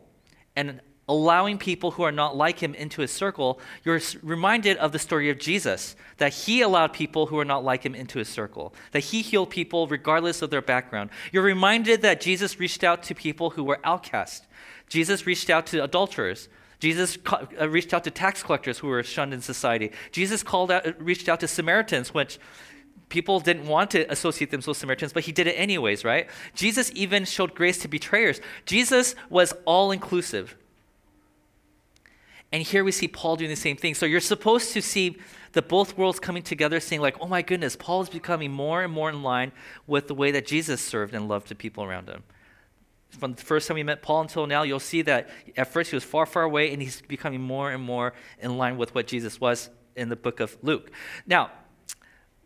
and 0.55 0.79
allowing 1.11 1.57
people 1.57 1.91
who 1.91 2.03
are 2.03 2.11
not 2.11 2.37
like 2.37 2.59
him 2.59 2.73
into 2.73 3.01
his 3.01 3.11
circle, 3.11 3.59
you're 3.83 3.99
reminded 4.23 4.77
of 4.77 4.93
the 4.93 4.99
story 4.99 5.29
of 5.29 5.37
Jesus, 5.37 5.97
that 6.17 6.33
he 6.33 6.61
allowed 6.61 6.93
people 6.93 7.25
who 7.25 7.37
are 7.37 7.43
not 7.43 7.65
like 7.65 7.83
him 7.83 7.93
into 7.93 8.17
his 8.17 8.29
circle, 8.29 8.73
that 8.93 9.01
he 9.01 9.21
healed 9.21 9.49
people 9.49 9.87
regardless 9.87 10.41
of 10.41 10.49
their 10.51 10.61
background. 10.61 11.09
You're 11.33 11.43
reminded 11.43 12.01
that 12.03 12.21
Jesus 12.21 12.61
reached 12.61 12.81
out 12.81 13.03
to 13.03 13.13
people 13.13 13.49
who 13.51 13.63
were 13.65 13.79
outcast. 13.83 14.47
Jesus 14.87 15.27
reached 15.27 15.49
out 15.49 15.65
to 15.67 15.83
adulterers. 15.83 16.47
Jesus 16.79 17.17
uh, 17.59 17.67
reached 17.67 17.93
out 17.93 18.05
to 18.05 18.11
tax 18.11 18.41
collectors 18.41 18.79
who 18.79 18.87
were 18.87 19.03
shunned 19.03 19.33
in 19.33 19.41
society. 19.41 19.91
Jesus 20.13 20.43
called 20.43 20.71
out, 20.71 20.85
reached 20.97 21.27
out 21.27 21.41
to 21.41 21.47
Samaritans, 21.47 22.13
which 22.13 22.39
people 23.09 23.41
didn't 23.41 23.67
want 23.67 23.91
to 23.91 24.09
associate 24.09 24.49
themselves 24.49 24.77
with 24.77 24.81
Samaritans, 24.81 25.11
but 25.11 25.23
he 25.23 25.33
did 25.33 25.45
it 25.45 25.55
anyways, 25.59 26.05
right? 26.05 26.29
Jesus 26.55 26.89
even 26.95 27.25
showed 27.25 27.53
grace 27.53 27.79
to 27.79 27.89
betrayers. 27.89 28.39
Jesus 28.65 29.13
was 29.29 29.53
all 29.65 29.91
inclusive. 29.91 30.55
And 32.51 32.63
here 32.63 32.83
we 32.83 32.91
see 32.91 33.07
Paul 33.07 33.37
doing 33.37 33.49
the 33.49 33.55
same 33.55 33.77
thing. 33.77 33.95
So 33.95 34.05
you're 34.05 34.19
supposed 34.19 34.73
to 34.73 34.81
see 34.81 35.17
the 35.53 35.61
both 35.61 35.97
worlds 35.97 36.19
coming 36.19 36.43
together, 36.43 36.79
saying, 36.79 37.01
like, 37.01 37.15
oh 37.21 37.27
my 37.27 37.41
goodness, 37.41 37.75
Paul 37.75 38.01
is 38.01 38.09
becoming 38.09 38.51
more 38.51 38.83
and 38.83 38.91
more 38.91 39.09
in 39.09 39.23
line 39.23 39.51
with 39.87 40.07
the 40.07 40.15
way 40.15 40.31
that 40.31 40.45
Jesus 40.45 40.81
served 40.81 41.13
and 41.13 41.27
loved 41.27 41.47
the 41.47 41.55
people 41.55 41.83
around 41.83 42.09
him. 42.09 42.23
From 43.09 43.33
the 43.33 43.41
first 43.41 43.67
time 43.67 43.75
we 43.75 43.83
met 43.83 44.01
Paul 44.01 44.21
until 44.21 44.47
now, 44.47 44.63
you'll 44.63 44.79
see 44.79 45.01
that 45.03 45.29
at 45.57 45.67
first 45.67 45.91
he 45.91 45.95
was 45.95 46.03
far, 46.03 46.25
far 46.25 46.43
away, 46.43 46.71
and 46.71 46.81
he's 46.81 47.01
becoming 47.01 47.41
more 47.41 47.71
and 47.71 47.83
more 47.83 48.13
in 48.39 48.57
line 48.57 48.77
with 48.77 48.95
what 48.95 49.07
Jesus 49.07 49.39
was 49.39 49.69
in 49.95 50.09
the 50.09 50.15
book 50.15 50.39
of 50.39 50.57
Luke. 50.61 50.91
Now, 51.27 51.51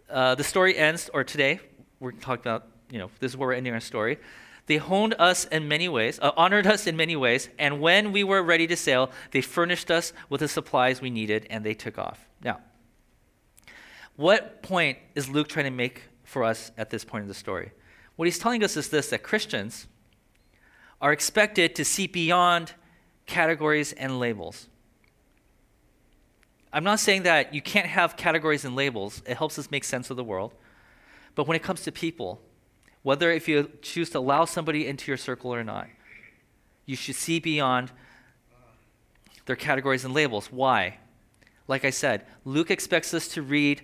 uh, 0.09 0.35
the 0.35 0.43
story 0.43 0.77
ends, 0.77 1.09
or 1.13 1.23
today, 1.23 1.59
we're 1.99 2.11
talking 2.11 2.41
about, 2.41 2.67
you 2.91 2.99
know, 2.99 3.09
this 3.19 3.31
is 3.31 3.37
where 3.37 3.49
we're 3.49 3.53
ending 3.53 3.73
our 3.73 3.79
story. 3.79 4.17
They 4.67 4.77
honed 4.77 5.15
us 5.19 5.45
in 5.45 5.67
many 5.67 5.87
ways, 5.87 6.19
uh, 6.21 6.31
honored 6.35 6.65
us 6.65 6.87
in 6.87 6.97
many 6.97 7.15
ways, 7.15 7.49
and 7.59 7.79
when 7.79 8.11
we 8.11 8.23
were 8.23 8.41
ready 8.41 8.65
to 8.67 8.75
sail, 8.75 9.11
they 9.31 9.41
furnished 9.41 9.91
us 9.91 10.11
with 10.29 10.41
the 10.41 10.47
supplies 10.47 11.01
we 11.01 11.11
needed, 11.11 11.45
and 11.49 11.63
they 11.63 11.75
took 11.75 11.99
off. 11.99 12.27
Now, 12.43 12.59
what 14.15 14.63
point 14.63 14.97
is 15.13 15.29
Luke 15.29 15.47
trying 15.47 15.65
to 15.65 15.71
make 15.71 16.03
for 16.23 16.43
us 16.43 16.71
at 16.77 16.89
this 16.89 17.03
point 17.03 17.23
in 17.23 17.27
the 17.27 17.35
story? 17.35 17.71
What 18.15 18.25
he's 18.25 18.39
telling 18.39 18.63
us 18.63 18.75
is 18.75 18.89
this 18.89 19.09
that 19.09 19.21
Christians 19.21 19.87
are 21.01 21.11
expected 21.11 21.75
to 21.75 21.85
see 21.85 22.07
beyond 22.07 22.73
categories 23.25 23.93
and 23.93 24.19
labels. 24.19 24.67
I'm 26.71 26.83
not 26.83 26.99
saying 26.99 27.23
that 27.23 27.53
you 27.53 27.61
can't 27.61 27.87
have 27.87 28.17
categories 28.17 28.65
and 28.65 28.75
labels, 28.75 29.21
it 29.27 29.37
helps 29.37 29.59
us 29.59 29.69
make 29.69 29.83
sense 29.83 30.09
of 30.09 30.17
the 30.17 30.23
world. 30.23 30.53
But 31.35 31.47
when 31.47 31.55
it 31.55 31.63
comes 31.63 31.83
to 31.83 31.91
people, 31.91 32.41
whether 33.05 33.31
if 33.31 33.47
you 33.47 33.69
choose 33.81 34.09
to 34.09 34.19
allow 34.19 34.45
somebody 34.45 34.87
into 34.87 35.09
your 35.11 35.17
circle 35.17 35.53
or 35.53 35.63
not, 35.63 35.87
you 36.85 36.95
should 36.95 37.15
see 37.15 37.39
beyond 37.39 37.91
their 39.45 39.55
categories 39.55 40.03
and 40.03 40.13
labels. 40.13 40.51
Why? 40.51 40.97
Like 41.67 41.85
I 41.85 41.91
said, 41.91 42.25
Luke 42.43 42.71
expects 42.71 43.13
us 43.13 43.27
to 43.29 43.41
read 43.41 43.83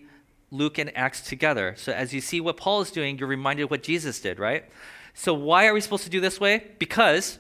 Luke 0.49 0.77
and 0.77 0.95
Acts 0.97 1.21
together. 1.21 1.75
So 1.77 1.93
as 1.93 2.13
you 2.13 2.19
see 2.19 2.41
what 2.41 2.57
Paul 2.57 2.81
is 2.81 2.91
doing, 2.91 3.17
you're 3.17 3.27
reminded 3.27 3.69
what 3.69 3.83
Jesus 3.83 4.19
did, 4.19 4.39
right? 4.39 4.65
So 5.13 5.33
why 5.33 5.67
are 5.67 5.73
we 5.73 5.81
supposed 5.81 6.03
to 6.05 6.09
do 6.09 6.19
this 6.19 6.39
way? 6.39 6.71
Because 6.79 7.39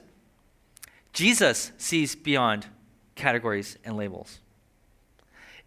Jesus 1.13 1.71
sees 1.77 2.15
beyond 2.15 2.67
categories 3.15 3.77
and 3.83 3.97
labels 3.97 4.39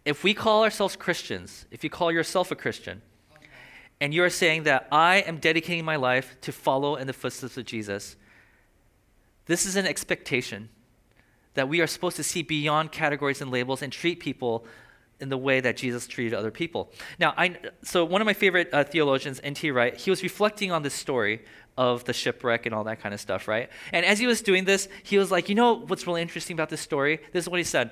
if 0.05 0.23
we 0.23 0.35
call 0.35 0.63
ourselves 0.63 0.95
Christians, 0.95 1.65
if 1.71 1.83
you 1.83 1.89
call 1.89 2.11
yourself 2.11 2.51
a 2.51 2.55
Christian, 2.55 3.01
and 4.01 4.13
you're 4.13 4.29
saying 4.29 4.63
that 4.63 4.87
I 4.91 5.17
am 5.17 5.37
dedicating 5.37 5.85
my 5.85 5.95
life 5.95 6.37
to 6.41 6.51
follow 6.51 6.95
in 6.95 7.07
the 7.07 7.13
footsteps 7.13 7.57
of 7.57 7.65
Jesus, 7.65 8.15
this 9.45 9.65
is 9.65 9.75
an 9.75 9.85
expectation 9.85 10.69
that 11.53 11.69
we 11.69 11.79
are 11.79 11.87
supposed 11.87 12.17
to 12.17 12.23
see 12.23 12.41
beyond 12.41 12.91
categories 12.91 13.41
and 13.41 13.51
labels 13.51 13.81
and 13.81 13.91
treat 13.91 14.19
people 14.19 14.65
in 15.19 15.29
the 15.29 15.37
way 15.37 15.61
that 15.61 15.77
Jesus 15.77 16.07
treated 16.07 16.33
other 16.33 16.51
people. 16.51 16.91
Now, 17.19 17.33
I, 17.37 17.57
so 17.81 18.03
one 18.03 18.21
of 18.21 18.25
my 18.25 18.33
favorite 18.33 18.69
uh, 18.73 18.83
theologians, 18.83 19.39
N.T. 19.43 19.71
Wright, 19.71 19.95
he 19.95 20.09
was 20.09 20.21
reflecting 20.21 20.73
on 20.73 20.83
this 20.83 20.93
story 20.93 21.45
of 21.77 22.03
the 22.03 22.13
shipwreck 22.13 22.65
and 22.65 22.75
all 22.75 22.83
that 22.83 22.99
kind 22.99 23.13
of 23.13 23.21
stuff, 23.21 23.47
right? 23.47 23.69
And 23.93 24.05
as 24.05 24.19
he 24.19 24.27
was 24.27 24.41
doing 24.41 24.65
this, 24.65 24.89
he 25.03 25.17
was 25.17 25.31
like, 25.31 25.47
you 25.47 25.55
know 25.55 25.73
what's 25.73 26.05
really 26.05 26.21
interesting 26.21 26.53
about 26.53 26.69
this 26.69 26.81
story? 26.81 27.21
This 27.31 27.45
is 27.45 27.49
what 27.49 27.59
he 27.59 27.63
said. 27.63 27.91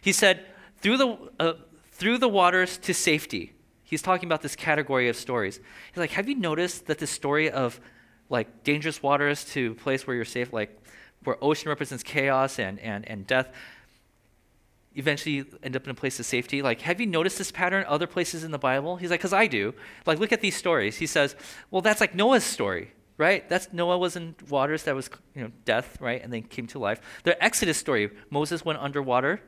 He 0.00 0.12
said, 0.12 0.46
through 0.80 0.96
the, 0.96 1.18
uh, 1.38 1.52
through 1.92 2.18
the 2.18 2.28
waters 2.28 2.78
to 2.78 2.94
safety. 2.94 3.54
He's 3.88 4.02
talking 4.02 4.28
about 4.28 4.42
this 4.42 4.54
category 4.54 5.08
of 5.08 5.16
stories. 5.16 5.56
He's 5.56 5.96
like, 5.96 6.10
have 6.10 6.28
you 6.28 6.34
noticed 6.34 6.88
that 6.88 6.98
this 6.98 7.10
story 7.10 7.50
of 7.50 7.80
like 8.28 8.62
dangerous 8.62 9.02
waters 9.02 9.46
to 9.46 9.72
a 9.72 9.74
place 9.74 10.06
where 10.06 10.14
you're 10.14 10.26
safe, 10.26 10.52
like 10.52 10.78
where 11.24 11.42
ocean 11.42 11.70
represents 11.70 12.02
chaos 12.02 12.58
and, 12.58 12.78
and, 12.80 13.08
and 13.08 13.26
death, 13.26 13.50
eventually 14.94 15.46
end 15.62 15.74
up 15.74 15.84
in 15.84 15.90
a 15.90 15.94
place 15.94 16.20
of 16.20 16.26
safety. 16.26 16.60
Like, 16.60 16.82
have 16.82 17.00
you 17.00 17.06
noticed 17.06 17.38
this 17.38 17.50
pattern 17.50 17.86
other 17.88 18.06
places 18.06 18.44
in 18.44 18.50
the 18.50 18.58
Bible? 18.58 18.96
He's 18.96 19.10
like, 19.10 19.20
because 19.20 19.32
I 19.32 19.46
do. 19.46 19.72
Like, 20.04 20.18
look 20.18 20.32
at 20.32 20.42
these 20.42 20.56
stories. 20.56 20.98
He 20.98 21.06
says, 21.06 21.34
well, 21.70 21.80
that's 21.80 22.02
like 22.02 22.14
Noah's 22.14 22.44
story, 22.44 22.92
right? 23.16 23.48
That's 23.48 23.72
Noah 23.72 23.96
was 23.96 24.16
in 24.16 24.34
waters 24.50 24.82
that 24.82 24.94
was, 24.94 25.08
you 25.34 25.44
know, 25.44 25.50
death, 25.64 25.98
right? 25.98 26.22
And 26.22 26.30
then 26.30 26.42
came 26.42 26.66
to 26.66 26.78
life. 26.78 27.00
The 27.24 27.42
Exodus 27.42 27.78
story, 27.78 28.10
Moses 28.28 28.66
went 28.66 28.80
underwater, 28.80 29.40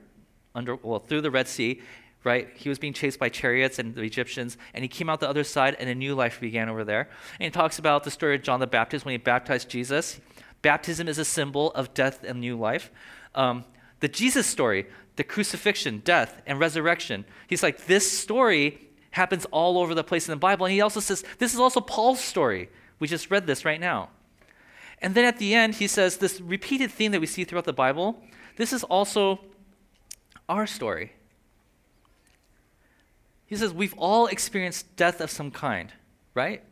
under, 0.54 0.76
well, 0.76 1.00
through 1.00 1.20
the 1.20 1.30
Red 1.30 1.46
Sea, 1.46 1.82
right? 2.24 2.48
He 2.54 2.68
was 2.68 2.78
being 2.78 2.92
chased 2.92 3.18
by 3.18 3.28
chariots 3.28 3.78
and 3.78 3.94
the 3.94 4.02
Egyptians, 4.02 4.56
and 4.74 4.84
he 4.84 4.88
came 4.88 5.08
out 5.08 5.20
the 5.20 5.28
other 5.28 5.44
side, 5.44 5.76
and 5.78 5.88
a 5.88 5.94
new 5.94 6.14
life 6.14 6.40
began 6.40 6.68
over 6.68 6.84
there. 6.84 7.08
And 7.38 7.44
he 7.44 7.50
talks 7.50 7.78
about 7.78 8.04
the 8.04 8.10
story 8.10 8.34
of 8.34 8.42
John 8.42 8.60
the 8.60 8.66
Baptist 8.66 9.04
when 9.04 9.12
he 9.12 9.18
baptized 9.18 9.68
Jesus. 9.68 10.20
Baptism 10.62 11.08
is 11.08 11.18
a 11.18 11.24
symbol 11.24 11.70
of 11.72 11.94
death 11.94 12.22
and 12.22 12.40
new 12.40 12.58
life. 12.58 12.90
Um, 13.34 13.64
the 14.00 14.08
Jesus 14.08 14.46
story, 14.46 14.86
the 15.16 15.24
crucifixion, 15.24 16.02
death, 16.04 16.42
and 16.46 16.58
resurrection. 16.58 17.24
He's 17.46 17.62
like, 17.62 17.86
this 17.86 18.10
story 18.10 18.88
happens 19.12 19.46
all 19.46 19.78
over 19.78 19.94
the 19.94 20.04
place 20.04 20.28
in 20.28 20.32
the 20.32 20.38
Bible. 20.38 20.66
And 20.66 20.72
he 20.72 20.80
also 20.80 21.00
says, 21.00 21.24
this 21.38 21.54
is 21.54 21.60
also 21.60 21.80
Paul's 21.80 22.20
story. 22.20 22.68
We 22.98 23.08
just 23.08 23.30
read 23.30 23.46
this 23.46 23.64
right 23.64 23.80
now. 23.80 24.10
And 25.02 25.14
then 25.14 25.24
at 25.24 25.38
the 25.38 25.54
end, 25.54 25.76
he 25.76 25.86
says, 25.86 26.18
this 26.18 26.40
repeated 26.40 26.90
theme 26.90 27.12
that 27.12 27.20
we 27.20 27.26
see 27.26 27.44
throughout 27.44 27.64
the 27.64 27.72
Bible, 27.72 28.22
this 28.56 28.72
is 28.72 28.84
also 28.84 29.40
our 30.48 30.66
story. 30.66 31.12
He 33.50 33.56
says, 33.56 33.74
we've 33.74 33.94
all 33.98 34.26
experienced 34.26 34.96
death 34.96 35.20
of 35.20 35.30
some 35.30 35.50
kind, 35.50 35.92
right? 36.32 36.62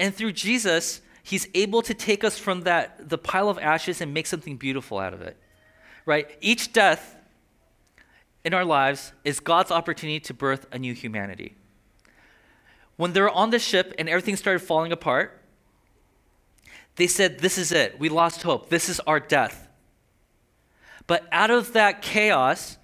And 0.00 0.12
through 0.12 0.32
Jesus, 0.32 1.00
he's 1.22 1.46
able 1.54 1.82
to 1.82 1.94
take 1.94 2.24
us 2.24 2.38
from 2.38 2.62
that 2.62 3.08
the 3.08 3.18
pile 3.18 3.48
of 3.48 3.58
ashes 3.58 4.00
and 4.00 4.12
make 4.12 4.26
something 4.26 4.56
beautiful 4.56 4.98
out 4.98 5.14
of 5.14 5.22
it 5.22 5.36
right? 6.08 6.38
Each 6.40 6.72
death 6.72 7.16
in 8.42 8.54
our 8.54 8.64
lives 8.64 9.12
is 9.24 9.40
God's 9.40 9.70
opportunity 9.70 10.18
to 10.20 10.32
birth 10.32 10.66
a 10.72 10.78
new 10.78 10.94
humanity. 10.94 11.54
When 12.96 13.12
they 13.12 13.20
were 13.20 13.30
on 13.30 13.50
the 13.50 13.58
ship 13.58 13.94
and 13.98 14.08
everything 14.08 14.34
started 14.34 14.60
falling 14.60 14.90
apart, 14.90 15.38
they 16.96 17.08
said, 17.08 17.40
This 17.40 17.58
is 17.58 17.72
it. 17.72 18.00
We 18.00 18.08
lost 18.08 18.42
hope. 18.42 18.70
This 18.70 18.88
is 18.88 19.00
our 19.00 19.20
death. 19.20 19.68
But 21.06 21.26
out 21.30 21.50
of 21.50 21.74
that 21.74 22.00
chaos, 22.00 22.78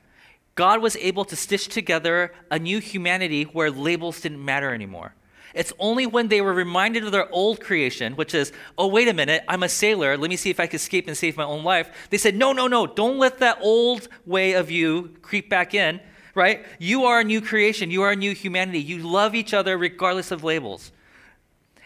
God 0.55 0.81
was 0.81 0.97
able 0.97 1.25
to 1.27 1.37
stitch 1.37 1.69
together 1.69 2.33
a 2.51 2.59
new 2.59 2.79
humanity 2.79 3.45
where 3.45 3.71
labels 3.71 4.21
didn't 4.21 4.45
matter 4.45 4.73
anymore. 4.73 5.15
It's 5.53 5.73
only 5.79 6.07
when 6.07 6.29
they 6.29 6.41
were 6.41 6.53
reminded 6.53 7.05
of 7.05 7.13
their 7.13 7.33
old 7.33 7.61
creation, 7.61 8.15
which 8.15 8.35
is, 8.35 8.53
oh, 8.77 8.89
wait 8.89 9.07
a 9.07 9.13
minute, 9.13 9.45
I'm 9.47 9.63
a 9.63 9.69
sailor. 9.69 10.17
Let 10.17 10.29
me 10.29 10.37
see 10.37 10.51
if 10.51 10.59
I 10.59 10.67
can 10.67 10.77
escape 10.77 11.07
and 11.07 11.17
save 11.17 11.37
my 11.37 11.45
own 11.45 11.63
life. 11.63 12.09
They 12.11 12.19
said, 12.19 12.35
no, 12.35 12.53
no, 12.53 12.67
no, 12.67 12.87
don't 12.87 13.19
let 13.19 13.39
that 13.39 13.59
old 13.61 14.09
way 14.27 14.55
of 14.55 14.71
you 14.71 15.15
creep 15.23 15.49
back 15.49 15.73
in, 15.73 16.01
right? 16.35 16.65
You 16.81 17.05
are 17.05 17.21
a 17.21 17.25
new 17.25 17.41
creation. 17.41 17.93
You 17.93 18.03
are 18.03 18.11
a 18.11 18.17
new 18.17 18.35
humanity. 18.35 18.81
You 18.81 18.99
love 18.99 19.37
each 19.37 19.55
other 19.55 19.79
regardless 19.79 20.33
of 20.33 20.43
labels. 20.43 20.91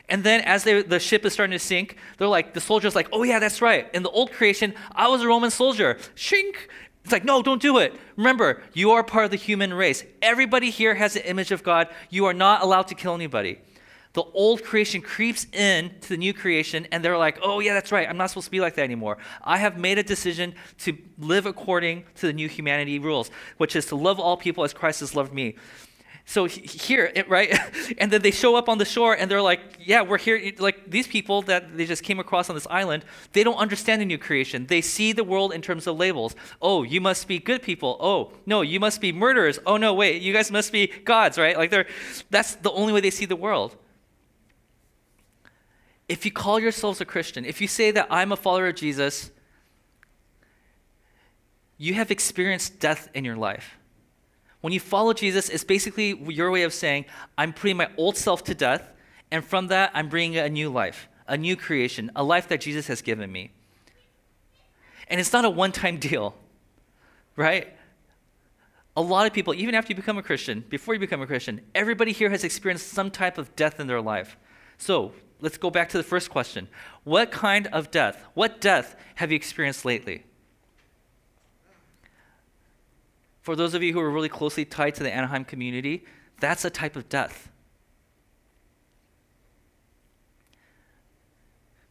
And 0.08 0.24
then 0.24 0.40
as 0.40 0.64
they, 0.64 0.80
the 0.80 0.98
ship 0.98 1.26
is 1.26 1.34
starting 1.34 1.52
to 1.52 1.58
sink, 1.58 1.96
they're 2.16 2.26
like, 2.26 2.54
the 2.54 2.62
soldier's 2.62 2.94
like, 2.94 3.08
oh, 3.12 3.22
yeah, 3.22 3.38
that's 3.38 3.60
right. 3.60 3.90
In 3.92 4.02
the 4.02 4.08
old 4.08 4.32
creation, 4.32 4.74
I 4.92 5.08
was 5.08 5.20
a 5.20 5.26
Roman 5.26 5.50
soldier. 5.50 5.98
Shink. 6.16 6.54
It's 7.08 7.12
like, 7.14 7.24
no, 7.24 7.40
don't 7.40 7.62
do 7.62 7.78
it. 7.78 7.98
Remember, 8.18 8.62
you 8.74 8.90
are 8.90 9.02
part 9.02 9.24
of 9.24 9.30
the 9.30 9.38
human 9.38 9.72
race. 9.72 10.04
Everybody 10.20 10.68
here 10.68 10.94
has 10.94 11.14
the 11.14 11.26
image 11.26 11.52
of 11.52 11.62
God. 11.62 11.88
You 12.10 12.26
are 12.26 12.34
not 12.34 12.60
allowed 12.60 12.88
to 12.88 12.94
kill 12.94 13.14
anybody. 13.14 13.60
The 14.12 14.24
old 14.34 14.62
creation 14.62 15.00
creeps 15.00 15.46
in 15.54 15.90
to 16.02 16.08
the 16.10 16.18
new 16.18 16.34
creation, 16.34 16.86
and 16.92 17.02
they're 17.02 17.16
like, 17.16 17.38
oh, 17.42 17.60
yeah, 17.60 17.72
that's 17.72 17.90
right. 17.90 18.06
I'm 18.06 18.18
not 18.18 18.28
supposed 18.28 18.48
to 18.48 18.50
be 18.50 18.60
like 18.60 18.74
that 18.74 18.82
anymore. 18.82 19.16
I 19.42 19.56
have 19.56 19.78
made 19.78 19.96
a 19.96 20.02
decision 20.02 20.54
to 20.80 20.98
live 21.18 21.46
according 21.46 22.04
to 22.16 22.26
the 22.26 22.34
new 22.34 22.46
humanity 22.46 22.98
rules, 22.98 23.30
which 23.56 23.74
is 23.74 23.86
to 23.86 23.96
love 23.96 24.20
all 24.20 24.36
people 24.36 24.62
as 24.62 24.74
Christ 24.74 25.00
has 25.00 25.14
loved 25.14 25.32
me. 25.32 25.56
So 26.28 26.44
here, 26.44 27.10
right? 27.26 27.58
and 27.98 28.12
then 28.12 28.20
they 28.20 28.32
show 28.32 28.54
up 28.54 28.68
on 28.68 28.76
the 28.76 28.84
shore 28.84 29.14
and 29.14 29.30
they're 29.30 29.40
like, 29.40 29.60
yeah, 29.80 30.02
we're 30.02 30.18
here. 30.18 30.52
Like 30.58 30.90
these 30.90 31.06
people 31.06 31.40
that 31.42 31.74
they 31.74 31.86
just 31.86 32.02
came 32.02 32.20
across 32.20 32.50
on 32.50 32.54
this 32.54 32.66
island, 32.68 33.06
they 33.32 33.42
don't 33.42 33.56
understand 33.56 34.02
the 34.02 34.04
new 34.04 34.18
creation. 34.18 34.66
They 34.66 34.82
see 34.82 35.12
the 35.12 35.24
world 35.24 35.54
in 35.54 35.62
terms 35.62 35.86
of 35.86 35.96
labels. 35.96 36.36
Oh, 36.60 36.82
you 36.82 37.00
must 37.00 37.28
be 37.28 37.38
good 37.38 37.62
people. 37.62 37.96
Oh, 37.98 38.34
no, 38.44 38.60
you 38.60 38.78
must 38.78 39.00
be 39.00 39.10
murderers. 39.10 39.58
Oh, 39.64 39.78
no, 39.78 39.94
wait, 39.94 40.20
you 40.20 40.34
guys 40.34 40.50
must 40.50 40.70
be 40.70 40.88
gods, 40.88 41.38
right? 41.38 41.56
Like 41.56 41.70
they're, 41.70 41.86
that's 42.28 42.56
the 42.56 42.72
only 42.72 42.92
way 42.92 43.00
they 43.00 43.08
see 43.08 43.24
the 43.24 43.34
world. 43.34 43.74
If 46.10 46.26
you 46.26 46.30
call 46.30 46.60
yourselves 46.60 47.00
a 47.00 47.06
Christian, 47.06 47.46
if 47.46 47.62
you 47.62 47.68
say 47.68 47.90
that 47.92 48.06
I'm 48.10 48.32
a 48.32 48.36
follower 48.36 48.66
of 48.66 48.74
Jesus, 48.74 49.30
you 51.78 51.94
have 51.94 52.10
experienced 52.10 52.80
death 52.80 53.08
in 53.14 53.24
your 53.24 53.36
life. 53.36 53.77
When 54.60 54.72
you 54.72 54.80
follow 54.80 55.12
Jesus, 55.12 55.48
it's 55.48 55.64
basically 55.64 56.18
your 56.32 56.50
way 56.50 56.62
of 56.62 56.74
saying, 56.74 57.04
I'm 57.36 57.52
putting 57.52 57.76
my 57.76 57.88
old 57.96 58.16
self 58.16 58.42
to 58.44 58.54
death, 58.54 58.92
and 59.30 59.44
from 59.44 59.68
that, 59.68 59.90
I'm 59.94 60.08
bringing 60.08 60.38
a 60.38 60.48
new 60.48 60.70
life, 60.70 61.08
a 61.26 61.36
new 61.36 61.56
creation, 61.56 62.10
a 62.16 62.24
life 62.24 62.48
that 62.48 62.60
Jesus 62.60 62.86
has 62.88 63.02
given 63.02 63.30
me. 63.30 63.52
And 65.08 65.20
it's 65.20 65.32
not 65.32 65.44
a 65.44 65.50
one 65.50 65.72
time 65.72 65.96
deal, 66.00 66.34
right? 67.36 67.68
A 68.96 69.02
lot 69.02 69.26
of 69.26 69.32
people, 69.32 69.54
even 69.54 69.76
after 69.76 69.90
you 69.90 69.94
become 69.94 70.18
a 70.18 70.22
Christian, 70.22 70.64
before 70.68 70.92
you 70.92 70.98
become 70.98 71.22
a 71.22 71.26
Christian, 71.26 71.60
everybody 71.72 72.10
here 72.10 72.30
has 72.30 72.42
experienced 72.42 72.88
some 72.88 73.12
type 73.12 73.38
of 73.38 73.54
death 73.54 73.78
in 73.78 73.86
their 73.86 74.00
life. 74.00 74.36
So 74.76 75.12
let's 75.40 75.56
go 75.56 75.70
back 75.70 75.88
to 75.90 75.98
the 75.98 76.02
first 76.02 76.30
question. 76.30 76.68
What 77.04 77.30
kind 77.30 77.68
of 77.68 77.92
death, 77.92 78.24
what 78.34 78.60
death 78.60 78.96
have 79.14 79.30
you 79.30 79.36
experienced 79.36 79.84
lately? 79.84 80.24
For 83.40 83.56
those 83.56 83.74
of 83.74 83.82
you 83.82 83.92
who 83.92 84.00
are 84.00 84.10
really 84.10 84.28
closely 84.28 84.64
tied 84.64 84.94
to 84.96 85.02
the 85.02 85.12
Anaheim 85.12 85.44
community, 85.44 86.04
that's 86.40 86.64
a 86.64 86.70
type 86.70 86.96
of 86.96 87.08
death. 87.08 87.50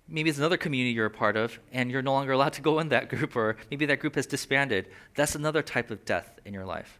Maybe 0.09 0.29
it's 0.29 0.39
another 0.39 0.57
community 0.57 0.93
you're 0.93 1.07
a 1.07 1.11
part 1.11 1.35
of, 1.35 1.59
and 1.71 1.91
you're 1.91 2.01
no 2.01 2.13
longer 2.13 2.31
allowed 2.31 2.53
to 2.53 2.61
go 2.61 2.79
in 2.79 2.89
that 2.89 3.09
group, 3.09 3.35
or 3.35 3.57
maybe 3.69 3.85
that 3.87 3.99
group 3.99 4.15
has 4.15 4.25
disbanded. 4.25 4.87
That's 5.15 5.35
another 5.35 5.61
type 5.61 5.91
of 5.91 6.05
death 6.05 6.39
in 6.45 6.53
your 6.53 6.65
life. 6.65 6.99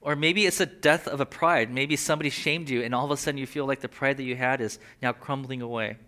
Or 0.00 0.16
maybe 0.16 0.46
it's 0.46 0.60
a 0.60 0.66
death 0.66 1.06
of 1.06 1.20
a 1.20 1.26
pride. 1.26 1.70
Maybe 1.70 1.96
somebody 1.96 2.30
shamed 2.30 2.70
you, 2.70 2.82
and 2.82 2.94
all 2.94 3.04
of 3.04 3.10
a 3.10 3.16
sudden 3.18 3.36
you 3.36 3.46
feel 3.46 3.66
like 3.66 3.80
the 3.80 3.88
pride 3.88 4.16
that 4.16 4.22
you 4.22 4.36
had 4.36 4.62
is 4.62 4.78
now 5.02 5.12
crumbling 5.12 5.60
away. 5.60 5.98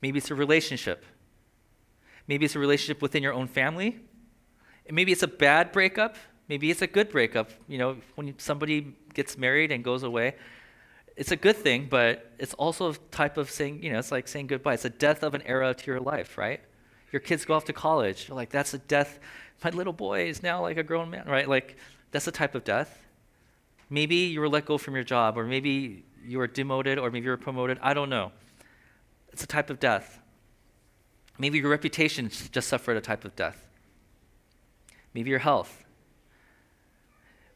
Maybe 0.00 0.16
it's 0.16 0.30
a 0.30 0.34
relationship. 0.34 1.04
Maybe 2.26 2.46
it's 2.46 2.56
a 2.56 2.58
relationship 2.58 3.02
within 3.02 3.22
your 3.22 3.34
own 3.34 3.48
family 3.48 4.00
maybe 4.90 5.12
it's 5.12 5.22
a 5.22 5.28
bad 5.28 5.72
breakup, 5.72 6.16
maybe 6.48 6.70
it's 6.70 6.82
a 6.82 6.86
good 6.86 7.10
breakup. 7.10 7.50
You 7.68 7.78
know, 7.78 7.96
when 8.14 8.34
somebody 8.38 8.94
gets 9.14 9.36
married 9.36 9.72
and 9.72 9.84
goes 9.84 10.02
away, 10.02 10.34
it's 11.16 11.32
a 11.32 11.36
good 11.36 11.56
thing, 11.56 11.88
but 11.90 12.32
it's 12.38 12.54
also 12.54 12.92
a 12.92 12.94
type 13.10 13.36
of 13.36 13.50
saying, 13.50 13.82
you 13.82 13.92
know, 13.92 13.98
it's 13.98 14.12
like 14.12 14.28
saying 14.28 14.46
goodbye. 14.46 14.74
It's 14.74 14.84
a 14.84 14.90
death 14.90 15.22
of 15.22 15.34
an 15.34 15.42
era 15.42 15.74
to 15.74 15.86
your 15.86 16.00
life, 16.00 16.38
right? 16.38 16.60
Your 17.10 17.20
kids 17.20 17.44
go 17.44 17.54
off 17.54 17.64
to 17.64 17.72
college. 17.72 18.28
You're 18.28 18.36
like, 18.36 18.50
that's 18.50 18.74
a 18.74 18.78
death. 18.78 19.18
My 19.64 19.70
little 19.70 19.92
boy 19.92 20.28
is 20.28 20.42
now 20.42 20.62
like 20.62 20.76
a 20.76 20.82
grown 20.82 21.10
man, 21.10 21.26
right? 21.26 21.48
Like, 21.48 21.76
that's 22.12 22.26
a 22.28 22.32
type 22.32 22.54
of 22.54 22.64
death. 22.64 23.02
Maybe 23.90 24.16
you 24.16 24.40
were 24.40 24.48
let 24.48 24.66
go 24.66 24.78
from 24.78 24.94
your 24.94 25.04
job, 25.04 25.36
or 25.36 25.44
maybe 25.44 26.04
you 26.24 26.38
were 26.38 26.46
demoted, 26.46 26.98
or 26.98 27.10
maybe 27.10 27.24
you 27.24 27.30
were 27.30 27.36
promoted. 27.36 27.78
I 27.82 27.94
don't 27.94 28.10
know. 28.10 28.32
It's 29.32 29.42
a 29.42 29.46
type 29.46 29.70
of 29.70 29.80
death. 29.80 30.20
Maybe 31.38 31.58
your 31.58 31.70
reputation 31.70 32.30
just 32.52 32.68
suffered 32.68 32.96
a 32.96 33.00
type 33.00 33.24
of 33.24 33.34
death 33.34 33.67
maybe 35.18 35.30
your 35.30 35.40
health. 35.40 35.84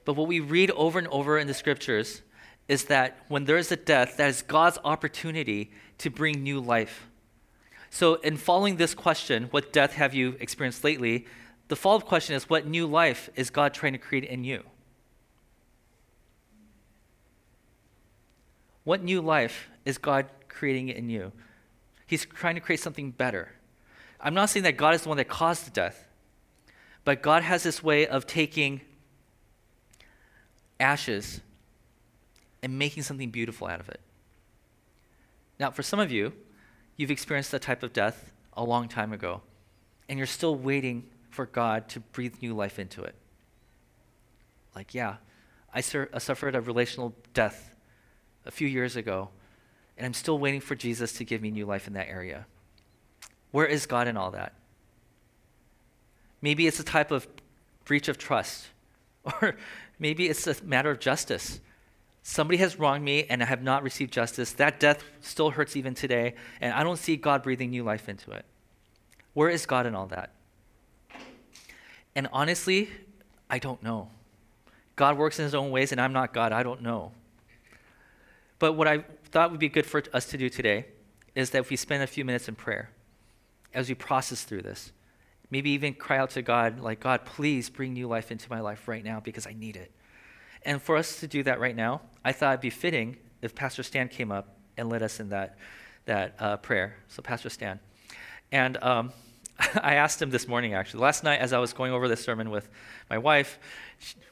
But 0.05 0.15
what 0.15 0.27
we 0.27 0.41
read 0.41 0.73
over 0.73 0.99
and 0.99 1.07
over 1.09 1.39
in 1.39 1.47
the 1.47 1.55
scriptures 1.55 2.23
is 2.67 2.87
that 2.87 3.19
when 3.29 3.45
there 3.45 3.57
is 3.57 3.71
a 3.71 3.77
death, 3.77 4.17
that 4.17 4.29
is 4.29 4.43
God's 4.43 4.79
opportunity 4.83 5.71
to 5.99 6.11
bring 6.11 6.43
new 6.43 6.59
life. 6.59 7.07
So, 7.89 8.15
in 8.15 8.37
following 8.37 8.79
this 8.79 8.95
question, 8.95 9.47
what 9.53 9.73
death 9.73 9.93
have 9.93 10.13
you 10.13 10.37
experienced 10.41 10.83
lately? 10.83 11.27
The 11.69 11.77
follow 11.77 11.99
up 11.99 12.05
question 12.05 12.35
is, 12.35 12.51
what 12.51 12.67
new 12.67 12.85
life 12.85 13.31
is 13.37 13.49
God 13.49 13.75
trying 13.75 13.93
to 13.93 13.99
create 13.99 14.25
in 14.25 14.43
you? 14.43 14.65
What 18.83 19.05
new 19.05 19.21
life 19.21 19.69
is 19.85 19.99
God 19.99 20.27
creating 20.49 20.89
in 20.89 21.09
you? 21.09 21.31
He's 22.09 22.25
trying 22.25 22.57
to 22.57 22.61
create 22.61 22.81
something 22.81 23.13
better. 23.13 23.53
I'm 24.21 24.35
not 24.35 24.51
saying 24.51 24.65
that 24.65 24.77
God 24.77 24.97
is 24.97 25.03
the 25.03 25.11
one 25.11 25.19
that 25.19 25.29
caused 25.29 25.65
the 25.65 25.71
death. 25.71 26.09
But 27.05 27.23
God 27.23 27.43
has 27.43 27.63
this 27.63 27.83
way 27.83 28.07
of 28.07 28.27
taking 28.27 28.81
ashes 30.79 31.41
and 32.63 32.79
making 32.79 33.03
something 33.03 33.31
beautiful 33.31 33.67
out 33.67 33.81
of 33.81 33.89
it. 33.89 34.01
Now, 35.59 35.71
for 35.71 35.83
some 35.83 36.01
of 36.01 36.11
you, 36.13 36.33
you've 36.97 37.11
experienced 37.11 37.51
that 37.53 37.63
type 37.63 37.83
of 37.83 37.93
death 37.93 38.33
a 38.57 38.65
long 38.65 38.89
time 38.89 39.13
ago, 39.13 39.43
and 40.09 40.19
you're 40.19 40.27
still 40.27 40.55
waiting 40.55 41.09
for 41.31 41.47
God 41.47 41.89
to 41.91 42.01
breathe 42.01 42.37
new 42.41 42.55
life 42.55 42.79
into 42.79 43.03
it. 43.03 43.15
Like, 44.75 44.95
yeah, 44.95 45.17
I, 45.73 45.81
sur- 45.81 46.11
I 46.13 46.19
suffered 46.19 46.55
a 46.55 46.61
relational 46.61 47.15
death 47.35 47.75
a 48.45 48.51
few 48.51 48.69
years 48.69 48.97
ago, 48.97 49.31
and 49.97 50.07
I'm 50.07 50.15
still 50.15 50.39
waiting 50.39 50.61
for 50.61 50.75
Jesus 50.75 51.13
to 51.15 51.25
give 51.25 51.43
me 51.43 51.51
new 51.51 51.67
life 51.67 51.87
in 51.87 51.95
that 51.95 52.09
area. 52.09 52.47
Where 53.51 53.67
is 53.67 53.87
God 53.87 54.09
in 54.09 54.17
all 54.17 54.31
that? 54.33 54.55
Maybe 56.43 56.67
it's 56.67 56.81
a 56.81 56.85
type 56.85 57.11
of 57.11 57.27
breach 57.85 58.09
of 58.09 58.19
trust, 58.19 58.67
or 59.25 59.57
maybe 59.99 60.29
it's 60.29 60.47
a 60.47 60.63
matter 60.65 60.91
of 60.91 61.01
justice. 61.01 61.61
Somebody 62.25 62.59
has 62.59 62.79
wronged 62.79 63.05
me 63.05 63.25
and 63.25 63.43
I 63.43 63.47
have 63.47 63.63
not 63.63 63.83
received 63.83 64.13
justice. 64.13 64.53
That 64.53 64.79
death 64.79 65.03
still 65.21 65.51
hurts 65.51 65.77
even 65.77 65.95
today, 65.95 66.35
and 66.61 66.73
I 66.73 66.83
don't 66.83 66.99
see 66.99 67.17
God 67.17 67.43
breathing 67.43 67.71
new 67.71 67.83
life 67.83 68.09
into 68.09 68.31
it. 68.33 68.45
Where 69.35 69.49
is 69.49 69.67
God 69.67 69.87
in 69.87 69.95
all 69.95 70.07
that? 70.09 70.31
And 72.15 72.29
honestly, 72.33 72.91
I 73.49 73.59
don't 73.59 73.83
know. 73.83 74.11
God 74.97 75.17
works 75.17 75.39
in 75.39 75.45
his 75.45 75.55
own 75.55 75.71
ways, 75.71 75.91
and 75.91 76.01
I'm 76.01 76.13
not 76.13 76.35
God. 76.35 76.53
I 76.53 76.63
don't 76.63 76.83
know. 76.83 77.13
But 78.59 78.75
what 78.75 78.87
I 78.87 79.05
thought 79.31 79.51
would 79.51 79.61
be 79.61 79.69
good 79.69 79.87
for 79.87 80.03
us 80.13 80.27
to 80.27 80.39
do 80.39 80.49
today 80.49 80.87
is 81.35 81.51
that 81.51 81.69
we 81.71 81.77
spend 81.77 82.03
a 82.03 82.07
few 82.07 82.25
minutes 82.25 82.49
in 82.49 82.55
prayer 82.55 82.91
as 83.75 83.89
we 83.89 83.95
process 83.95 84.45
through 84.45 84.63
this, 84.63 84.93
maybe 85.53 85.71
even 85.73 85.93
cry 85.93 86.17
out 86.17 86.31
to 86.31 86.41
God, 86.41 86.81
like, 86.81 86.99
God, 86.99 87.27
please 87.27 87.69
bring 87.69 87.93
new 87.93 88.09
life 88.09 88.33
into 88.33 88.49
my 88.49 88.61
life 88.61 88.89
right 88.89 89.05
now 89.05 89.21
because 89.21 89.47
I 89.47 89.53
need 89.53 89.77
it. 89.77 89.93
And 90.63 90.81
for 90.81 90.97
us 90.97 91.21
to 91.21 91.29
do 91.29 91.43
that 91.43 91.61
right 91.61 91.77
now, 91.77 92.01
I 92.25 92.33
thought 92.33 92.53
it'd 92.53 92.63
be 92.63 92.71
fitting 92.71 93.19
if 93.43 93.55
Pastor 93.55 93.83
Stan 93.83 94.09
came 94.09 94.33
up 94.33 94.57
and 94.79 94.89
led 94.89 95.03
us 95.03 95.21
in 95.21 95.29
that, 95.29 95.59
that 96.07 96.37
uh, 96.39 96.57
prayer. 96.57 96.97
So, 97.09 97.21
Pastor 97.21 97.51
Stan. 97.51 97.81
And 98.51 98.83
um, 98.83 99.13
I 99.83 99.97
asked 99.97 100.23
him 100.23 100.31
this 100.31 100.49
morning, 100.49 100.73
actually. 100.73 101.01
Last 101.01 101.23
night, 101.23 101.41
as 101.41 101.53
I 101.53 101.59
was 101.59 101.75
going 101.75 101.93
over 101.93 102.09
this 102.09 102.25
sermon 102.25 102.49
with 102.49 102.71
my 103.11 103.19
wife, 103.19 103.59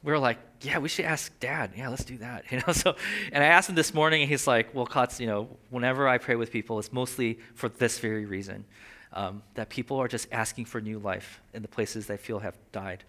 we 0.02 0.12
were 0.12 0.18
like, 0.18 0.38
yeah, 0.62 0.78
we 0.78 0.88
should 0.88 1.04
ask 1.04 1.38
dad. 1.38 1.72
Yeah, 1.76 1.90
let's 1.90 2.04
do 2.04 2.16
that. 2.18 2.46
You 2.50 2.62
know, 2.66 2.72
so, 2.72 2.96
and 3.30 3.44
I 3.44 3.48
asked 3.48 3.68
him 3.68 3.74
this 3.74 3.92
morning, 3.92 4.22
and 4.22 4.30
he's 4.30 4.46
like, 4.46 4.74
well, 4.74 4.86
Kotz, 4.86 5.20
you 5.20 5.26
know, 5.26 5.58
whenever 5.68 6.08
I 6.08 6.16
pray 6.16 6.36
with 6.36 6.50
people, 6.50 6.78
it's 6.78 6.94
mostly 6.94 7.40
for 7.54 7.68
this 7.68 7.98
very 7.98 8.24
reason 8.24 8.64
um, 9.12 9.42
that 9.54 9.68
people 9.68 9.98
are 9.98 10.08
just 10.08 10.28
asking 10.32 10.66
for 10.66 10.80
new 10.80 10.98
life 10.98 11.40
in 11.52 11.62
the 11.62 11.68
places 11.68 12.06
they 12.06 12.16
feel 12.16 12.38
have 12.40 12.56
died. 12.72 13.04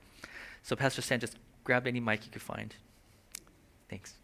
So, 0.63 0.75
Pastor 0.75 1.01
Stan, 1.01 1.19
just 1.19 1.37
grab 1.63 1.87
any 1.87 1.99
mic 1.99 2.25
you 2.25 2.31
could 2.31 2.41
find. 2.41 2.73
Thanks. 3.89 4.15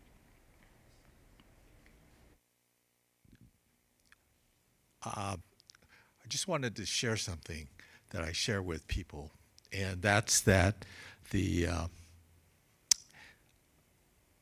Uh, 5.06 5.38
I 5.38 6.28
just 6.28 6.48
wanted 6.48 6.76
to 6.76 6.86
share 6.86 7.18
something 7.18 7.68
that 8.10 8.24
I 8.24 8.32
share 8.32 8.62
with 8.62 8.88
people, 8.88 9.32
and 9.72 10.02
that's 10.02 10.42
that 10.42 10.86
the 11.32 11.68
uh, 11.68 11.88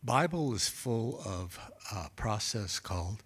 Bible 0.03 0.53
is 0.53 0.67
full 0.67 1.21
of 1.25 1.59
a 1.91 2.09
process 2.15 2.79
called 2.79 3.23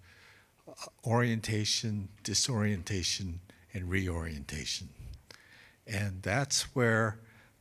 uh, 0.68 0.72
orientation, 1.05 2.10
disorientation, 2.24 3.41
and 3.74 3.89
reorientation. 3.89 4.89
And 5.86 6.22
that's 6.22 6.76
where 6.76 7.20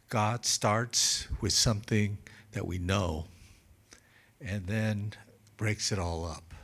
God 0.09 0.45
starts 0.45 1.29
with 1.41 1.53
something 1.53 2.19
that 2.53 2.67
we 2.67 2.79
know 2.79 3.27
and 4.41 4.67
then 4.67 5.13
breaks 5.57 5.93
it 5.93 5.99
all 5.99 6.25
up. 6.25 6.55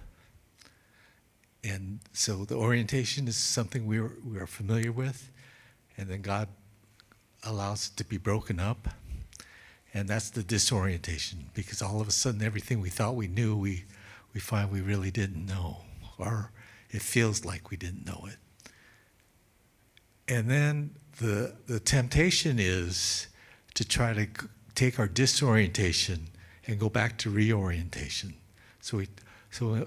And 1.62 2.00
so 2.12 2.44
the 2.44 2.56
orientation 2.56 3.26
is 3.26 3.36
something 3.36 3.86
we 3.86 3.98
are, 3.98 4.12
we 4.26 4.38
are 4.38 4.46
familiar 4.46 4.92
with, 4.92 5.30
and 5.96 6.08
then 6.08 6.20
God 6.20 6.48
allows 7.42 7.88
it 7.88 7.96
to 7.96 8.04
be 8.04 8.18
broken 8.18 8.60
up. 8.60 8.88
And 9.94 10.08
that's 10.08 10.30
the 10.30 10.42
disorientation, 10.42 11.50
because 11.54 11.80
all 11.80 12.00
of 12.00 12.08
a 12.08 12.12
sudden 12.12 12.42
everything 12.42 12.80
we 12.80 12.90
thought 12.90 13.14
we 13.14 13.28
knew, 13.28 13.56
we, 13.56 13.84
we 14.34 14.40
find 14.40 14.70
we 14.70 14.80
really 14.80 15.10
didn't 15.10 15.46
know, 15.46 15.78
or 16.18 16.50
it 16.90 17.00
feels 17.00 17.44
like 17.44 17.70
we 17.70 17.76
didn't 17.76 18.04
know 18.04 18.26
it. 18.28 18.36
And 20.28 20.50
then 20.50 20.90
the, 21.18 21.54
the 21.66 21.80
temptation 21.80 22.58
is 22.58 23.26
to 23.74 23.84
try 23.84 24.12
to 24.14 24.26
take 24.74 24.98
our 24.98 25.06
disorientation 25.06 26.28
and 26.66 26.78
go 26.78 26.88
back 26.88 27.18
to 27.18 27.30
reorientation. 27.30 28.34
So 28.80 28.98
we, 28.98 29.08
so 29.50 29.86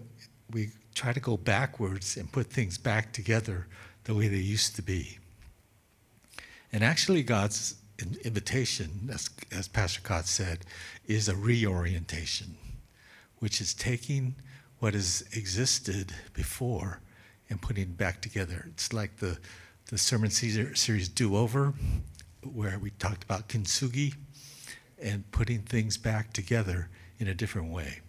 we 0.51 0.69
try 0.93 1.13
to 1.13 1.19
go 1.19 1.37
backwards 1.37 2.17
and 2.17 2.31
put 2.31 2.47
things 2.47 2.77
back 2.77 3.13
together 3.13 3.67
the 4.03 4.13
way 4.13 4.27
they 4.27 4.37
used 4.37 4.75
to 4.75 4.81
be. 4.81 5.17
And 6.71 6.83
actually, 6.83 7.23
God's 7.23 7.75
invitation, 8.23 9.09
as, 9.11 9.29
as 9.51 9.67
Pastor 9.67 10.01
Kotz 10.01 10.27
said, 10.27 10.59
is 11.07 11.27
a 11.27 11.35
reorientation, 11.35 12.57
which 13.39 13.61
is 13.61 13.73
taking 13.73 14.35
what 14.79 14.93
has 14.93 15.23
existed 15.33 16.13
before 16.33 16.99
and 17.49 17.61
putting 17.61 17.83
it 17.83 17.97
back 17.97 18.21
together. 18.21 18.65
It's 18.69 18.93
like 18.93 19.17
the, 19.17 19.37
the 19.89 19.97
sermon 19.97 20.29
series 20.29 21.07
Do 21.07 21.37
Over, 21.37 21.73
where 22.43 22.77
we 22.77 22.89
talked 22.91 23.23
about 23.23 23.47
kintsugi 23.47 24.15
and 25.01 25.29
putting 25.31 25.61
things 25.61 25.97
back 25.97 26.33
together 26.33 26.89
in 27.19 27.27
a 27.27 27.33
different 27.33 27.71
way. 27.71 28.01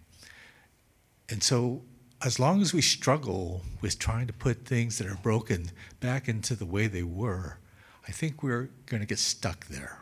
And 1.29 1.43
so, 1.43 1.83
as 2.25 2.41
long 2.41 2.63
as 2.63 2.75
we 2.75 2.83
struggle 2.83 3.63
with 3.81 3.99
trying 3.99 4.27
to 4.27 4.33
put 4.33 4.65
things 4.65 4.99
that 4.99 5.07
are 5.07 5.19
broken 5.23 5.71
back 6.01 6.29
into 6.29 6.57
the 6.57 6.67
way 6.67 6.89
they 6.89 7.05
were, 7.05 7.59
I 8.09 8.11
think 8.11 8.43
we're 8.43 8.71
going 8.87 9.01
to 9.01 9.07
get 9.07 9.21
stuck 9.21 9.67
there. 9.67 10.01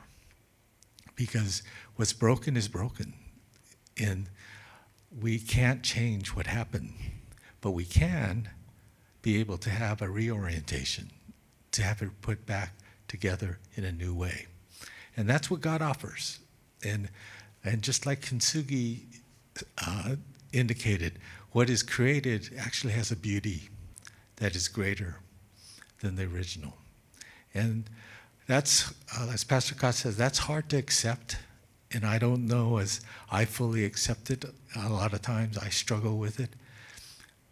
Because 1.15 1.63
what's 1.97 2.15
broken 2.15 2.57
is 2.57 2.69
broken. 2.69 3.13
And 4.01 4.31
we 5.21 5.39
can't 5.39 5.83
change 5.83 6.29
what 6.29 6.47
happened, 6.47 6.95
but 7.61 7.73
we 7.73 7.85
can 7.85 8.49
be 9.21 9.39
able 9.39 9.59
to 9.59 9.71
have 9.71 10.01
a 10.01 10.09
reorientation, 10.09 11.11
to 11.77 11.83
have 11.83 12.03
it 12.03 12.11
put 12.21 12.45
back 12.47 12.73
together 13.09 13.59
in 13.75 13.85
a 13.85 13.93
new 13.93 14.15
way. 14.15 14.47
And 15.17 15.29
that's 15.29 15.51
what 15.51 15.61
God 15.61 15.81
offers. 15.81 16.41
And, 16.85 17.09
and 17.65 17.83
just 17.83 18.05
like 18.05 18.21
Kintsugi 18.21 19.01
uh, 19.87 20.17
indicated, 20.53 21.19
what 21.53 21.71
is 21.71 21.83
created 21.83 22.51
actually 22.59 22.93
has 22.93 23.11
a 23.11 23.17
beauty 23.17 23.69
that 24.37 24.55
is 24.55 24.69
greater 24.69 25.17
than 26.01 26.17
the 26.17 26.25
original. 26.25 26.75
And 27.55 27.89
that's, 28.47 28.93
uh, 29.19 29.31
as 29.33 29.45
Pastor 29.45 29.75
Kotz 29.75 29.95
says, 29.95 30.17
that's 30.17 30.39
hard 30.39 30.69
to 30.71 30.77
accept. 30.77 31.39
And 31.93 32.05
I 32.05 32.19
don't 32.19 32.47
know 32.47 32.79
as 32.79 33.01
I 33.31 33.45
fully 33.45 33.85
accept 33.85 34.31
it. 34.31 34.45
A 34.77 34.89
lot 34.89 35.15
of 35.15 35.23
times 35.23 35.57
I 35.57 35.71
struggle 35.71 36.19
with 36.19 36.41
it. 36.41 36.51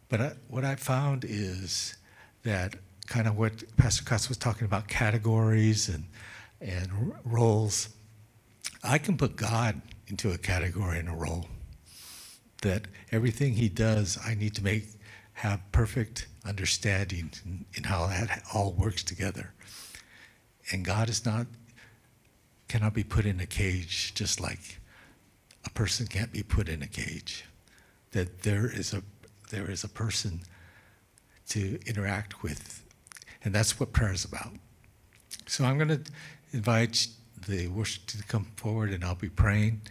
But 0.09 0.21
I, 0.21 0.33
what 0.49 0.65
I 0.65 0.75
found 0.75 1.25
is 1.25 1.97
that 2.43 2.75
kind 3.07 3.27
of 3.27 3.37
what 3.37 3.77
Pastor 3.77 4.05
Kotz 4.05 4.29
was 4.29 4.39
talking 4.39 4.65
about 4.65 4.89
categories 4.89 5.89
and, 5.89 6.05
and 6.61 7.13
roles 7.25 7.89
I 8.87 8.99
can 8.99 9.17
put 9.17 9.37
God 9.37 9.81
into 10.09 10.31
a 10.33 10.39
category 10.39 10.99
and 10.99 11.09
a 11.09 11.13
role. 11.13 11.47
That 12.61 12.87
everything 13.11 13.55
He 13.55 13.71
does, 13.71 14.19
I 14.25 14.35
need 14.35 14.55
to 14.57 14.65
make 14.65 14.89
have 15.39 15.61
perfect 15.73 16.27
understanding 16.45 17.33
in, 17.45 17.65
in 17.75 17.85
how 17.85 18.07
that 18.07 18.43
all 18.53 18.73
works 18.73 19.03
together. 19.03 19.55
And 20.71 20.85
God 20.85 21.09
is 21.09 21.25
not 21.25 21.47
cannot 22.69 22.95
be 22.95 23.05
put 23.05 23.25
in 23.25 23.41
a 23.41 23.47
cage 23.47 24.15
just 24.15 24.41
like 24.41 24.81
a 25.65 25.71
person 25.71 26.07
can't 26.07 26.33
be 26.33 26.43
put 26.43 26.69
in 26.69 26.83
a 26.83 26.87
cage. 26.87 27.45
That 28.13 28.43
there 28.43 28.67
is 28.67 28.93
a 28.93 29.03
there 29.51 29.71
is 29.71 29.83
a 29.83 29.89
person 29.89 30.43
to 31.49 31.79
interact 31.87 32.43
with. 32.43 32.84
And 33.45 33.55
that's 33.55 33.79
what 33.79 33.93
prayer 33.93 34.13
is 34.13 34.25
about. 34.25 34.53
So 35.47 35.65
I'm 35.65 35.77
going 35.77 35.89
to 35.89 36.01
invite 36.53 37.09
the 37.47 37.69
worship 37.69 38.07
to 38.07 38.23
come 38.25 38.47
forward 38.57 38.91
and 38.91 39.05
I'll 39.05 39.15
be 39.15 39.29
praying. 39.29 39.83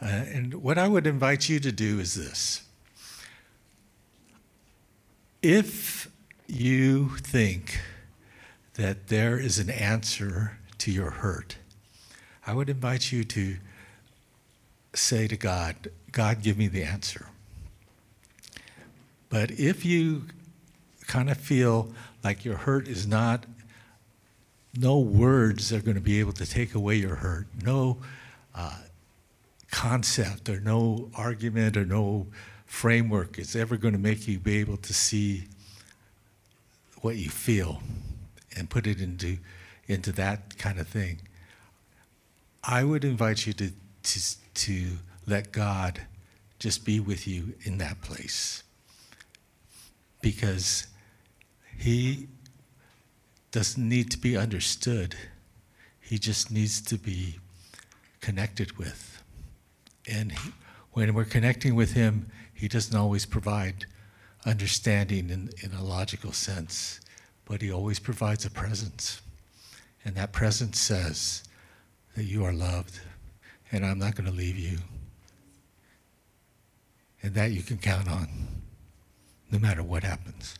Uh, 0.00 0.06
and 0.06 0.54
what 0.54 0.78
I 0.78 0.86
would 0.86 1.06
invite 1.06 1.48
you 1.48 1.58
to 1.60 1.72
do 1.72 1.98
is 1.98 2.14
this. 2.14 2.62
If 5.42 6.10
you 6.46 7.16
think 7.16 7.80
that 8.74 9.08
there 9.08 9.38
is 9.38 9.58
an 9.58 9.70
answer 9.70 10.58
to 10.78 10.92
your 10.92 11.10
hurt, 11.10 11.56
I 12.46 12.54
would 12.54 12.68
invite 12.68 13.10
you 13.10 13.24
to 13.24 13.56
say 14.94 15.28
to 15.28 15.36
God, 15.36 15.90
God, 16.12 16.42
give 16.42 16.58
me 16.58 16.68
the 16.68 16.82
answer. 16.82 17.26
But 19.28 19.50
if 19.52 19.84
you 19.84 20.24
kind 21.06 21.30
of 21.30 21.38
feel 21.38 21.92
like 22.22 22.44
your 22.44 22.56
hurt 22.56 22.88
is 22.88 23.06
not 23.06 23.44
no 24.76 24.98
words 24.98 25.72
are 25.72 25.80
going 25.80 25.96
to 25.96 26.00
be 26.00 26.20
able 26.20 26.32
to 26.32 26.46
take 26.46 26.74
away 26.74 26.96
your 26.96 27.16
hurt. 27.16 27.46
No 27.64 27.98
uh, 28.54 28.78
concept 29.70 30.48
or 30.48 30.60
no 30.60 31.10
argument 31.14 31.76
or 31.76 31.84
no 31.84 32.26
framework 32.64 33.38
is 33.38 33.56
ever 33.56 33.76
going 33.76 33.94
to 33.94 33.98
make 33.98 34.28
you 34.28 34.38
be 34.38 34.58
able 34.58 34.76
to 34.76 34.94
see 34.94 35.44
what 37.00 37.16
you 37.16 37.28
feel 37.28 37.82
and 38.56 38.68
put 38.68 38.86
it 38.86 39.00
into, 39.00 39.38
into 39.86 40.12
that 40.12 40.58
kind 40.58 40.78
of 40.78 40.86
thing. 40.86 41.20
I 42.62 42.84
would 42.84 43.04
invite 43.04 43.46
you 43.46 43.52
to, 43.54 43.72
to, 44.02 44.20
to 44.54 44.86
let 45.26 45.52
God 45.52 46.02
just 46.58 46.84
be 46.84 47.00
with 47.00 47.26
you 47.26 47.54
in 47.62 47.78
that 47.78 48.00
place. 48.02 48.62
Because 50.20 50.88
He 51.78 52.26
doesn't 53.52 53.88
need 53.88 54.10
to 54.10 54.18
be 54.18 54.36
understood, 54.36 55.14
He 56.00 56.18
just 56.18 56.50
needs 56.50 56.82
to 56.82 56.98
be 56.98 57.38
connected 58.20 58.76
with. 58.76 59.22
And 60.10 60.32
he, 60.32 60.50
when 60.92 61.14
we're 61.14 61.24
connecting 61.24 61.76
with 61.76 61.92
Him, 61.92 62.30
He 62.52 62.66
doesn't 62.66 62.96
always 62.98 63.24
provide 63.24 63.86
understanding 64.44 65.30
in, 65.30 65.50
in 65.62 65.72
a 65.72 65.84
logical 65.84 66.32
sense, 66.32 67.00
but 67.44 67.62
He 67.62 67.72
always 67.72 68.00
provides 68.00 68.44
a 68.44 68.50
presence. 68.50 69.22
And 70.04 70.16
that 70.16 70.32
presence 70.32 70.80
says 70.80 71.44
that 72.16 72.24
you 72.24 72.44
are 72.44 72.52
loved, 72.52 72.98
and 73.70 73.86
I'm 73.86 73.98
not 73.98 74.16
going 74.16 74.28
to 74.28 74.36
leave 74.36 74.58
you. 74.58 74.78
And 77.22 77.34
that 77.34 77.52
you 77.52 77.62
can 77.62 77.78
count 77.78 78.08
on, 78.08 78.28
no 79.50 79.58
matter 79.58 79.82
what 79.82 80.02
happens. 80.02 80.58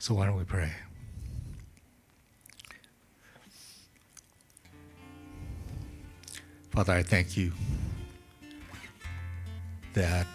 So, 0.00 0.14
why 0.14 0.24
don't 0.24 0.38
we 0.38 0.44
pray? 0.44 0.72
Father, 6.70 6.94
I 6.94 7.02
thank 7.02 7.36
you 7.36 7.52
that 9.92 10.26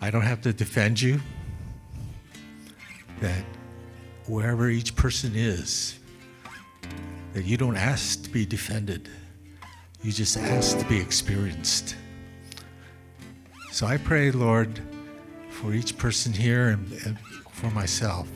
I 0.00 0.08
don't 0.12 0.22
have 0.22 0.40
to 0.42 0.52
defend 0.52 1.02
you, 1.02 1.20
that 3.20 3.44
wherever 4.28 4.70
each 4.70 4.94
person 4.94 5.32
is, 5.34 5.98
that 7.32 7.44
you 7.44 7.56
don't 7.56 7.76
ask 7.76 8.22
to 8.22 8.30
be 8.30 8.46
defended, 8.46 9.08
you 10.00 10.12
just 10.12 10.36
ask 10.36 10.78
to 10.78 10.84
be 10.84 11.00
experienced. 11.00 11.96
So 13.72 13.84
I 13.84 13.96
pray, 13.96 14.30
Lord, 14.30 14.80
for 15.56 15.72
each 15.72 15.96
person 15.96 16.32
here 16.32 16.68
and, 16.68 16.92
and 17.06 17.18
for 17.50 17.70
myself, 17.70 18.28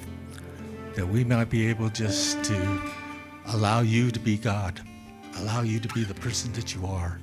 that 0.95 1.07
we 1.07 1.23
might 1.23 1.51
be 1.51 1.69
able 1.69 1.91
just 1.91 2.43
to 2.45 2.81
allow 3.49 3.81
you 3.81 4.11
to 4.11 4.19
be 4.19 4.39
God, 4.39 4.81
allow 5.39 5.61
you 5.61 5.79
to 5.81 5.89
be 5.89 6.03
the 6.03 6.15
person 6.15 6.51
that 6.55 6.75
you 6.75 6.87
are. 6.87 7.21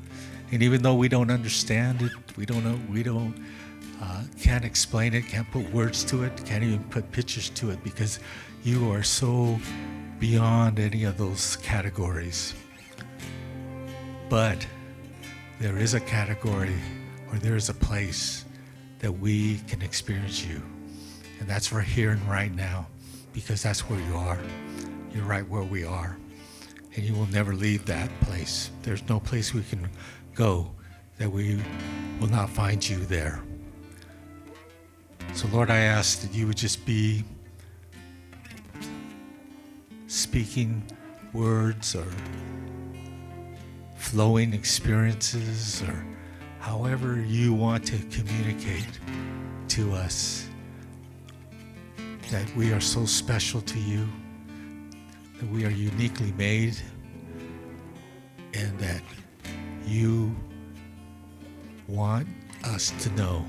And 0.51 0.61
even 0.61 0.83
though 0.83 0.93
we 0.93 1.09
don't 1.09 1.31
understand 1.31 2.03
it, 2.03 2.11
we 2.37 2.45
don't 2.45 2.63
know, 2.63 2.79
we 2.91 3.01
don't, 3.01 3.35
uh, 3.99 4.21
can't 4.39 4.63
explain 4.63 5.15
it, 5.15 5.23
can't 5.27 5.49
put 5.51 5.69
words 5.73 6.03
to 6.05 6.23
it, 6.23 6.45
can't 6.45 6.63
even 6.63 6.83
put 6.85 7.11
pictures 7.11 7.49
to 7.51 7.71
it 7.71 7.83
because 7.83 8.19
you 8.63 8.91
are 8.91 9.03
so 9.03 9.59
beyond 10.19 10.79
any 10.79 11.05
of 11.05 11.17
those 11.17 11.55
categories. 11.57 12.53
But 14.29 14.65
there 15.59 15.77
is 15.77 15.95
a 15.95 15.99
category 15.99 16.75
or 17.31 17.39
there 17.39 17.55
is 17.55 17.69
a 17.69 17.73
place 17.73 18.45
that 18.99 19.11
we 19.11 19.59
can 19.67 19.81
experience 19.81 20.45
you. 20.45 20.61
And 21.39 21.47
that's 21.47 21.71
right 21.71 21.85
here 21.85 22.11
and 22.11 22.29
right 22.29 22.53
now 22.53 22.87
because 23.33 23.61
that's 23.61 23.81
where 23.81 23.99
you 23.99 24.15
are. 24.15 24.39
You're 25.13 25.25
right 25.25 25.47
where 25.47 25.63
we 25.63 25.83
are. 25.83 26.17
And 26.95 27.05
you 27.05 27.13
will 27.13 27.27
never 27.27 27.53
leave 27.53 27.85
that 27.85 28.09
place. 28.21 28.71
There's 28.81 29.07
no 29.07 29.19
place 29.19 29.53
we 29.53 29.61
can 29.61 29.87
go 30.33 30.71
that 31.17 31.31
we 31.31 31.61
will 32.19 32.27
not 32.27 32.49
find 32.49 32.87
you 32.87 32.97
there. 32.97 33.41
So, 35.33 35.47
Lord, 35.49 35.69
I 35.69 35.77
ask 35.77 36.21
that 36.21 36.33
you 36.33 36.47
would 36.47 36.57
just 36.57 36.85
be 36.85 37.23
speaking 40.07 40.81
words 41.33 41.95
or 41.95 42.07
flowing 43.97 44.53
experiences 44.53 45.83
or 45.83 46.05
however 46.67 47.21
you 47.21 47.53
want 47.53 47.85
to 47.85 47.97
communicate 48.11 48.99
to 49.69 49.93
us 49.93 50.49
that 52.29 52.45
we 52.57 52.73
are 52.73 52.81
so 52.81 53.05
special 53.05 53.61
to 53.61 53.79
you, 53.79 54.05
that 55.39 55.49
we 55.49 55.63
are 55.65 55.69
uniquely 55.69 56.33
made, 56.33 56.75
and 58.53 58.77
that 58.79 59.01
you 59.85 60.35
want 61.87 62.27
us 62.65 62.91
to 62.99 63.09
know 63.11 63.45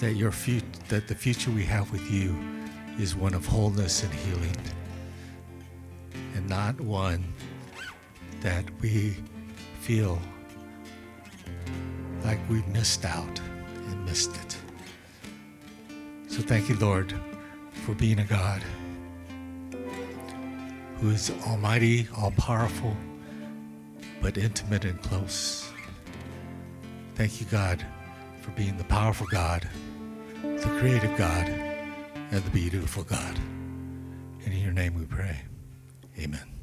that 0.00 0.14
your 0.14 0.32
fut- 0.32 0.88
that 0.88 1.06
the 1.06 1.14
future 1.14 1.52
we 1.52 1.64
have 1.64 1.92
with 1.92 2.10
you 2.10 2.36
is 2.98 3.14
one 3.14 3.34
of 3.34 3.46
wholeness 3.46 4.02
and 4.02 4.12
healing 4.12 4.56
and 6.34 6.48
not 6.48 6.80
one 6.80 7.22
that 8.40 8.64
we 8.80 9.14
feel 9.80 10.20
like 12.24 12.38
we 12.48 12.62
missed 12.72 13.04
out 13.04 13.40
and 13.88 14.04
missed 14.04 14.36
it. 14.36 14.56
So 16.28 16.40
thank 16.40 16.68
you, 16.68 16.76
Lord, 16.76 17.14
for 17.84 17.94
being 17.94 18.18
a 18.18 18.24
God 18.24 18.62
who 21.00 21.10
is 21.10 21.32
almighty, 21.46 22.06
all 22.16 22.30
powerful, 22.32 22.96
but 24.20 24.38
intimate 24.38 24.84
and 24.84 25.02
close. 25.02 25.68
Thank 27.16 27.40
you, 27.40 27.46
God, 27.50 27.84
for 28.40 28.52
being 28.52 28.76
the 28.76 28.84
powerful 28.84 29.26
God, 29.30 29.68
the 30.42 30.76
creative 30.78 31.16
God, 31.18 31.48
and 31.48 32.42
the 32.44 32.50
beautiful 32.50 33.02
God. 33.02 33.36
And 34.44 34.54
in 34.54 34.60
your 34.60 34.72
name 34.72 34.94
we 34.94 35.04
pray. 35.04 35.40
Amen. 36.18 36.61